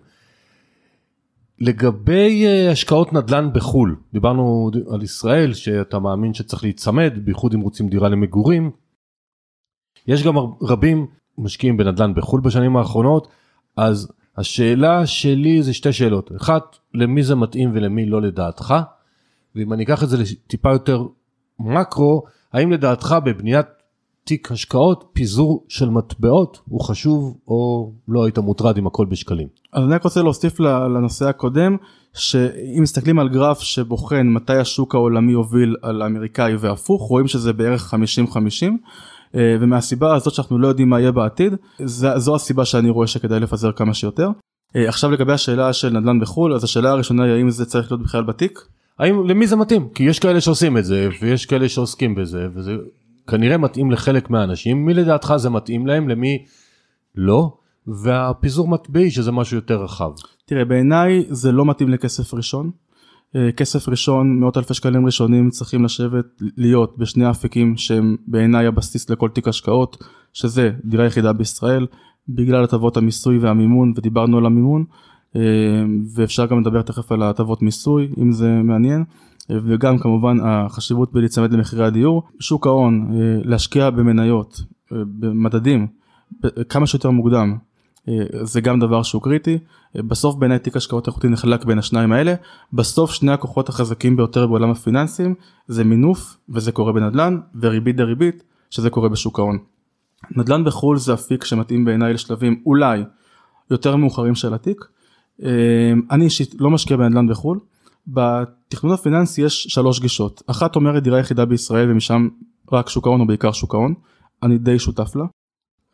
לגבי 1.60 2.46
אה, 2.46 2.72
השקעות 2.72 3.14
נדל"ן 3.14 3.50
בחו"ל, 3.54 3.96
דיברנו 4.14 4.72
על 4.94 5.04
ישראל, 5.04 5.54
שאתה 5.54 6.00
מאמין 6.00 6.34
שצריך 6.34 6.64
להיצמד, 6.64 7.14
בייחוד 7.24 7.54
אם 7.54 7.62
רוצים 7.62 7.90
דירה 7.90 8.10
למגורים. 8.10 8.72
יש 10.08 10.24
גם 10.24 10.36
רבים 10.62 11.08
משקיעים 11.38 11.78
בנדל"ן 11.78 12.14
בחו"ל 12.14 12.42
בשנים 12.42 12.78
האחרונות, 12.78 13.28
אז 13.78 14.12
השאלה 14.38 15.06
שלי 15.06 15.64
זה 15.64 15.74
שתי 15.74 15.94
שאלות. 15.94 16.32
אחת, 16.36 16.78
למי 16.94 17.24
זה 17.24 17.36
מתאים 17.36 17.72
ולמי 17.74 18.06
לא 18.06 18.22
לדעתך? 18.22 18.76
ואם 19.56 19.74
אני 19.74 19.84
אקח 19.84 20.04
את 20.04 20.10
זה 20.10 20.18
לטיפה 20.18 20.72
יותר 20.72 21.04
מקרו, 21.60 22.24
האם 22.54 22.72
לדעתך 22.72 23.16
בבניית 23.26 23.66
תיק 24.28 24.52
השקעות, 24.52 25.10
פיזור 25.14 25.66
של 25.68 25.90
מטבעות 25.90 26.60
הוא 26.70 26.82
חשוב 26.82 27.38
או 27.48 27.92
לא 28.08 28.24
היית 28.26 28.38
מוטרד 28.38 28.78
עם 28.78 28.88
הכל 28.88 29.06
בשקלים? 29.06 29.48
אז 29.74 29.84
אני 29.84 29.94
רק 29.94 30.04
רוצה 30.04 30.22
להוסיף 30.22 30.60
לנושא 30.60 31.26
הקודם, 31.26 31.78
שאם 32.14 32.80
מסתכלים 32.82 33.20
על 33.20 33.30
גרף 33.30 33.60
שבוחן 33.60 34.28
מתי 34.28 34.56
השוק 34.56 34.96
העולמי 34.96 35.34
הוביל 35.34 35.76
על 35.82 36.02
האמריקאי 36.02 36.56
והפוך, 36.56 37.02
רואים 37.02 37.28
שזה 37.28 37.54
בערך 37.54 37.94
50-50. 37.94 37.98
אה, 39.36 39.58
ומהסיבה 39.60 40.16
הזאת 40.16 40.34
שאנחנו 40.34 40.60
לא 40.60 40.68
יודעים 40.68 40.90
מה 40.90 41.00
יהיה 41.00 41.12
בעתיד, 41.12 41.54
זו 42.16 42.36
הסיבה 42.36 42.66
שאני 42.66 42.90
רואה 42.90 43.08
שכדאי 43.08 43.40
לפזר 43.40 43.72
כמה 43.72 43.94
שיותר. 43.94 44.30
אה, 44.76 44.90
עכשיו 44.90 45.12
לגבי 45.12 45.34
השאלה 45.34 45.74
של 45.74 45.90
נדל"ן 45.90 46.20
בחו"ל, 46.20 46.54
אז 46.54 46.64
השאלה 46.64 46.92
הראשונה 46.92 47.24
היא 47.24 47.34
האם 47.34 47.50
זה 47.50 47.66
צריך 47.66 47.92
להיות 47.92 48.04
בכלל 48.04 48.24
בתיק? 48.24 48.60
האם 49.00 49.28
למי 49.28 49.48
זה 49.48 49.56
מתאים? 49.56 49.90
כי 49.96 50.04
יש 50.04 50.20
כאלה 50.20 50.42
שעושים 50.42 50.78
את 50.78 50.86
זה 50.86 51.10
ויש 51.22 51.46
כאלה 51.46 51.70
שעוסקים 51.70 52.16
בזה 52.16 52.48
וזה 52.56 52.76
כנראה 53.28 53.58
מתאים 53.58 53.92
לחלק 53.92 54.30
מהאנשים, 54.30 54.86
מי 54.86 54.94
לדעתך 54.94 55.34
זה 55.38 55.50
מתאים 55.50 55.88
להם, 55.88 56.10
למי 56.10 56.46
לא, 57.16 57.58
והפיזור 57.88 58.68
מטבעי 58.68 59.12
שזה 59.12 59.32
משהו 59.32 59.56
יותר 59.56 59.84
רחב. 59.84 60.12
תראה 60.46 60.66
בעיניי 60.66 61.26
זה 61.30 61.52
לא 61.52 61.66
מתאים 61.66 61.90
לכסף 61.90 62.34
ראשון. 62.34 62.72
אה, 63.36 63.52
כסף 63.52 63.90
ראשון 63.90 64.40
מאות 64.40 64.58
אלפי 64.58 64.74
שקלים 64.74 65.06
ראשונים 65.06 65.50
צריכים 65.50 65.86
לשבת 65.86 66.26
להיות 66.58 66.98
בשני 66.98 67.30
אפיקים 67.30 67.78
שהם 67.78 68.16
בעיניי 68.28 68.68
הבסיס 68.68 69.10
לכל 69.10 69.30
תיק 69.30 69.48
השקעות 69.48 70.04
שזה 70.34 70.72
דירה 70.86 71.06
יחידה 71.06 71.34
בישראל 71.34 71.88
בגלל 72.30 72.64
הטבות 72.64 72.98
המיסוי 72.98 73.38
והמימון 73.38 73.94
ודיברנו 73.96 74.38
על 74.38 74.46
המימון 74.46 74.86
אה, 75.36 75.42
ואפשר 76.16 76.46
גם 76.46 76.62
לדבר 76.62 76.82
תכף 76.82 77.12
על 77.12 77.22
ההטבות 77.22 77.62
מיסוי 77.62 78.12
אם 78.18 78.32
זה 78.32 78.50
מעניין. 78.64 79.04
וגם 79.50 79.98
כמובן 79.98 80.38
החשיבות 80.44 81.14
בלהיצמד 81.14 81.54
למחירי 81.54 81.86
הדיור, 81.86 82.24
שוק 82.40 82.68
ההון, 82.68 83.12
להשקיע 83.44 83.90
במניות, 83.90 84.62
במדדים, 84.92 85.88
כמה 86.70 86.88
שיותר 86.88 87.10
מוקדם, 87.10 87.58
זה 88.44 88.62
גם 88.62 88.80
דבר 88.80 89.04
שהוא 89.04 89.22
קריטי. 89.22 89.58
בסוף 89.96 90.36
בעיניי 90.36 90.60
תיק 90.60 90.78
השקעות 90.78 91.08
איכותי 91.08 91.28
נחלק 91.28 91.66
בין 91.66 91.80
השניים 91.80 92.12
האלה. 92.12 92.34
בסוף 92.74 93.12
שני 93.12 93.32
הכוחות 93.32 93.70
החזקים 93.70 94.16
ביותר 94.16 94.48
בעולם 94.48 94.70
הפיננסים 94.70 95.36
זה 95.68 95.84
מינוף 95.84 96.38
וזה 96.50 96.72
קורה 96.72 96.94
בנדל"ן 96.94 97.40
וריבית 97.62 97.96
דריבית 97.96 98.44
שזה 98.70 98.90
קורה 98.90 99.10
בשוק 99.10 99.40
ההון. 99.40 99.58
נדל"ן 100.32 100.64
בחו"ל 100.64 100.98
זה 100.98 101.14
אפיק 101.14 101.44
שמתאים 101.44 101.86
בעיניי 101.86 102.14
לשלבים 102.14 102.62
אולי 102.66 103.04
יותר 103.72 103.96
מאוחרים 103.96 104.36
של 104.36 104.54
התיק. 104.54 104.86
אני 106.12 106.26
אישית 106.26 106.56
לא 106.60 106.70
משקיע 106.70 106.98
בנדל"ן 106.98 107.28
בחו"ל. 107.28 107.60
בתכנון 108.08 108.94
הפיננסי 108.94 109.42
יש 109.42 109.64
שלוש 109.64 110.00
גישות. 110.00 110.44
אחת 110.48 110.76
אומרת 110.76 111.04
דירה 111.04 111.20
יחידה 111.20 111.46
בישראל 111.46 111.92
ומשם 111.92 112.28
רק 112.72 112.90
שוק 112.90 113.08
ההון 113.08 113.22
או 113.22 113.28
בעיקר 113.28 113.52
שוק 113.52 113.76
ההון. 113.76 113.94
אני 114.44 114.58
די 114.58 114.80
שותף 114.80 115.16
לה. 115.16 115.26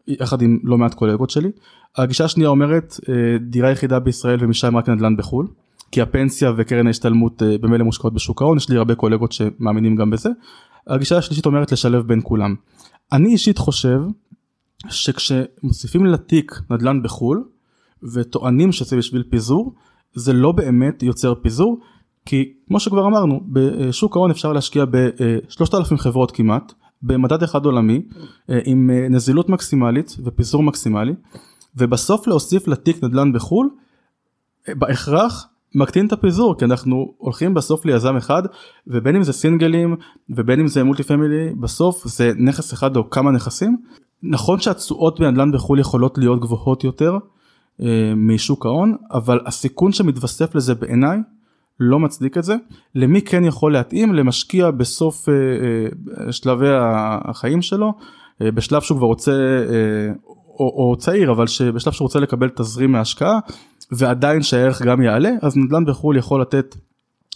יחד 0.07 0.41
עם 0.41 0.59
לא 0.63 0.77
מעט 0.77 0.93
קולגות 0.93 1.29
שלי. 1.29 1.51
הגישה 1.97 2.25
השנייה 2.25 2.49
אומרת 2.49 2.99
אה, 3.09 3.37
דירה 3.39 3.71
יחידה 3.71 3.99
בישראל 3.99 4.37
ומשם 4.41 4.77
רק 4.77 4.89
נדל"ן 4.89 5.17
בחו"ל. 5.17 5.47
כי 5.91 6.01
הפנסיה 6.01 6.51
וקרן 6.57 6.87
ההשתלמות 6.87 7.43
אה, 7.43 7.57
במילא 7.57 7.83
מושקעות 7.83 8.13
בשוק 8.13 8.41
ההון, 8.41 8.57
יש 8.57 8.69
לי 8.69 8.77
הרבה 8.77 8.95
קולגות 8.95 9.31
שמאמינים 9.31 9.95
גם 9.95 10.09
בזה. 10.09 10.29
הגישה 10.87 11.17
השלישית 11.17 11.45
אומרת 11.45 11.71
לשלב 11.71 12.07
בין 12.07 12.19
כולם. 12.23 12.55
אני 13.11 13.29
אישית 13.29 13.57
חושב 13.57 14.01
שכשמוסיפים 14.89 16.05
לתיק 16.05 16.61
נדל"ן 16.69 17.03
בחו"ל 17.03 17.43
וטוענים 18.13 18.71
שזה 18.71 18.97
בשביל 18.97 19.23
פיזור, 19.29 19.73
זה 20.13 20.33
לא 20.33 20.51
באמת 20.51 21.03
יוצר 21.03 21.33
פיזור, 21.41 21.79
כי 22.25 22.53
כמו 22.67 22.79
שכבר 22.79 23.07
אמרנו, 23.07 23.41
בשוק 23.47 24.15
ההון 24.15 24.31
אפשר 24.31 24.53
להשקיע 24.53 24.85
ב-3,000 24.85 25.97
חברות 25.97 26.31
כמעט, 26.31 26.73
במדד 27.03 27.43
אחד 27.43 27.65
עולמי 27.65 28.01
אה, 28.49 28.59
עם 28.65 28.89
אה, 28.93 29.09
נזילות 29.09 29.49
מקסימלית 29.49 30.17
ופיזור 30.23 30.63
מקסימלי 30.63 31.13
ובסוף 31.75 32.27
להוסיף 32.27 32.67
לתיק 32.67 33.03
נדל"ן 33.03 33.33
בחו"ל 33.33 33.69
אה, 34.69 34.75
בהכרח 34.75 35.47
מקטין 35.75 36.07
את 36.07 36.13
הפיזור 36.13 36.57
כי 36.57 36.65
אנחנו 36.65 37.13
הולכים 37.17 37.53
בסוף 37.53 37.85
ליזם 37.85 38.17
אחד 38.17 38.43
ובין 38.87 39.15
אם 39.15 39.23
זה 39.23 39.33
סינגלים 39.33 39.95
ובין 40.29 40.59
אם 40.59 40.67
זה 40.67 40.83
multi 40.83 41.03
family 41.03 41.53
בסוף 41.59 42.07
זה 42.07 42.31
נכס 42.37 42.73
אחד 42.73 42.95
או 42.95 43.09
כמה 43.09 43.31
נכסים. 43.31 43.77
נכון 44.23 44.59
שהתשואות 44.59 45.19
בנדל"ן 45.19 45.51
בחו"ל 45.51 45.79
יכולות 45.79 46.17
להיות 46.17 46.41
גבוהות 46.41 46.83
יותר 46.83 47.17
משוק 48.15 48.65
ההון 48.65 48.95
אבל 49.11 49.39
הסיכון 49.45 49.91
שמתווסף 49.91 50.55
לזה 50.55 50.75
בעיניי 50.75 51.19
לא 51.83 51.99
מצדיק 51.99 52.37
את 52.37 52.43
זה. 52.43 52.55
למי 52.95 53.21
כן 53.21 53.45
יכול 53.45 53.73
להתאים? 53.73 54.13
למשקיע 54.15 54.71
בסוף 54.71 55.29
אה, 55.29 55.33
אה, 56.25 56.31
שלבי 56.31 56.69
החיים 57.25 57.61
שלו, 57.61 57.93
אה, 58.41 58.51
בשלב 58.51 58.81
שהוא 58.81 58.97
כבר 58.97 59.07
רוצה, 59.07 59.31
או, 60.59 60.89
או 60.89 60.95
צעיר, 60.97 61.31
אבל 61.31 61.45
בשלב 61.73 61.93
שהוא 61.93 62.05
רוצה 62.05 62.19
לקבל 62.19 62.49
תזרים 62.49 62.91
מהשקעה, 62.91 63.39
ועדיין 63.91 64.41
שהערך 64.41 64.81
גם 64.81 65.01
יעלה, 65.01 65.29
אז 65.41 65.57
נדל"ן 65.57 65.85
בחו"ל 65.85 66.17
יכול 66.17 66.41
לתת 66.41 66.75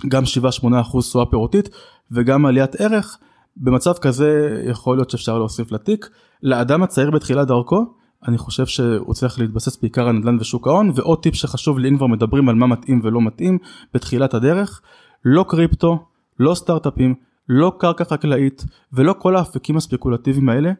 גם 0.07 0.23
7-8% 0.61 1.01
תשואה 1.01 1.25
פירותית 1.25 1.69
וגם 2.11 2.45
עליית 2.45 2.75
ערך. 2.75 3.17
במצב 3.57 3.93
כזה 3.93 4.61
יכול 4.69 4.97
להיות 4.97 5.09
שאפשר 5.09 5.37
להוסיף 5.37 5.71
לתיק. 5.71 6.09
לאדם 6.43 6.83
הצעיר 6.83 7.11
בתחילת 7.11 7.47
דרכו, 7.47 7.85
אני 8.27 8.37
חושב 8.37 8.65
שהוא 8.65 9.13
צריך 9.13 9.39
להתבסס 9.39 9.77
בעיקר 9.81 10.07
על 10.07 10.15
נדל"ן 10.15 10.37
ושוק 10.39 10.67
ההון 10.67 10.91
ועוד 10.95 11.21
טיפ 11.23 11.35
שחשוב 11.35 11.79
לי 11.79 11.89
אם 11.89 11.97
כבר 11.97 12.07
מדברים 12.07 12.49
על 12.49 12.55
מה 12.55 12.67
מתאים 12.67 13.01
ולא 13.03 13.21
מתאים 13.21 13.57
בתחילת 13.93 14.33
הדרך 14.33 14.81
לא 15.25 15.45
קריפטו 15.49 16.05
לא 16.39 16.55
סטארט-אפים 16.55 17.15
לא 17.49 17.73
קרקע 17.79 18.03
חקלאית 18.03 18.65
ולא 18.93 19.15
כל 19.19 19.35
האפיקים 19.35 19.77
הספקולטיביים 19.77 20.49
האלה 20.49 20.71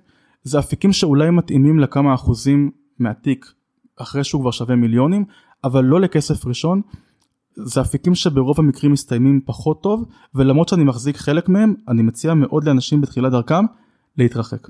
זה 0.44 0.60
אפיקים 0.60 0.94
שאולי 0.94 1.30
מתאימים 1.30 1.80
לכמה 1.80 2.14
אחוזים 2.14 2.72
מהתיק 3.00 3.46
אחרי 3.98 4.24
שהוא 4.24 4.42
כבר 4.42 4.52
שווה 4.52 4.76
מיליונים 4.76 5.26
אבל 5.64 5.84
לא 5.84 6.02
לכסף 6.02 6.46
ראשון 6.46 6.82
זה 7.58 7.82
אפיקים 7.82 8.16
שברוב 8.16 8.60
המקרים 8.60 8.92
מסתיימים 8.92 9.42
פחות 9.46 9.84
טוב 9.84 10.06
ולמרות 10.36 10.70
שאני 10.70 10.84
מחזיק 10.84 11.18
חלק 11.18 11.50
מהם 11.50 11.74
אני 11.88 12.02
מציע 12.02 12.34
מאוד 12.34 12.64
לאנשים 12.64 13.02
בתחילת 13.02 13.32
דרכם 13.32 13.66
להתרחק. 14.18 14.68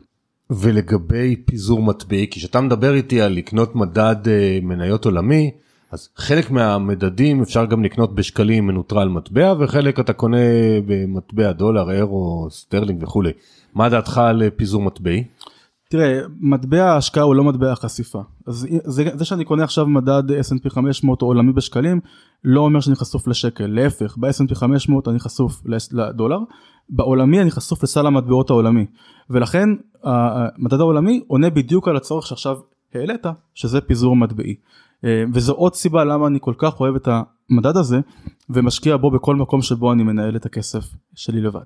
ולגבי 0.50 1.36
פיזור 1.36 1.84
מטבעי, 1.84 2.28
כי 2.32 2.40
כשאתה 2.40 2.62
מדבר 2.62 2.94
איתי 2.94 3.22
על 3.22 3.34
לקנות 3.34 3.76
מדד 3.76 4.28
אה, 4.28 4.60
מניות 4.62 5.06
עולמי, 5.06 5.52
אז 5.92 6.10
חלק 6.16 6.52
מהמדדים 6.52 7.42
אפשר 7.42 7.66
גם 7.66 7.84
לקנות 7.84 8.16
בשקלים 8.16 8.68
מנוטרל 8.68 9.10
מטבע, 9.10 9.54
וחלק 9.60 10.00
אתה 10.00 10.14
קונה 10.14 10.38
במטבע 10.86 11.52
דולר, 11.52 11.92
אירו, 11.92 12.48
סטרלינג 12.52 13.04
וכולי. 13.04 13.32
מה 13.74 13.90
דעתך 13.90 14.18
על 14.18 14.44
אה, 14.44 14.50
פיזור 14.50 14.82
מטבעי? 14.82 15.24
תראה, 15.90 16.20
מטבע 16.40 16.84
ההשקעה 16.84 17.24
הוא 17.24 17.36
לא 17.36 17.44
מטבע 17.44 17.72
החשיפה. 17.72 18.22
אז 18.48 18.68
זה, 18.84 19.10
זה 19.14 19.26
שאני 19.26 19.46
קונה 19.46 19.64
עכשיו 19.64 19.88
מדד 19.88 20.24
S&P 20.32 20.70
500 20.70 21.22
או 21.22 21.28
עולמי 21.28 21.54
בשקלים, 21.54 22.00
לא 22.44 22.62
אומר 22.62 22.80
שאני 22.80 22.96
חשוף 22.96 23.28
לשקל. 23.28 23.68
להפך, 23.68 24.18
ב-S&P 24.18 24.56
500 24.56 25.08
אני 25.08 25.20
חשוף 25.20 25.62
לדולר, 25.92 26.40
בעולמי 26.90 27.42
אני 27.42 27.52
חשוף 27.52 27.84
לסל 27.84 28.08
המטבעות 28.08 28.50
העולמי. 28.50 28.86
ולכן 29.30 29.70
המדד 30.04 30.80
העולמי 30.80 31.24
עונה 31.28 31.50
בדיוק 31.50 31.88
על 31.88 31.98
הצורך 31.98 32.28
שעכשיו 32.28 32.58
העלית, 32.94 33.26
שזה 33.54 33.82
פיזור 33.82 34.16
מטבעי. 34.16 34.56
אה, 35.06 35.24
וזו 35.34 35.54
עוד 35.54 35.76
סיבה 35.76 36.04
למה 36.04 36.28
אני 36.28 36.40
כל 36.42 36.54
כך 36.58 36.80
אוהב 36.80 36.96
את 36.96 37.08
המדד 37.08 37.78
הזה, 37.78 38.00
ומשקיע 38.50 38.98
בו 38.98 39.12
בכל 39.12 39.36
מקום 39.36 39.62
שבו 39.62 39.94
אני 39.94 40.04
מנהל 40.04 40.36
את 40.36 40.46
הכסף 40.46 40.86
שלי 41.16 41.42
לבד. 41.42 41.66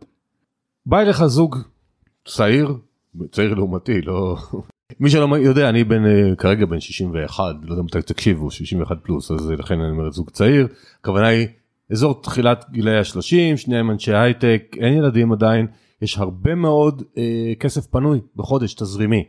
בא 0.86 1.00
אליך 1.00 1.26
זוג 1.26 1.58
צעיר, 2.26 2.78
צעיר 3.32 3.54
לעומתי, 3.54 4.02
לא... 4.02 4.38
מי 5.00 5.10
שלא 5.10 5.38
יודע, 5.38 5.70
אני 5.70 5.84
בן, 5.84 6.06
אה, 6.06 6.36
כרגע 6.36 6.66
בן 6.66 6.80
61, 6.80 7.44
לא 7.64 7.72
יודע 7.72 7.84
מתי 7.84 8.02
תקשיבו, 8.02 8.52
61 8.52 8.98
פלוס, 9.04 9.32
אז 9.32 9.52
לכן 9.52 9.82
אני 9.82 9.92
אומר 9.92 10.12
זוג 10.12 10.30
צעיר. 10.30 10.68
הכוונה 11.02 11.28
היא 11.28 11.48
אזור 11.92 12.22
תחילת 12.22 12.66
גילאי 12.72 12.98
ה-30, 12.98 13.58
שניהם 13.58 13.92
אנשי 13.92 14.14
הייטק, 14.14 14.76
אין 14.80 14.94
ילדים 14.94 15.32
עדיין, 15.32 15.68
יש 16.02 16.18
הרבה 16.18 16.56
מאוד 16.56 17.04
אה, 17.18 17.54
כסף 17.60 17.86
פנוי 17.86 18.20
בחודש 18.36 18.74
תזרימי. 18.74 19.24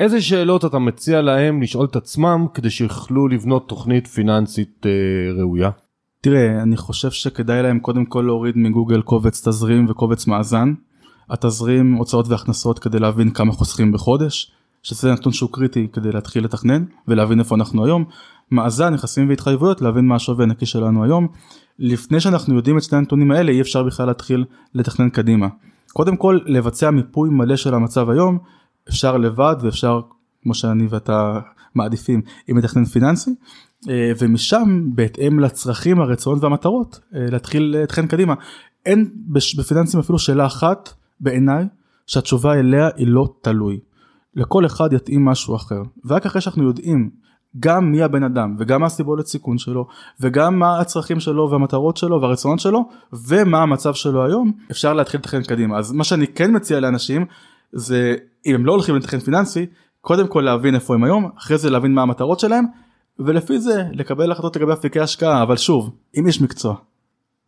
איזה 0.00 0.20
שאלות 0.20 0.64
אתה 0.64 0.78
מציע 0.78 1.22
להם 1.22 1.62
לשאול 1.62 1.86
את 1.86 1.96
עצמם 1.96 2.46
כדי 2.54 2.70
שיוכלו 2.70 3.28
לבנות 3.28 3.68
תוכנית 3.68 4.06
פיננסית 4.06 4.86
אה, 4.86 4.90
ראויה? 5.42 5.70
תראה, 6.20 6.62
אני 6.62 6.76
חושב 6.76 7.10
שכדאי 7.10 7.62
להם 7.62 7.80
קודם 7.80 8.04
כל 8.04 8.22
להוריד 8.26 8.56
מגוגל 8.56 9.02
קובץ 9.02 9.48
תזרים 9.48 9.86
וקובץ 9.88 10.26
מאזן. 10.26 10.74
התזרים, 11.30 11.94
הוצאות 11.94 12.28
והכנסות 12.28 12.78
כדי 12.78 12.98
להבין 12.98 13.30
כמה 13.30 13.52
חוסכים 13.52 13.92
בחודש, 13.92 14.52
שזה 14.82 15.12
נתון 15.12 15.32
שהוא 15.32 15.50
קריטי 15.52 15.88
כדי 15.92 16.12
להתחיל 16.12 16.44
לתכנן 16.44 16.84
ולהבין 17.08 17.38
איפה 17.38 17.54
אנחנו 17.54 17.84
היום. 17.84 18.04
מאזן, 18.50 18.94
נכסים 18.94 19.28
והתחייבויות, 19.28 19.80
להבין 19.80 20.06
מה 20.06 20.14
השווי 20.14 20.44
הנקי 20.44 20.66
שלנו 20.66 21.04
היום. 21.04 21.28
לפני 21.80 22.20
שאנחנו 22.20 22.56
יודעים 22.56 22.78
את 22.78 22.82
שני 22.82 22.98
הנתונים 22.98 23.30
האלה 23.30 23.52
אי 23.52 23.60
אפשר 23.60 23.82
בכלל 23.82 24.06
להתחיל 24.06 24.44
לתכנן 24.74 25.10
קדימה. 25.10 25.48
קודם 25.92 26.16
כל 26.16 26.38
לבצע 26.46 26.90
מיפוי 26.90 27.30
מלא 27.30 27.56
של 27.56 27.74
המצב 27.74 28.10
היום 28.10 28.38
אפשר 28.88 29.16
לבד 29.16 29.56
ואפשר 29.60 30.00
כמו 30.42 30.54
שאני 30.54 30.86
ואתה 30.90 31.40
מעדיפים 31.74 32.22
עם 32.48 32.56
מתכנן 32.56 32.84
פיננסי 32.84 33.30
אה, 33.88 34.12
ומשם 34.18 34.82
בהתאם 34.94 35.40
לצרכים 35.40 36.00
הרצונות 36.00 36.42
והמטרות 36.42 37.00
אה, 37.14 37.26
להתחיל 37.30 37.76
לתכנן 37.82 38.06
קדימה. 38.06 38.34
אין 38.86 39.10
בפיננסים 39.56 40.00
אפילו 40.00 40.18
שאלה 40.18 40.46
אחת 40.46 40.92
בעיניי 41.20 41.64
שהתשובה 42.06 42.54
אליה 42.54 42.88
היא 42.96 43.06
לא 43.06 43.34
תלוי. 43.42 43.80
לכל 44.34 44.66
אחד 44.66 44.92
יתאים 44.92 45.24
משהו 45.24 45.56
אחר 45.56 45.82
ורק 46.04 46.26
אחרי 46.26 46.40
שאנחנו 46.40 46.64
יודעים 46.64 47.10
גם 47.58 47.92
מי 47.92 48.02
הבן 48.02 48.22
אדם 48.22 48.56
וגם 48.58 48.80
מה 48.80 48.86
הסיבולת 48.86 49.26
סיכון 49.26 49.58
שלו 49.58 49.86
וגם 50.20 50.58
מה 50.58 50.80
הצרכים 50.80 51.20
שלו 51.20 51.50
והמטרות 51.50 51.96
שלו 51.96 52.20
והרצונות 52.20 52.60
שלו 52.60 52.88
ומה 53.28 53.62
המצב 53.62 53.94
שלו 53.94 54.24
היום 54.24 54.52
אפשר 54.70 54.92
להתחיל 54.92 55.20
לתכנן 55.20 55.42
קדימה 55.42 55.78
אז 55.78 55.92
מה 55.92 56.04
שאני 56.04 56.26
כן 56.26 56.56
מציע 56.56 56.80
לאנשים 56.80 57.26
זה 57.72 58.14
אם 58.46 58.54
הם 58.54 58.66
לא 58.66 58.72
הולכים 58.72 58.96
לתכנן 58.96 59.20
פיננסי 59.20 59.66
קודם 60.00 60.28
כל 60.28 60.40
להבין 60.40 60.74
איפה 60.74 60.94
הם 60.94 61.04
היום 61.04 61.30
אחרי 61.38 61.58
זה 61.58 61.70
להבין 61.70 61.94
מה 61.94 62.02
המטרות 62.02 62.40
שלהם 62.40 62.64
ולפי 63.18 63.60
זה 63.60 63.84
לקבל 63.92 64.32
החלטות 64.32 64.56
לגבי 64.56 64.72
אפיקי 64.72 65.00
השקעה 65.00 65.42
אבל 65.42 65.56
שוב 65.56 65.90
אם 66.18 66.26
יש 66.26 66.40
מקצוע. 66.40 66.74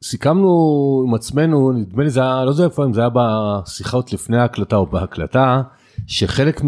סיכמנו 0.05 1.05
עם 1.07 1.15
עצמנו 1.15 1.73
נדמה 1.73 2.03
לי 2.03 2.11
זה 2.11 2.21
היה 2.21 2.45
לא 2.45 2.51
יודע 2.51 2.65
איפה 2.65 2.85
אם 2.85 2.95
זה 2.95 3.01
היה 3.01 3.11
בשיחות 3.15 4.13
לפני 4.13 4.39
ההקלטה 4.39 4.77
או 4.77 4.87
בהקלטה 4.87 5.63
שחלק 6.07 6.61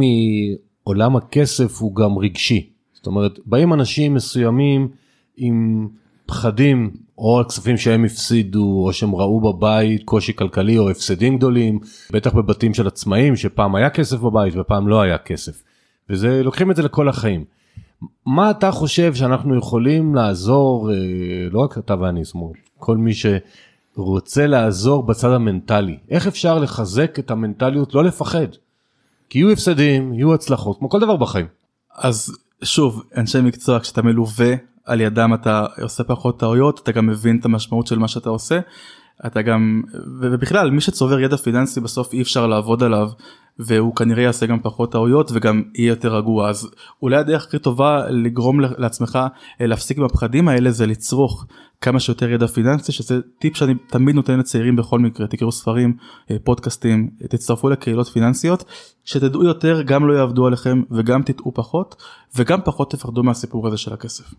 מעולם 0.87 1.17
הכסף 1.17 1.81
הוא 1.81 1.97
גם 1.97 2.19
רגשי. 2.19 2.74
זאת 3.05 3.07
אומרת, 3.07 3.39
באים 3.47 3.73
אנשים 3.73 4.15
מסוימים 4.15 4.89
עם 5.37 5.89
פחדים 6.27 6.91
או 7.19 7.39
על 7.39 7.45
כספים 7.45 7.77
שהם 7.77 8.05
הפסידו 8.05 8.83
או 8.87 8.93
שהם 8.93 9.15
ראו 9.15 9.41
בבית 9.41 10.03
קושי 10.05 10.37
כלכלי 10.37 10.79
או 10.79 10.91
הפסדים 10.91 11.37
גדולים, 11.37 11.79
בטח 12.13 12.35
בבתים 12.35 12.75
של 12.75 12.87
עצמאים 12.87 13.37
שפעם 13.37 13.75
היה 13.75 13.91
כסף 13.91 14.21
בבית 14.21 14.55
ופעם 14.57 14.89
לא 14.89 15.01
היה 15.01 15.19
כסף. 15.19 15.63
וזה 16.11 16.43
לוקחים 16.43 16.71
את 16.71 16.77
זה 16.77 16.83
לכל 16.83 17.09
החיים. 17.09 17.45
מה 18.27 18.51
אתה 18.51 18.71
חושב 18.71 19.15
שאנחנו 19.15 19.59
יכולים 19.59 20.15
לעזור, 20.15 20.91
אה, 20.91 20.97
לא 21.51 21.61
רק 21.61 21.79
אתה 21.79 21.95
ואני, 22.01 22.25
זאת 22.25 22.35
אומרת, 22.35 22.53
כל 22.79 22.97
מי 22.97 23.13
שרוצה 23.15 24.47
לעזור 24.47 25.03
בצד 25.03 25.31
המנטלי, 25.31 25.99
איך 26.11 26.27
אפשר 26.27 26.59
לחזק 26.59 27.19
את 27.19 27.31
המנטליות, 27.31 27.95
לא 27.95 28.05
לפחד? 28.05 28.47
כי 29.31 29.39
יהיו 29.39 29.51
הפסדים, 29.51 30.15
יהיו 30.15 30.35
הצלחות, 30.35 30.79
כמו 30.79 30.89
כל 30.89 31.01
דבר 31.01 31.17
בחיים. 31.17 31.47
אז 31.95 32.37
שוב, 32.65 33.03
אנשי 33.17 33.41
מקצוע, 33.41 33.81
כשאתה 33.81 34.03
מלווה 34.03 34.55
על 34.85 35.01
ידם 35.01 35.35
אתה 35.35 35.67
עושה 35.83 36.05
פחות 36.05 36.41
טעויות, 36.41 36.81
אתה 36.83 36.93
גם 36.93 37.07
מבין 37.07 37.39
את 37.41 37.45
המשמעות 37.45 37.87
של 37.87 37.99
מה 37.99 38.09
שאתה 38.09 38.31
עושה. 38.31 38.61
אתה 39.27 39.43
גם, 39.43 39.83
ובכלל, 40.21 40.71
מי 40.71 40.81
שצובר 40.81 41.21
ידע 41.21 41.37
פיננסי 41.37 41.81
בסוף 41.81 42.13
אי 42.13 42.23
אפשר 42.23 42.47
לעבוד 42.47 42.83
עליו, 42.83 43.09
והוא 43.59 43.97
כנראה 43.97 44.23
יעשה 44.23 44.47
גם 44.47 44.61
פחות 44.61 44.93
טעויות 44.93 45.31
וגם 45.35 45.63
יהיה 45.75 45.89
יותר 45.89 46.17
רגוע. 46.17 46.49
אז 46.49 46.71
אולי 47.03 47.17
הדרך 47.17 47.45
הכי 47.45 47.59
טובה 47.59 48.11
לגרום 48.11 48.61
לעצמך 48.61 49.19
אה, 49.61 49.67
להפסיק 49.67 49.99
עם 49.99 50.05
הפחדים 50.05 50.49
האלה 50.49 50.71
זה 50.71 50.87
לצרוך 50.87 51.47
כמה 51.81 52.01
שיותר 52.01 52.31
ידע 52.31 52.47
פיננסי, 52.47 52.93
שזה 52.93 53.21
טיפ 53.39 53.57
שאני 53.57 53.75
תמיד 53.75 54.15
נותן 54.15 54.39
לצעירים 54.39 54.77
בכל 54.77 54.99
מקרה, 54.99 55.27
תקראו 55.27 55.53
ספרים, 55.53 55.97
אה, 56.31 56.37
פודקאסטים, 56.45 57.11
תצטרפו 57.29 57.69
לקהילות 57.69 58.09
פיננסיות, 58.09 58.65
שתדעו 59.05 59.45
יותר 59.45 59.83
גם 59.83 60.09
לא 60.09 60.13
יעבדו 60.13 60.47
עליכם 60.47 60.83
וגם 60.91 61.23
תטעו 61.23 61.55
פחות, 61.55 62.03
וגם 62.37 62.61
פחות 62.65 62.91
תפחדו 62.91 63.23
מהסיפור 63.23 63.67
הזה 63.67 63.77
של 63.77 63.93
הכסף. 63.93 64.35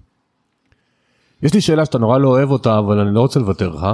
יש 1.43 1.53
לי 1.53 1.61
שאלה 1.61 1.85
שאתה 1.85 1.97
נורא 1.97 2.17
לא 2.17 2.27
אוהב 2.27 2.51
אותה, 2.51 2.79
אבל 2.79 2.99
אני 2.99 3.15
לא 3.15 3.19
רוצה 3.19 3.39
לוותר 3.39 3.69
לך, 3.69 3.87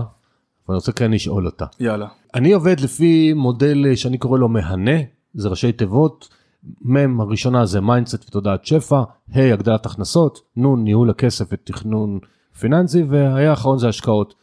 ואני 0.68 0.76
רוצה 0.76 0.92
כן 0.92 1.12
לשאול 1.12 1.46
אותה. 1.46 1.66
יאללה. 1.80 2.08
אני 2.36 2.52
עובד 2.52 2.80
לפי 2.80 3.34
מודל 3.34 3.86
אה, 3.90 3.96
שאני 3.96 4.18
קורא 4.18 4.40
לו 4.40 4.50
מהנה, 4.50 5.00
זה 5.34 5.50
ראשי 5.50 5.72
תיבות, 5.72 6.30
מ' 6.82 7.22
הראשונה 7.22 7.66
זה 7.66 7.82
mindset 7.82 8.26
ותודעת 8.28 8.66
שפע, 8.66 9.04
ה' 9.34 9.54
הגדלת 9.54 9.86
הכנסות, 9.86 10.42
נ' 10.58 10.84
ניהול 10.84 11.10
הכסף 11.10 11.46
ותכנון 11.52 12.20
פיננסי, 12.60 13.04
והה' 13.04 13.50
האחרון 13.50 13.80
זה 13.80 13.88
השקעות. 13.88 14.34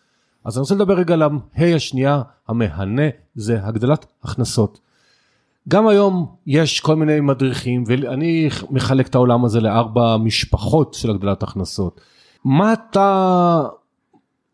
אז 0.44 0.56
אני 0.56 0.60
רוצה 0.60 0.74
לדבר 0.74 0.94
רגע 0.94 1.14
על 1.14 1.22
ה' 1.22 1.74
השנייה, 1.74 2.22
המהנה, 2.48 3.08
זה 3.34 3.58
הגדלת 3.62 4.06
הכנסות. 4.22 4.80
גם 5.68 5.86
היום 5.86 6.26
יש 6.46 6.80
כל 6.80 6.96
מיני 6.96 7.20
מדריכים, 7.20 7.84
ואני 7.86 8.48
מחלק 8.70 9.06
את 9.06 9.14
העולם 9.14 9.44
הזה 9.44 9.60
לארבע 9.60 10.16
משפחות 10.16 10.94
של 10.94 11.10
הגדלת 11.10 11.42
הכנסות. 11.42 12.00
מה 12.44 12.72
אתה 12.72 13.62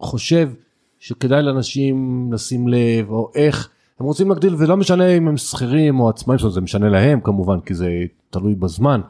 חושב 0.00 0.50
שכדאי 1.04 1.42
לאנשים 1.42 2.28
לשים 2.32 2.68
לב, 2.68 3.10
או 3.10 3.30
איך 3.34 3.70
הם 4.00 4.06
רוצים 4.06 4.28
להגדיל, 4.28 4.54
ולא 4.58 4.76
משנה 4.76 5.08
אם 5.08 5.28
הם 5.28 5.36
שכירים 5.36 6.00
או 6.00 6.08
עצמאים, 6.08 6.38
זה 6.50 6.60
משנה 6.60 6.88
להם 6.88 7.20
כמובן, 7.20 7.60
כי 7.60 7.74
זה 7.74 7.88
תלוי 8.30 8.54
בזמן 8.54 9.00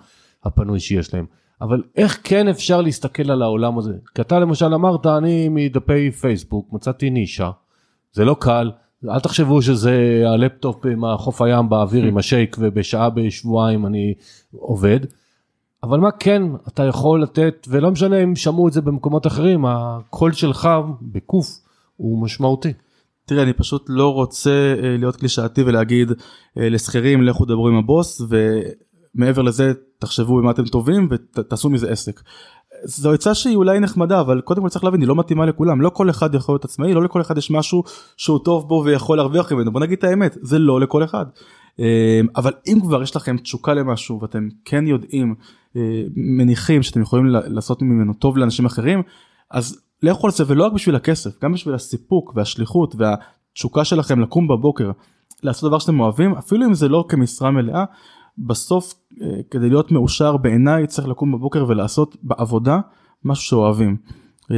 הפנוי 0.45 0.81
שיש 0.81 1.15
להם. 1.15 1.27
אבל 1.61 1.83
איך 1.97 2.21
כן 2.25 2.49
אפשר 2.49 2.81
להסתכל 2.81 3.31
על 3.31 3.43
העולם 3.43 3.79
הזה? 3.79 3.93
כי 4.15 4.21
אתה 4.23 4.39
למשל 4.39 4.75
אמרת, 4.75 5.07
אני 5.07 5.49
מדפי 5.49 6.11
פייסבוק 6.11 6.73
מצאתי 6.73 7.11
נישה, 7.11 7.51
זה 8.13 8.25
לא 8.25 8.37
קל, 8.41 8.71
אל 9.11 9.21
תחשבו 9.21 9.63
שזה 9.63 10.23
הלפטופ 10.27 10.87
מהחוף 10.87 11.43
הים 11.43 11.69
באוויר 11.69 12.05
עם 12.05 12.19
השייק 12.19 12.57
ובשעה 12.61 13.11
בשבועיים 13.11 13.87
אני 13.87 14.15
עובד. 14.53 15.01
אבל 15.83 16.01
מה 16.01 16.11
כן 16.11 16.43
אתה 16.69 16.85
יכול 16.85 17.23
לתת, 17.23 17.67
ולא 17.69 17.91
משנה 17.91 18.23
אם 18.23 18.37
שמעו 18.37 18.69
את 18.69 18.73
זה 18.73 18.81
במקומות 18.81 19.27
אחרים, 19.27 19.67
הקול 19.67 20.33
שלך 20.33 20.69
בקוף 21.03 21.64
הוא 21.97 22.23
משמעותי. 22.23 22.73
תראה, 23.27 23.43
אני 23.43 23.53
פשוט 23.53 23.87
לא 23.89 24.15
רוצה 24.15 24.75
אה, 24.83 24.97
להיות 24.99 25.17
קלישאתי 25.17 25.63
ולהגיד 25.63 26.11
אה, 26.59 26.69
לשכירים 26.69 27.23
לכו 27.23 27.45
דברו 27.45 27.69
עם 27.69 27.75
הבוס, 27.75 28.23
ומעבר 29.15 29.43
לזה 29.43 29.73
תחשבו 29.99 30.39
במה 30.39 30.51
אתם 30.51 30.65
טובים 30.65 31.09
ותעשו 31.11 31.71
מזה 31.71 31.91
עסק. 31.91 32.21
זו 32.85 33.13
עצה 33.13 33.35
שהיא 33.35 33.57
אולי 33.57 33.81
נחמדה, 33.81 34.21
אבל 34.21 34.41
קודם 34.41 34.63
כל 34.63 34.69
צריך 34.69 34.85
להבין, 34.85 35.01
היא 35.01 35.09
לא 35.09 35.17
מתאימה 35.17 35.47
לכולם. 35.47 35.81
לא 35.81 35.91
כל 35.91 36.11
אחד 36.11 36.35
יכול 36.35 36.53
להיות 36.53 36.65
עצמאי, 36.65 36.95
לא 36.95 37.03
לכל 37.03 37.21
אחד 37.21 37.39
יש 37.39 37.51
משהו 37.51 37.83
שהוא 38.17 38.39
טוב 38.45 38.69
בו 38.69 38.83
ויכול 38.87 39.17
להרוויח 39.17 39.53
ממנו. 39.53 39.73
בוא 39.73 39.81
נגיד 39.81 39.99
את 39.99 40.05
האמת, 40.05 40.37
זה 40.43 40.59
לא 40.59 40.81
לכל 40.81 41.05
אחד. 41.05 41.27
אה, 41.81 42.21
אבל 42.37 42.53
אם 42.67 42.79
כבר 42.83 43.03
יש 43.03 43.17
לכם 43.17 43.37
תשוקה 43.37 43.75
למשהו 43.75 44.21
ואתם 44.21 44.49
כן 44.65 44.87
יודעים, 44.87 45.35
מניחים 46.17 46.83
שאתם 46.83 47.01
יכולים 47.01 47.27
לעשות 47.27 47.83
ממנו 47.83 48.15
טוב 48.15 48.37
לאנשים 48.39 48.67
אחרים, 48.67 49.03
אז 49.51 49.84
לכו 50.05 50.27
על 50.27 50.33
זה 50.33 50.45
ולא 50.47 50.65
רק 50.67 50.73
בשביל 50.73 50.95
הכסף, 50.95 51.43
גם 51.43 51.53
בשביל 51.53 51.75
הסיפוק 51.75 52.33
והשליחות 52.37 52.95
והתשוקה 52.99 53.85
שלכם 53.85 54.21
לקום 54.21 54.49
בבוקר, 54.49 54.91
לעשות 55.43 55.71
דבר 55.71 55.79
שאתם 55.79 56.01
אוהבים, 56.01 56.35
אפילו 56.35 56.67
אם 56.67 56.75
זה 56.75 56.89
לא 56.89 57.05
כמשרה 57.09 57.51
מלאה, 57.51 57.85
בסוף 58.39 58.95
אה, 59.23 59.27
כדי 59.51 59.69
להיות 59.69 59.93
מאושר 59.93 60.37
בעיניי 60.37 60.87
צריך 60.87 61.09
לקום 61.09 61.33
בבוקר 61.33 61.65
ולעשות 61.69 62.17
בעבודה 62.23 62.81
משהו 63.25 63.45
שאוהבים. 63.45 63.97
אה, 64.51 64.57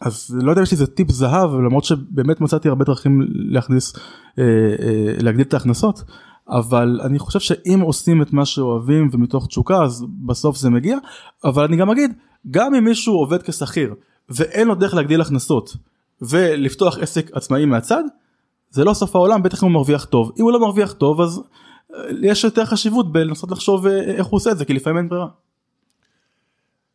אז 0.00 0.40
לא 0.42 0.50
יודע 0.50 0.60
אם 0.60 0.62
יש 0.62 0.70
לי 0.70 0.74
איזה 0.74 0.86
טיפ 0.86 1.10
זהב 1.10 1.54
למרות 1.54 1.84
שבאמת 1.84 2.40
מצאתי 2.40 2.68
הרבה 2.68 2.84
דרכים 2.84 3.20
להכניס 3.32 3.92
אה, 4.38 4.44
להגדיל 5.20 5.46
את 5.46 5.54
ההכנסות 5.54 6.04
אבל 6.48 7.00
אני 7.04 7.18
חושב 7.18 7.40
שאם 7.40 7.80
עושים 7.80 8.22
את 8.22 8.32
מה 8.32 8.44
שאוהבים 8.44 9.08
ומתוך 9.12 9.46
תשוקה 9.46 9.82
אז 9.82 10.04
בסוף 10.26 10.56
זה 10.56 10.70
מגיע 10.70 10.98
אבל 11.44 11.64
אני 11.64 11.76
גם 11.76 11.90
אגיד 11.90 12.12
גם 12.50 12.74
אם 12.74 12.84
מישהו 12.84 13.14
עובד 13.14 13.42
כשכיר 13.42 13.94
ואין 14.28 14.68
לו 14.68 14.74
דרך 14.74 14.94
להגדיל 14.94 15.20
הכנסות 15.20 15.76
ולפתוח 16.22 16.98
עסק 16.98 17.30
עצמאי 17.32 17.64
מהצד, 17.64 18.02
זה 18.70 18.84
לא 18.84 18.94
סוף 18.94 19.16
העולם, 19.16 19.42
בטח 19.42 19.62
אם 19.62 19.68
הוא 19.68 19.74
מרוויח 19.74 20.04
טוב. 20.04 20.32
אם 20.38 20.42
הוא 20.42 20.52
לא 20.52 20.60
מרוויח 20.60 20.92
טוב 20.92 21.20
אז 21.20 21.42
אה, 21.94 22.00
יש 22.22 22.44
יותר 22.44 22.64
חשיבות 22.64 23.12
בלנסות 23.12 23.50
לחשוב 23.50 23.86
אה, 23.86 24.00
איך 24.00 24.26
הוא 24.26 24.36
עושה 24.36 24.50
את 24.50 24.58
זה, 24.58 24.64
כי 24.64 24.72
לפעמים 24.72 24.98
אין 24.98 25.08
ברירה. 25.08 25.26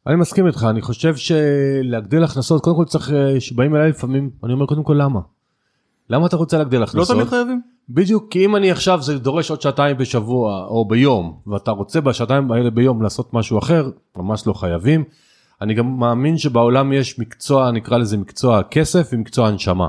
אני 0.07 0.15
מסכים 0.15 0.47
איתך, 0.47 0.67
אני 0.69 0.81
חושב 0.81 1.15
שלהגדיל 1.15 2.23
הכנסות, 2.23 2.63
קודם 2.63 2.75
כל 2.75 2.85
צריך, 2.85 3.11
אה, 3.11 3.39
שבאים 3.39 3.75
אליי 3.75 3.89
לפעמים, 3.89 4.29
אני 4.43 4.53
אומר 4.53 4.65
קודם 4.65 4.83
כל 4.83 4.95
למה? 4.97 5.19
למה 6.09 6.25
אתה 6.27 6.35
רוצה 6.35 6.57
להגדיל 6.57 6.83
הכנסות? 6.83 7.09
לא 7.09 7.15
תמיד 7.15 7.29
חייבים. 7.29 7.61
בדיוק, 7.89 8.27
כי 8.31 8.45
אם 8.45 8.55
אני 8.55 8.71
עכשיו, 8.71 9.01
זה 9.01 9.19
דורש 9.19 9.49
עוד 9.49 9.61
שעתיים 9.61 9.97
בשבוע 9.97 10.65
או 10.65 10.87
ביום, 10.87 11.39
ואתה 11.47 11.71
רוצה 11.71 12.01
בשעתיים 12.01 12.51
האלה 12.51 12.69
ביום 12.69 13.01
לעשות 13.01 13.33
משהו 13.33 13.59
אחר, 13.59 13.89
ממש 14.15 14.47
לא 14.47 14.53
חייבים. 14.53 15.03
אני 15.61 15.73
גם 15.73 15.99
מאמין 15.99 16.37
שבעולם 16.37 16.93
יש 16.93 17.19
מקצוע, 17.19 17.71
נקרא 17.71 17.97
לזה 17.97 18.17
מקצוע 18.17 18.59
הכסף 18.59 19.09
ומקצוע 19.13 19.47
הנשמה. 19.47 19.87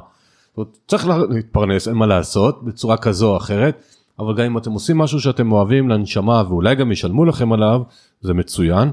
צריך 0.86 1.06
להתפרנס, 1.30 1.88
אין 1.88 1.96
מה 1.96 2.06
לעשות, 2.06 2.64
בצורה 2.64 2.96
כזו 2.96 3.30
או 3.30 3.36
אחרת, 3.36 3.82
אבל 4.18 4.36
גם 4.36 4.44
אם 4.44 4.58
אתם 4.58 4.70
עושים 4.70 4.98
משהו 4.98 5.20
שאתם 5.20 5.52
אוהבים 5.52 5.88
לנשמה 5.88 6.42
ואולי 6.48 6.74
גם 6.74 6.92
ישלמו 6.92 7.24
לכם 7.24 7.52
עליו, 7.52 7.82
זה 8.20 8.34
מצוין, 8.34 8.90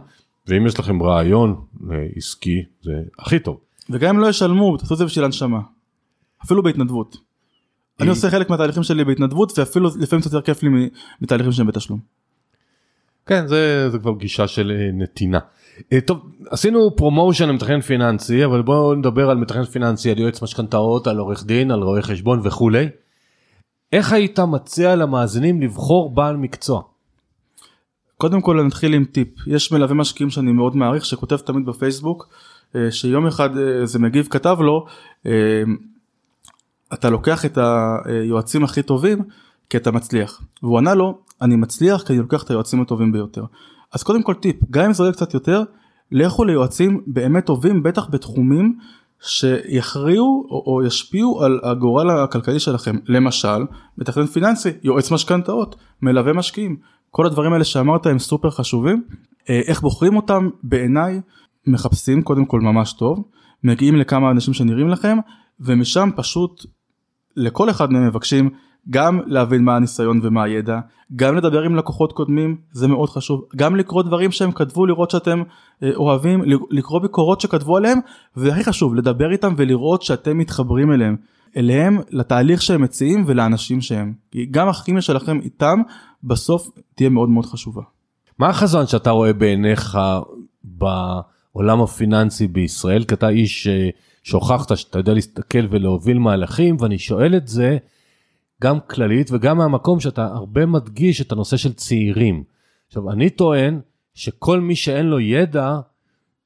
ואם 0.47 0.65
יש 0.67 0.79
לכם 0.79 1.03
רעיון 1.03 1.61
אה, 1.91 2.05
עסקי, 2.15 2.63
זה 2.81 2.91
הכי 3.19 3.39
טוב. 3.39 3.59
וגם 3.89 4.15
אם 4.15 4.21
לא 4.21 4.27
ישלמו, 4.27 4.77
תעשו 4.77 4.93
את 4.93 4.97
זה 4.97 5.05
בשביל 5.05 5.25
הנשמה. 5.25 5.59
אפילו 6.45 6.63
בהתנדבות. 6.63 7.17
אני 7.99 8.09
עושה 8.09 8.29
חלק 8.29 8.49
מהתהליכים 8.49 8.83
שלי 8.83 9.03
בהתנדבות 9.03 9.59
ואפילו 9.59 9.89
לפעמים 9.99 10.21
זה 10.21 10.27
יותר 10.27 10.41
כיף 10.41 10.63
לי 10.63 10.89
מתהליכים 11.21 11.51
שהם 11.51 11.67
בתשלום. 11.67 11.99
כן 13.25 13.47
זה, 13.47 13.89
זה 13.89 13.99
כבר 13.99 14.13
גישה 14.17 14.47
של 14.47 14.71
אה, 14.71 14.89
נתינה. 14.93 15.39
אה, 15.93 16.01
טוב, 16.01 16.19
עשינו 16.49 16.95
promotion 16.95 17.49
למתכנן 17.49 17.81
פיננסי, 17.81 18.45
אבל 18.45 18.61
בואו 18.61 18.95
נדבר 18.95 19.29
על 19.29 19.37
מתכנן 19.37 19.65
פיננסי, 19.65 20.11
על 20.11 20.19
יועץ 20.19 20.41
משכנתאות, 20.41 21.07
על 21.07 21.17
עורך 21.17 21.45
דין, 21.45 21.71
על 21.71 21.83
רואה 21.83 22.01
חשבון 22.01 22.39
וכולי. 22.43 22.87
איך 23.93 24.13
היית 24.13 24.39
מציע 24.39 24.95
למאזינים 24.95 25.61
לבחור 25.61 26.15
בעל 26.15 26.37
מקצוע? 26.37 26.81
קודם 28.17 28.41
כל 28.41 28.63
נתחיל 28.63 28.93
עם 28.93 29.05
טיפ, 29.05 29.27
יש 29.47 29.71
מלווה 29.71 29.95
משקיעים 29.95 30.29
שאני 30.29 30.51
מאוד 30.51 30.75
מעריך 30.75 31.05
שכותב 31.05 31.37
תמיד 31.37 31.65
בפייסבוק, 31.65 32.29
אה, 32.75 32.91
שיום 32.91 33.27
אחד 33.27 33.57
איזה 33.57 33.99
מגיב 33.99 34.27
כתב 34.29 34.57
לו, 34.59 34.85
אתה 36.93 37.09
לוקח 37.09 37.45
את 37.45 37.57
היועצים 38.05 38.63
הכי 38.63 38.83
טובים 38.83 39.19
כי 39.69 39.77
אתה 39.77 39.91
מצליח. 39.91 40.41
והוא 40.63 40.77
ענה 40.77 40.93
לו, 40.93 41.17
אני 41.41 41.55
מצליח 41.55 42.03
כי 42.03 42.13
אני 42.13 42.21
לוקח 42.21 42.43
את 42.43 42.49
היועצים 42.49 42.81
הטובים 42.81 43.11
ביותר. 43.11 43.45
אז 43.93 44.03
קודם 44.03 44.23
כל 44.23 44.33
טיפ, 44.33 44.55
גם 44.71 44.85
אם 44.85 44.93
זה 44.93 45.03
עולה 45.03 45.13
קצת 45.13 45.33
יותר, 45.33 45.63
לכו 46.11 46.45
ליועצים 46.45 47.01
באמת 47.07 47.45
טובים, 47.45 47.83
בטח 47.83 48.07
בתחומים 48.09 48.77
שיכריעו 49.21 50.47
או, 50.49 50.63
או 50.67 50.83
ישפיעו 50.83 51.43
על 51.43 51.59
הגורל 51.63 52.09
הכלכלי 52.09 52.59
שלכם. 52.59 52.95
למשל, 53.07 53.65
מתכנן 53.97 54.25
פיננסי, 54.25 54.69
יועץ 54.83 55.11
משכנתאות, 55.11 55.75
מלווה 56.01 56.33
משקיעים. 56.33 56.77
כל 57.11 57.25
הדברים 57.25 57.53
האלה 57.53 57.63
שאמרת 57.63 58.05
הם 58.05 58.19
סופר 58.19 58.49
חשובים. 58.49 59.03
אה, 59.49 59.61
איך 59.65 59.81
בוחרים 59.81 60.15
אותם? 60.15 60.49
בעיניי 60.63 61.21
מחפשים 61.67 62.21
קודם 62.21 62.45
כל 62.45 62.61
ממש 62.61 62.93
טוב, 62.93 63.23
מגיעים 63.63 63.95
לכמה 63.95 64.31
אנשים 64.31 64.53
שנראים 64.53 64.89
לכם, 64.89 65.17
ומשם 65.59 66.09
פשוט 66.15 66.65
לכל 67.35 67.69
אחד 67.69 67.91
מהם 67.91 68.07
מבקשים 68.07 68.49
גם 68.89 69.19
להבין 69.25 69.63
מה 69.63 69.75
הניסיון 69.75 70.19
ומה 70.23 70.43
הידע, 70.43 70.79
גם 71.15 71.35
לדבר 71.35 71.61
עם 71.61 71.75
לקוחות 71.75 72.13
קודמים, 72.13 72.57
זה 72.71 72.87
מאוד 72.87 73.09
חשוב, 73.09 73.45
גם 73.55 73.75
לקרוא 73.75 74.03
דברים 74.03 74.31
שהם 74.31 74.51
כתבו, 74.51 74.85
לראות 74.85 75.11
שאתם 75.11 75.43
אה, 75.83 75.89
אוהבים, 75.95 76.41
לקרוא 76.69 77.01
ביקורות 77.01 77.41
שכתבו 77.41 77.77
עליהם, 77.77 77.99
והכי 78.35 78.63
חשוב, 78.63 78.95
לדבר 78.95 79.31
איתם 79.31 79.53
ולראות 79.57 80.01
שאתם 80.01 80.37
מתחברים 80.37 80.91
אליהם, 80.91 81.15
אליהם, 81.57 81.99
לתהליך 82.09 82.61
שהם 82.61 82.81
מציעים 82.81 83.23
ולאנשים 83.27 83.81
שהם. 83.81 84.13
כי 84.31 84.45
גם 84.51 84.69
הכימיה 84.69 85.01
שלכם 85.01 85.39
איתם, 85.39 85.81
בסוף 86.23 86.69
תהיה 86.95 87.09
מאוד 87.09 87.29
מאוד 87.29 87.45
חשובה. 87.45 87.81
מה 88.39 88.49
החזון 88.49 88.87
שאתה 88.87 89.09
רואה 89.09 89.33
בעיניך 89.33 89.97
בעולם 90.63 91.81
הפיננסי 91.81 92.47
בישראל? 92.47 93.03
כי 93.03 93.13
אתה 93.13 93.29
איש 93.29 93.67
אה, 93.67 93.89
שהוכחת 94.23 94.77
שאתה 94.77 94.99
יודע 94.99 95.13
להסתכל 95.13 95.67
ולהוביל 95.69 96.19
מהלכים, 96.19 96.77
ואני 96.79 96.99
שואל 96.99 97.35
את 97.35 97.47
זה 97.47 97.77
גם 98.61 98.79
כללית 98.79 99.29
וגם 99.31 99.57
מהמקום 99.57 99.99
שאתה 99.99 100.25
הרבה 100.25 100.65
מדגיש 100.65 101.21
את 101.21 101.31
הנושא 101.31 101.57
של 101.57 101.73
צעירים. 101.73 102.43
עכשיו, 102.87 103.11
אני 103.11 103.29
טוען 103.29 103.79
שכל 104.13 104.59
מי 104.59 104.75
שאין 104.75 105.05
לו 105.05 105.19
ידע, 105.19 105.79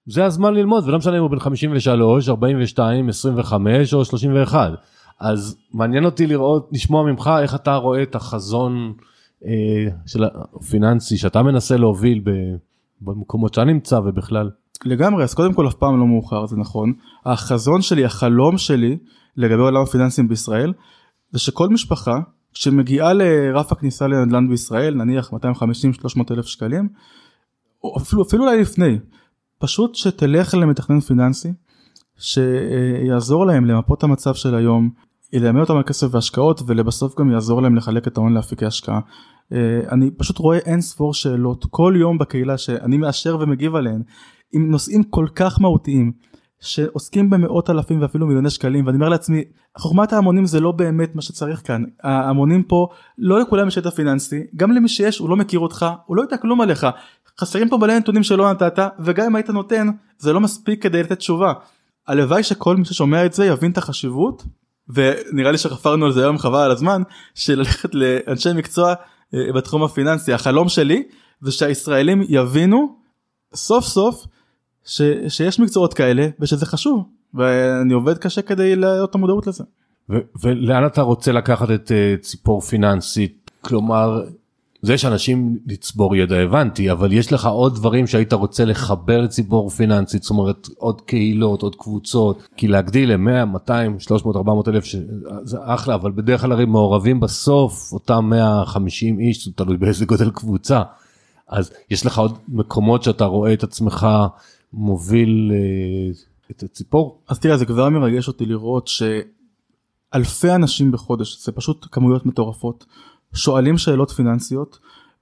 זה 0.06 0.26
הזמן 0.26 0.54
ללמוד, 0.54 0.88
ולא 0.88 0.98
משנה 0.98 1.18
אם 1.18 1.22
הוא 1.22 1.30
בן 1.30 1.40
53, 1.40 2.30
42, 2.30 3.10
25 3.10 3.94
או 3.94 4.06
31. 4.06 4.72
אז 5.20 5.58
מעניין 5.74 6.06
אותי 6.06 6.28
לראות, 6.28 6.70
לשמוע 6.72 7.04
ממך 7.04 7.30
איך 7.42 7.56
אתה 7.56 7.76
רואה 7.76 8.04
את 8.04 8.16
החזון 8.16 8.94
אה, 9.46 9.52
של 10.06 10.24
הפיננסי 10.24 11.18
שאתה 11.18 11.44
מנסה 11.44 11.78
להוביל 11.78 12.22
במקומות 13.02 13.54
שאתה 13.54 13.66
נמצא 13.66 13.96
ובכלל. 13.96 14.50
לגמרי, 14.86 15.24
אז 15.24 15.34
קודם 15.34 15.54
כל 15.54 15.68
אף 15.68 15.74
פעם 15.74 16.00
לא 16.00 16.08
מאוחר, 16.08 16.46
זה 16.46 16.58
נכון. 16.58 16.94
החזון 17.26 17.82
שלי, 17.82 18.06
החלום 18.06 18.58
שלי 18.58 18.98
לגבי 19.38 19.62
עולם 19.62 19.82
הפיננסים 19.82 20.28
בישראל, 20.28 20.74
זה 21.32 21.40
שכל 21.40 21.70
משפחה 21.70 22.20
שמגיעה 22.54 23.14
לרף 23.14 23.72
הכניסה 23.72 24.08
לנדל"ן 24.08 24.50
בישראל, 24.50 24.96
נניח 24.96 25.34
250-300 25.34 25.38
אלף 26.32 26.46
שקלים, 26.46 26.90
אפילו, 27.98 28.24
אפילו 28.24 28.44
אולי 28.44 28.62
לפני, 28.62 29.00
פשוט 29.60 29.96
שתלך 29.96 30.54
למתכנן 30.54 31.00
פיננסי, 31.00 31.50
שיעזור 32.18 33.46
להם 33.46 33.66
למפות 33.66 34.04
המצב 34.04 34.34
של 34.34 34.56
היום, 34.56 34.90
ילמד 35.34 35.62
אותם 35.62 35.78
על 35.78 35.84
כסף 35.84 36.08
והשקעות 36.12 36.62
ולבסוף 36.68 37.20
גם 37.20 37.32
יעזור 37.32 37.62
להם 37.62 37.76
לחלק 37.76 38.08
את 38.08 38.18
ההון 38.18 38.34
לאפיקי 38.34 38.66
השקעה. 38.66 39.00
אה, 39.54 39.80
אני 39.92 40.12
פשוט 40.12 40.38
רואה 40.38 40.58
אין 40.58 40.82
ספור 40.82 41.14
שאלות 41.14 41.66
כל 41.70 41.94
יום 41.98 42.18
בקהילה 42.18 42.58
שאני 42.58 42.98
מאשר 42.98 43.38
ומגיב 43.40 43.76
עליהן 43.76 44.02
עם 44.54 44.72
נושאים 44.72 45.04
כל 45.04 45.28
כך 45.36 45.62
מהותיים 45.62 46.12
שעוסקים 46.62 47.30
במאות 47.30 47.70
אלפים 47.70 48.02
ואפילו 48.02 48.28
מיליוני 48.28 48.50
שקלים 48.50 48.86
ואני 48.86 48.96
אומר 48.96 49.10
לעצמי 49.10 49.44
חוכמת 49.78 50.14
ההמונים 50.14 50.46
זה 50.46 50.60
לא 50.60 50.72
באמת 50.72 51.16
מה 51.16 51.22
שצריך 51.22 51.68
כאן. 51.68 51.84
ההמונים 52.04 52.64
פה 52.64 52.88
לא 53.18 53.40
לכולם 53.40 53.68
יש 53.68 53.78
ידע 53.78 53.90
פיננסי 53.90 54.44
גם 54.56 54.72
למי 54.72 54.90
שיש 54.90 55.18
הוא 55.18 55.30
לא 55.30 55.36
מכיר 55.36 55.60
אותך 55.60 55.86
הוא 56.06 56.18
לא 56.18 56.22
יודע 56.22 56.38
כלום 56.38 56.62
עליך. 56.62 56.88
חסרים 57.40 57.70
פה 57.70 57.78
מלא 57.78 57.98
נתונים 57.98 58.24
שלא 58.24 58.52
נתת 58.52 58.80
וגם 59.00 59.26
אם 59.26 59.36
היית 59.36 59.50
נותן 59.50 59.88
זה 60.18 60.34
לא 60.34 60.40
מספיק 60.40 60.84
כדי 60.84 61.04
לתת 61.04 61.18
תשובה. 61.18 61.54
הלוואי 62.08 62.44
שכל 62.44 62.78
מי 62.78 62.86
ששומע 62.86 63.26
את 63.26 63.34
זה 63.34 63.46
יבין 63.46 63.72
את 63.72 63.78
החשיבות 63.78 64.44
ונראה 64.90 65.52
לי 65.52 65.58
שחפרנו 65.58 66.06
על 66.06 66.12
זה 66.12 66.22
היום 66.22 66.38
חבל 66.38 66.60
על 66.60 66.72
הזמן 66.72 67.02
של 67.36 67.58
ללכת 67.58 67.96
לאנשי 67.96 68.50
מקצוע 68.56 68.94
אה, 69.34 69.54
בתחום 69.56 69.84
הפיננסי. 69.84 70.34
החלום 70.34 70.70
שלי 70.70 71.04
זה 71.42 71.52
שהישראלים 71.52 72.24
יבינו 72.30 72.96
סוף 73.56 73.86
סוף 73.86 74.26
ש, 74.90 75.02
שיש 75.28 75.60
מקצועות 75.60 75.94
כאלה 75.94 76.28
ושזה 76.40 76.66
חשוב 76.66 77.04
ואני 77.34 77.94
עובד 77.94 78.18
קשה 78.18 78.42
כדי 78.42 78.76
להעלות 78.76 79.10
את 79.10 79.16
המודעות 79.16 79.48
לזה. 79.48 79.64
ו- 80.10 80.20
ולאן 80.44 80.86
אתה 80.86 81.02
רוצה 81.02 81.32
לקחת 81.32 81.72
את 81.72 81.92
uh, 81.92 82.22
ציפור 82.22 82.62
פיננסית 82.62 83.52
כלומר 83.62 84.24
זה 84.82 84.98
שאנשים 84.98 85.58
לצבור 85.68 86.16
ידע 86.16 86.36
הבנתי 86.36 86.92
אבל 86.92 87.14
יש 87.14 87.34
לך 87.34 87.46
עוד 87.46 87.76
דברים 87.76 88.08
שהיית 88.08 88.34
רוצה 88.34 88.66
לחבר 88.66 89.22
לציבור 89.22 89.70
פיננסית 89.70 90.24
זאת 90.24 90.30
אומרת 90.30 90.68
עוד 90.78 91.02
קהילות 91.02 91.62
עוד 91.62 91.76
קבוצות 91.76 92.48
כי 92.58 92.68
להגדיל 92.68 93.14
ל-100 93.14 93.46
200 93.46 94.00
300 94.00 94.36
400 94.36 94.68
אלף. 94.68 94.86
זה 95.44 95.58
אחלה 95.62 95.96
אבל 95.96 96.12
בדרך 96.12 96.42
כלל 96.42 96.52
הרי 96.52 96.66
מעורבים 96.66 97.20
בסוף 97.20 97.94
אותם 97.94 98.26
150 98.30 99.20
איש 99.20 99.48
תלוי 99.48 99.78
באיזה 99.78 100.06
גודל 100.06 100.32
קבוצה 100.32 100.82
אז 101.50 101.72
יש 101.90 102.06
לך 102.06 102.20
עוד 102.20 102.38
מקומות 102.48 103.04
שאתה 103.04 103.26
רואה 103.26 103.54
את 103.54 103.64
עצמך 103.64 104.08
מוביל 104.74 105.52
אה, 105.54 106.12
את 106.52 106.64
הציפור 106.64 107.22
אז 107.28 107.40
תראה 107.40 107.58
זה 107.58 107.66
כבר 107.66 107.90
מרגש 107.90 108.28
אותי 108.28 108.46
לראות 108.46 108.88
שאלפי 108.88 110.52
אנשים 110.56 110.92
בחודש 110.92 111.46
זה 111.46 111.52
פשוט 111.52 111.88
כמויות 111.92 112.26
מטורפות. 112.26 112.86
שואלים 113.34 113.78
שאלות 113.78 114.12
פיננסיות 114.12 114.80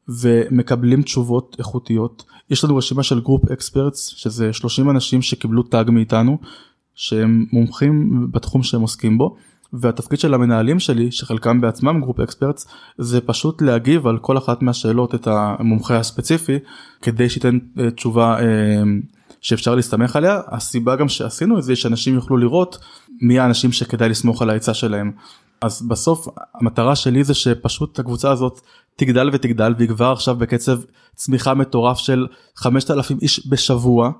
ומקבלים 0.07 1.01
תשובות 1.01 1.55
איכותיות. 1.59 2.23
יש 2.49 2.63
לנו 2.63 2.77
רשימה 2.77 3.03
של 3.03 3.19
group 3.19 3.51
experts 3.51 4.07
שזה 4.07 4.53
30 4.53 4.89
אנשים 4.89 5.21
שקיבלו 5.21 5.63
tag 5.63 5.89
מאיתנו 5.89 6.37
שהם 6.95 7.45
מומחים 7.51 8.27
בתחום 8.31 8.63
שהם 8.63 8.81
עוסקים 8.81 9.17
בו 9.17 9.35
והתפקיד 9.73 10.19
של 10.19 10.33
המנהלים 10.33 10.79
שלי 10.79 11.11
שחלקם 11.11 11.61
בעצמם 11.61 12.01
group 12.01 12.19
experts 12.19 12.67
זה 12.97 13.21
פשוט 13.21 13.61
להגיב 13.61 14.07
על 14.07 14.17
כל 14.17 14.37
אחת 14.37 14.61
מהשאלות 14.61 15.15
את 15.15 15.27
המומחה 15.27 15.97
הספציפי 15.97 16.57
כדי 17.01 17.29
שייתן 17.29 17.57
אה, 17.79 17.91
תשובה 17.91 18.39
אה, 18.39 18.83
שאפשר 19.41 19.75
להסתמך 19.75 20.15
עליה. 20.15 20.41
הסיבה 20.47 20.95
גם 20.95 21.09
שעשינו 21.09 21.57
את 21.57 21.63
זה 21.63 21.75
שאנשים 21.75 22.15
יוכלו 22.15 22.37
לראות 22.37 22.77
מי 23.21 23.39
האנשים 23.39 23.71
שכדאי 23.71 24.09
לסמוך 24.09 24.41
על 24.41 24.49
העצה 24.49 24.73
שלהם. 24.73 25.11
אז 25.61 25.81
בסוף 25.81 26.27
המטרה 26.55 26.95
שלי 26.95 27.23
זה 27.23 27.33
שפשוט 27.33 27.99
הקבוצה 27.99 28.31
הזאת 28.31 28.61
תגדל 28.95 29.29
ותגדל 29.33 29.73
והיא 29.77 29.89
כבר 29.89 30.11
עכשיו 30.11 30.35
בקצב 30.35 30.79
צמיחה 31.15 31.53
מטורף 31.53 31.97
של 31.97 32.27
5,000 32.55 33.17
איש 33.21 33.47
בשבוע 33.49 34.11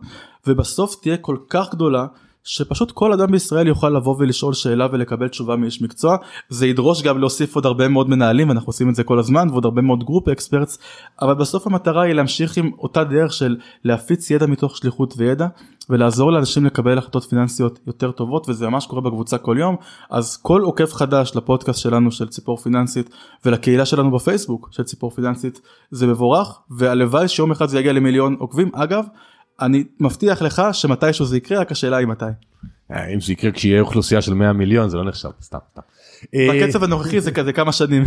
ובסוף 0.48 0.96
תהיה 1.02 1.18
כל 1.18 1.38
כך 1.50 1.72
גדולה 1.72 2.06
שפשוט 2.44 2.92
כל 2.92 3.14
אדם 3.14 3.32
בישראל 3.32 3.68
יוכל 3.68 3.90
לבוא 3.90 4.16
ולשאול 4.20 4.54
שאלה 4.54 4.88
ולקבל 4.92 5.28
תשובה 5.28 5.56
מאיש 5.56 5.82
מקצוע. 5.82 6.18
זה 6.50 6.68
ידרוש 6.68 7.04
גם 7.04 7.18
להוסיף 7.20 7.56
עוד 7.56 7.66
הרבה 7.66 7.88
מאוד 7.88 8.10
מנהלים 8.10 8.52
אנחנו 8.52 8.70
עושים 8.70 8.90
את 8.90 8.96
זה 8.96 9.04
כל 9.04 9.20
הזמן 9.20 9.50
ועוד 9.50 9.66
הרבה 9.66 9.82
מאוד 9.82 10.04
group 10.04 10.28
experts 10.28 10.80
אבל 11.22 11.34
בסוף 11.34 11.68
המטרה 11.68 12.04
היא 12.04 12.14
להמשיך 12.14 12.58
עם 12.58 12.72
אותה 12.80 13.04
דרך 13.04 13.34
של 13.34 13.58
להפיץ 13.84 14.32
ידע 14.32 14.46
מתוך 14.46 14.78
שליחות 14.78 15.14
וידע 15.18 15.48
ולעזור 15.90 16.32
לאנשים 16.32 16.66
לקבל 16.66 16.98
החלטות 16.98 17.24
פיננסיות 17.24 17.80
יותר 17.88 18.12
טובות 18.12 18.50
וזה 18.50 18.70
ממש 18.70 18.86
קורה 18.86 19.02
בקבוצה 19.02 19.38
כל 19.38 19.56
יום. 19.60 19.76
אז 20.10 20.38
כל 20.38 20.62
עוקב 20.62 20.86
חדש 20.86 21.32
לפודקאסט 21.36 21.80
שלנו 21.80 22.12
של 22.12 22.28
ציפור 22.28 22.58
פיננסית 22.58 23.10
ולקהילה 23.46 23.86
שלנו 23.86 24.12
בפייסבוק 24.12 24.70
של 24.72 24.84
ציפור 24.84 25.12
פיננסית 25.12 25.62
זה 25.92 26.08
מבורך 26.08 26.60
והלוואי 26.70 27.28
שיום 27.28 27.52
אחד 27.52 27.66
זה 27.66 27.80
יגיע 27.80 27.94
למיליון 27.94 28.36
עוקבים. 28.40 28.72
אגב 28.74 29.06
אני 29.62 29.84
מבטיח 30.00 30.42
לך 30.42 30.62
שמתישהו 30.72 31.26
זה 31.26 31.38
יקרה 31.38 31.60
רק 31.60 31.72
השאלה 31.72 31.98
היא 31.98 32.08
מתי. 32.08 32.26
אה, 32.92 33.14
אם 33.14 33.22
זה 33.22 33.34
יקרה 33.34 33.52
כשיהיה 33.52 33.82
אוכלוסייה 33.82 34.22
של 34.22 34.34
100 34.34 34.54
מיליון 34.54 34.90
זה 34.90 34.98
לא 34.98 35.04
נחשב 35.04 35.30
סתם 35.42 35.58
סתם. 35.72 35.82
בקצב 36.36 36.84
הנוכחי 36.84 37.22
זה 37.22 37.32
כזה 37.32 37.54
כמה 37.54 37.72
שנים. 37.72 38.04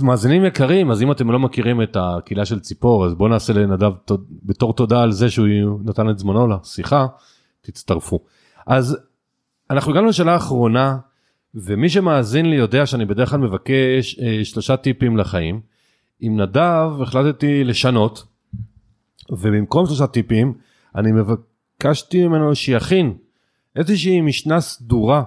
מאזינים 0.00 0.44
יקרים 0.44 0.90
אז 0.90 1.02
אם 1.02 1.12
אתם 1.12 1.30
לא 1.30 1.38
מכירים 1.38 1.82
את 1.82 1.96
הקהילה 2.00 2.44
של 2.44 2.60
ציפור 2.60 3.06
אז 3.06 3.14
בוא 3.14 3.28
נעשה 3.28 3.52
לנדב 3.52 3.92
בתור 4.42 4.74
תודה 4.74 5.02
על 5.02 5.12
זה 5.12 5.30
שהוא 5.30 5.80
נתן 5.84 6.10
את 6.10 6.18
זמנו 6.18 6.48
לשיחה 6.48 7.06
תצטרפו. 7.60 8.20
אז 8.66 8.98
אנחנו 9.70 9.92
הגענו 9.92 10.06
לשאלה 10.06 10.32
האחרונה 10.32 10.96
ומי 11.54 11.88
שמאזין 11.88 12.50
לי 12.50 12.56
יודע 12.56 12.86
שאני 12.86 13.04
בדרך 13.04 13.30
כלל 13.30 13.40
מבקש 13.40 14.18
אה, 14.22 14.44
שלושה 14.44 14.76
טיפים 14.76 15.16
לחיים. 15.16 15.60
עם 16.20 16.40
נדב 16.40 16.90
החלטתי 17.02 17.64
לשנות 17.64 18.24
ובמקום 19.30 19.86
שלושה 19.86 20.06
טיפים 20.06 20.54
אני 20.96 21.12
מבקשתי 21.12 22.26
ממנו 22.26 22.54
שיכין 22.54 23.14
איזושהי 23.76 24.20
משנה 24.20 24.60
סדורה 24.60 25.22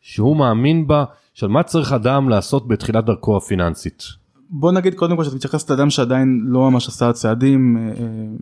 שהוא 0.00 0.36
מאמין 0.36 0.86
בה 0.86 1.04
של 1.34 1.46
מה 1.46 1.62
צריך 1.62 1.92
אדם 1.92 2.28
לעשות 2.28 2.68
בתחילת 2.68 3.04
דרכו 3.04 3.36
הפיננסית. 3.36 4.02
בוא 4.50 4.72
נגיד 4.72 4.94
קודם 4.94 5.16
כל 5.16 5.24
שאתה 5.24 5.36
מתייחס 5.36 5.70
לאדם 5.70 5.90
שעדיין 5.90 6.40
לא 6.44 6.70
ממש 6.70 6.88
עשה 6.88 7.12
צעדים 7.12 7.76
אה, 7.76 7.82
אה, 7.82 7.94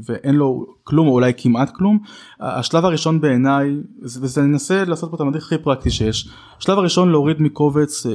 ואין 0.05 0.35
לו 0.35 0.66
כלום 0.85 1.09
או 1.09 1.12
אולי 1.12 1.33
כמעט 1.37 1.70
כלום. 1.70 1.99
השלב 2.41 2.85
הראשון 2.85 3.20
בעיניי 3.20 3.77
וזה 4.03 4.43
ננסה 4.43 4.85
לעשות 4.85 5.11
פה 5.11 5.16
את 5.16 5.20
המדריך 5.20 5.47
הכי 5.47 5.59
פרקטי 5.59 5.91
שיש. 5.91 6.29
השלב 6.59 6.79
הראשון 6.79 7.11
להוריד 7.11 7.43
מקובץ 7.43 8.07
אה, 8.07 8.12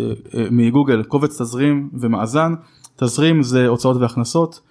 מגוגל 0.51 1.03
קובץ 1.03 1.41
תזרים 1.41 1.89
ומאזן. 1.93 2.53
תזרים 2.95 3.43
זה 3.43 3.67
הוצאות 3.67 3.97
והכנסות 3.97 4.61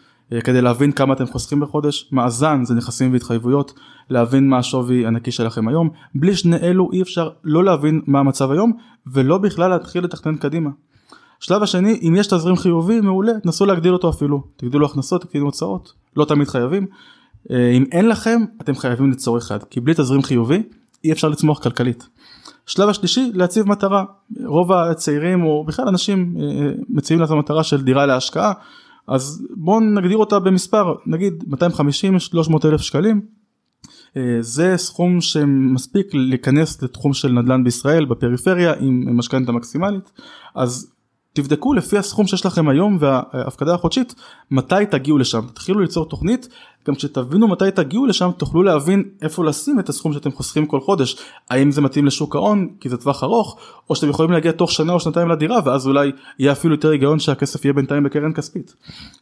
כדי 0.44 0.62
להבין 0.62 0.92
כמה 0.92 1.14
אתם 1.14 1.26
חוסכים 1.26 1.60
בחודש, 1.60 2.08
מאזן 2.12 2.64
זה 2.64 2.74
נכסים 2.74 3.12
והתחייבויות, 3.12 3.72
להבין 4.10 4.48
מה 4.48 4.58
השווי 4.58 5.06
הנקי 5.06 5.30
שלכם 5.30 5.68
היום, 5.68 5.90
בלי 6.14 6.36
שני 6.36 6.56
אלו 6.56 6.92
אי 6.92 7.02
אפשר 7.02 7.30
לא 7.44 7.64
להבין 7.64 8.00
מה 8.06 8.20
המצב 8.20 8.50
היום 8.50 8.72
ולא 9.06 9.38
בכלל 9.38 9.70
להתחיל 9.70 10.04
לתכנן 10.04 10.36
קדימה. 10.36 10.70
שלב 11.40 11.62
השני, 11.62 12.00
אם 12.02 12.14
יש 12.16 12.26
תזרים 12.26 12.56
חיובי 12.56 13.00
מעולה, 13.00 13.32
תנסו 13.42 13.66
להגדיל 13.66 13.92
אותו 13.92 14.10
אפילו, 14.10 14.42
תגדילו 14.56 14.86
הכנסות, 14.86 15.24
תגדילו 15.24 15.44
הוצאות, 15.44 15.92
לא 16.16 16.24
תמיד 16.24 16.48
חייבים. 16.48 16.86
אה, 17.50 17.70
אם 17.70 17.84
אין 17.92 18.08
לכם, 18.08 18.40
אתם 18.60 18.74
חייבים 18.74 19.10
ליצור 19.10 19.38
אחד, 19.38 19.62
כי 19.62 19.80
בלי 19.80 19.94
תזרים 19.94 20.22
חיובי 20.22 20.62
אי 21.04 21.12
אפשר 21.12 21.28
לצמוח 21.28 21.62
כלכלית. 21.62 22.08
שלב 22.66 22.88
השלישי, 22.88 23.30
להציב 23.34 23.68
מטרה, 23.68 24.04
רוב 24.44 24.72
הצעירים 24.72 25.44
או 25.44 25.64
בכלל 25.64 25.88
אנשים 25.88 26.36
אה, 26.40 26.70
מציבים 26.88 27.20
לעצמם 27.20 27.38
מטרה 27.38 27.64
של 27.64 27.82
דירה 27.82 28.06
להשקעה, 28.06 28.52
אז 29.10 29.46
בואו 29.56 29.80
נגדיר 29.80 30.16
אותה 30.16 30.38
במספר 30.38 30.94
נגיד 31.06 31.44
250-300 31.52 31.56
אלף 32.64 32.80
שקלים. 32.80 33.20
אה, 34.16 34.38
זה 34.40 34.76
סכום 34.76 35.20
שמספיק 35.20 36.06
להיכנס 36.12 36.82
לתחום 36.82 37.12
של 37.12 37.32
נדל"ן 37.32 37.64
בישראל 37.64 38.04
בפריפריה 38.04 38.74
עם 38.80 39.18
משכנתה 39.18 39.52
מקסימלית. 39.52 40.12
אז 40.54 40.92
תבדקו 41.32 41.74
לפי 41.74 41.98
הסכום 41.98 42.26
שיש 42.26 42.46
לכם 42.46 42.68
היום 42.68 42.98
וההפקדה 43.00 43.74
החודשית 43.74 44.14
מתי 44.50 44.86
תגיעו 44.90 45.18
לשם? 45.18 45.40
תתחילו 45.46 45.80
ליצור 45.80 46.08
תוכנית 46.08 46.48
גם 46.88 46.94
כשתבינו 46.94 47.48
מתי 47.48 47.70
תגיעו 47.70 48.06
לשם 48.06 48.30
תוכלו 48.36 48.62
להבין 48.62 49.04
איפה 49.22 49.44
לשים 49.44 49.80
את 49.80 49.88
הסכום 49.88 50.12
שאתם 50.12 50.32
חוסכים 50.32 50.66
כל 50.66 50.80
חודש. 50.80 51.16
האם 51.50 51.70
זה 51.70 51.80
מתאים 51.80 52.06
לשוק 52.06 52.36
ההון 52.36 52.68
כי 52.80 52.88
זה 52.88 52.96
טווח 52.96 53.24
ארוך 53.24 53.58
או 53.90 53.96
שאתם 53.96 54.08
יכולים 54.08 54.30
להגיע 54.30 54.52
תוך 54.52 54.72
שנה 54.72 54.92
או 54.92 55.00
שנתיים 55.00 55.28
לדירה 55.28 55.58
ואז 55.64 55.86
אולי 55.86 56.12
יהיה 56.38 56.52
אפילו 56.52 56.74
יותר 56.74 56.90
היגיון 56.90 57.18
שהכסף 57.18 57.64
יהיה 57.64 57.72
בינתיים 57.72 58.02
בקרן 58.02 58.32
כספית. 58.32 58.74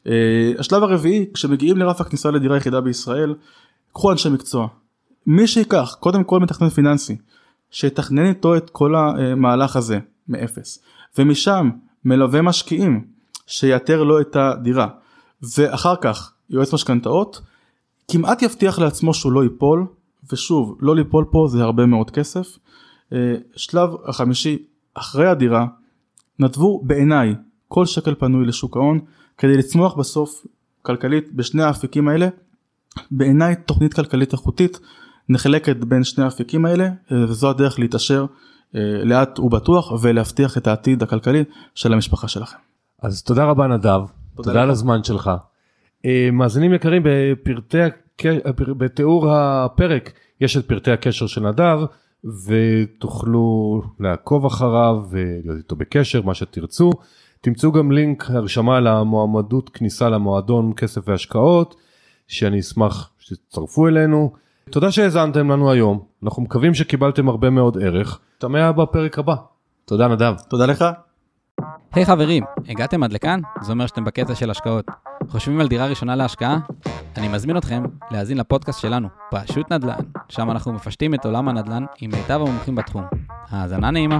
Uh, 0.05 0.11
השלב 0.59 0.83
הרביעי 0.83 1.27
כשמגיעים 1.35 1.77
לרף 1.77 2.01
הכניסה 2.01 2.31
לדירה 2.31 2.57
יחידה 2.57 2.81
בישראל 2.81 3.35
קחו 3.93 4.13
אנשי 4.13 4.29
מקצוע. 4.29 4.69
מי 5.27 5.47
שיקח 5.47 5.97
קודם 6.01 6.25
כל 6.25 6.41
מתכנן 6.41 6.69
פיננסי 6.69 7.17
שיתכנן 7.71 8.27
איתו 8.29 8.57
את 8.57 8.71
כל 8.71 8.95
המהלך 8.95 9.77
הזה 9.77 9.99
מאפס. 10.29 10.83
ומשם 11.19 11.71
מלווה 12.05 12.43
משקיעים 12.43 13.05
שיאתר 13.47 14.03
לו 14.03 14.21
את 14.21 14.37
הדירה. 14.37 14.87
ואחר 15.57 15.95
כך 16.01 16.33
יועץ 16.51 16.75
משכנתאות 16.75 17.41
כמעט 18.11 18.43
יבטיח 18.43 18.79
לעצמו 18.79 19.15
שהוא 19.15 19.33
לא 19.33 19.43
ייפול 19.43 19.87
ושוב 20.33 20.77
לא 20.81 20.97
ליפול 20.97 21.25
פה 21.31 21.47
זה 21.51 21.63
הרבה 21.63 21.87
מאוד 21.87 22.11
כסף. 22.11 22.59
אה, 23.13 23.35
שלב 23.57 23.91
החמישי 24.07 24.59
אחרי 24.95 25.27
הדירה 25.27 25.67
נתבו 26.39 26.83
בעיניי 26.85 27.35
כל 27.69 27.87
שקל 27.87 28.15
פנוי 28.15 28.47
לשוק 28.47 28.77
ההון 28.77 29.01
כדי 29.39 29.57
לצמוח 29.57 29.95
בסוף 29.95 30.47
כלכלית 30.83 31.33
בשני 31.33 31.63
האפיקים 31.63 32.09
האלה 32.09 32.29
בעיניי 33.11 33.57
תוכנית 33.57 33.95
כלכלית 33.95 34.33
איכותית 34.33 34.81
נחלקת 35.29 35.77
בין 35.77 36.05
שני 36.05 36.25
האפיקים 36.25 36.65
האלה 36.65 36.85
אה, 36.85 37.25
וזו 37.29 37.51
הדרך 37.51 37.79
להתעשר 37.79 38.27
אה, 38.75 38.81
לאט 39.05 39.39
ובטוח 39.39 39.93
ולהבטיח 40.01 40.59
את 40.59 40.67
העתיד 40.67 41.03
הכלכלי 41.03 41.45
של 41.75 41.93
המשפחה 41.93 42.29
שלכם. 42.29 42.59
אז 43.03 43.23
תודה 43.23 43.45
רבה 43.45 43.67
נדב, 43.67 44.01
תודה, 44.01 44.49
תודה 44.49 44.63
על 44.63 44.71
הזמן 44.71 45.05
שלך. 45.05 45.31
אה, 46.05 46.28
מאזינים 46.32 46.74
יקרים 46.74 47.03
בפרטי, 47.05 47.78
בתיאור 48.59 49.30
הפרק 49.30 50.12
יש 50.40 50.57
את 50.57 50.68
פרטי 50.68 50.90
הקשר 50.90 51.26
של 51.26 51.49
נדב 51.49 51.78
ותוכלו 52.46 53.82
לעקוב 54.01 54.46
אחריו 54.46 54.96
ולהיות 55.11 55.59
איתו 55.59 55.76
בקשר 55.76 56.22
מה 56.22 56.34
שתרצו. 56.34 56.90
תמצאו 57.40 57.72
גם 57.72 57.92
לינק 57.92 58.30
הרשמה 58.30 58.80
למועמדות 58.80 59.68
כניסה 59.68 60.09
למועדון 60.09 60.72
כסף 60.76 61.09
והשקעות 61.09 61.74
שאני 62.28 62.61
אשמח 62.61 63.11
שתצטרפו 63.18 63.88
אלינו. 63.88 64.32
תודה 64.70 64.90
שהאזנתם 64.90 65.51
לנו 65.51 65.70
היום 65.70 66.01
אנחנו 66.22 66.42
מקווים 66.42 66.74
שקיבלתם 66.74 67.28
הרבה 67.28 67.51
מאוד 67.51 67.78
ערך. 67.82 68.20
תמיה 68.38 68.72
בפרק 68.72 69.18
הבא. 69.18 69.34
תודה 69.84 70.09
נדב. 70.09 70.34
תודה 70.49 70.66
לך. 70.66 70.84
היי 71.93 72.03
hey, 72.03 72.07
חברים, 72.07 72.45
הגעתם 72.68 73.03
עד 73.03 73.12
לכאן? 73.12 73.41
זה 73.61 73.72
אומר 73.72 73.86
שאתם 73.86 74.05
בקטע 74.05 74.34
של 74.34 74.51
השקעות. 74.51 74.86
חושבים 75.28 75.61
על 75.61 75.68
דירה 75.68 75.86
ראשונה 75.86 76.16
להשקעה? 76.16 76.59
אני 77.16 77.28
מזמין 77.28 77.57
אתכם 77.57 77.82
להאזין 78.11 78.39
לפודקאסט 78.39 78.80
שלנו, 78.80 79.09
פשוט 79.30 79.72
נדל"ן, 79.72 80.05
שם 80.28 80.51
אנחנו 80.51 80.72
מפשטים 80.72 81.14
את 81.14 81.24
עולם 81.24 81.49
הנדל"ן 81.49 81.84
עם 82.01 82.11
מיטב 82.11 82.41
המומחים 82.41 82.74
בתחום. 82.74 83.05
האזנה 83.51 83.91
נעימה. 83.91 84.18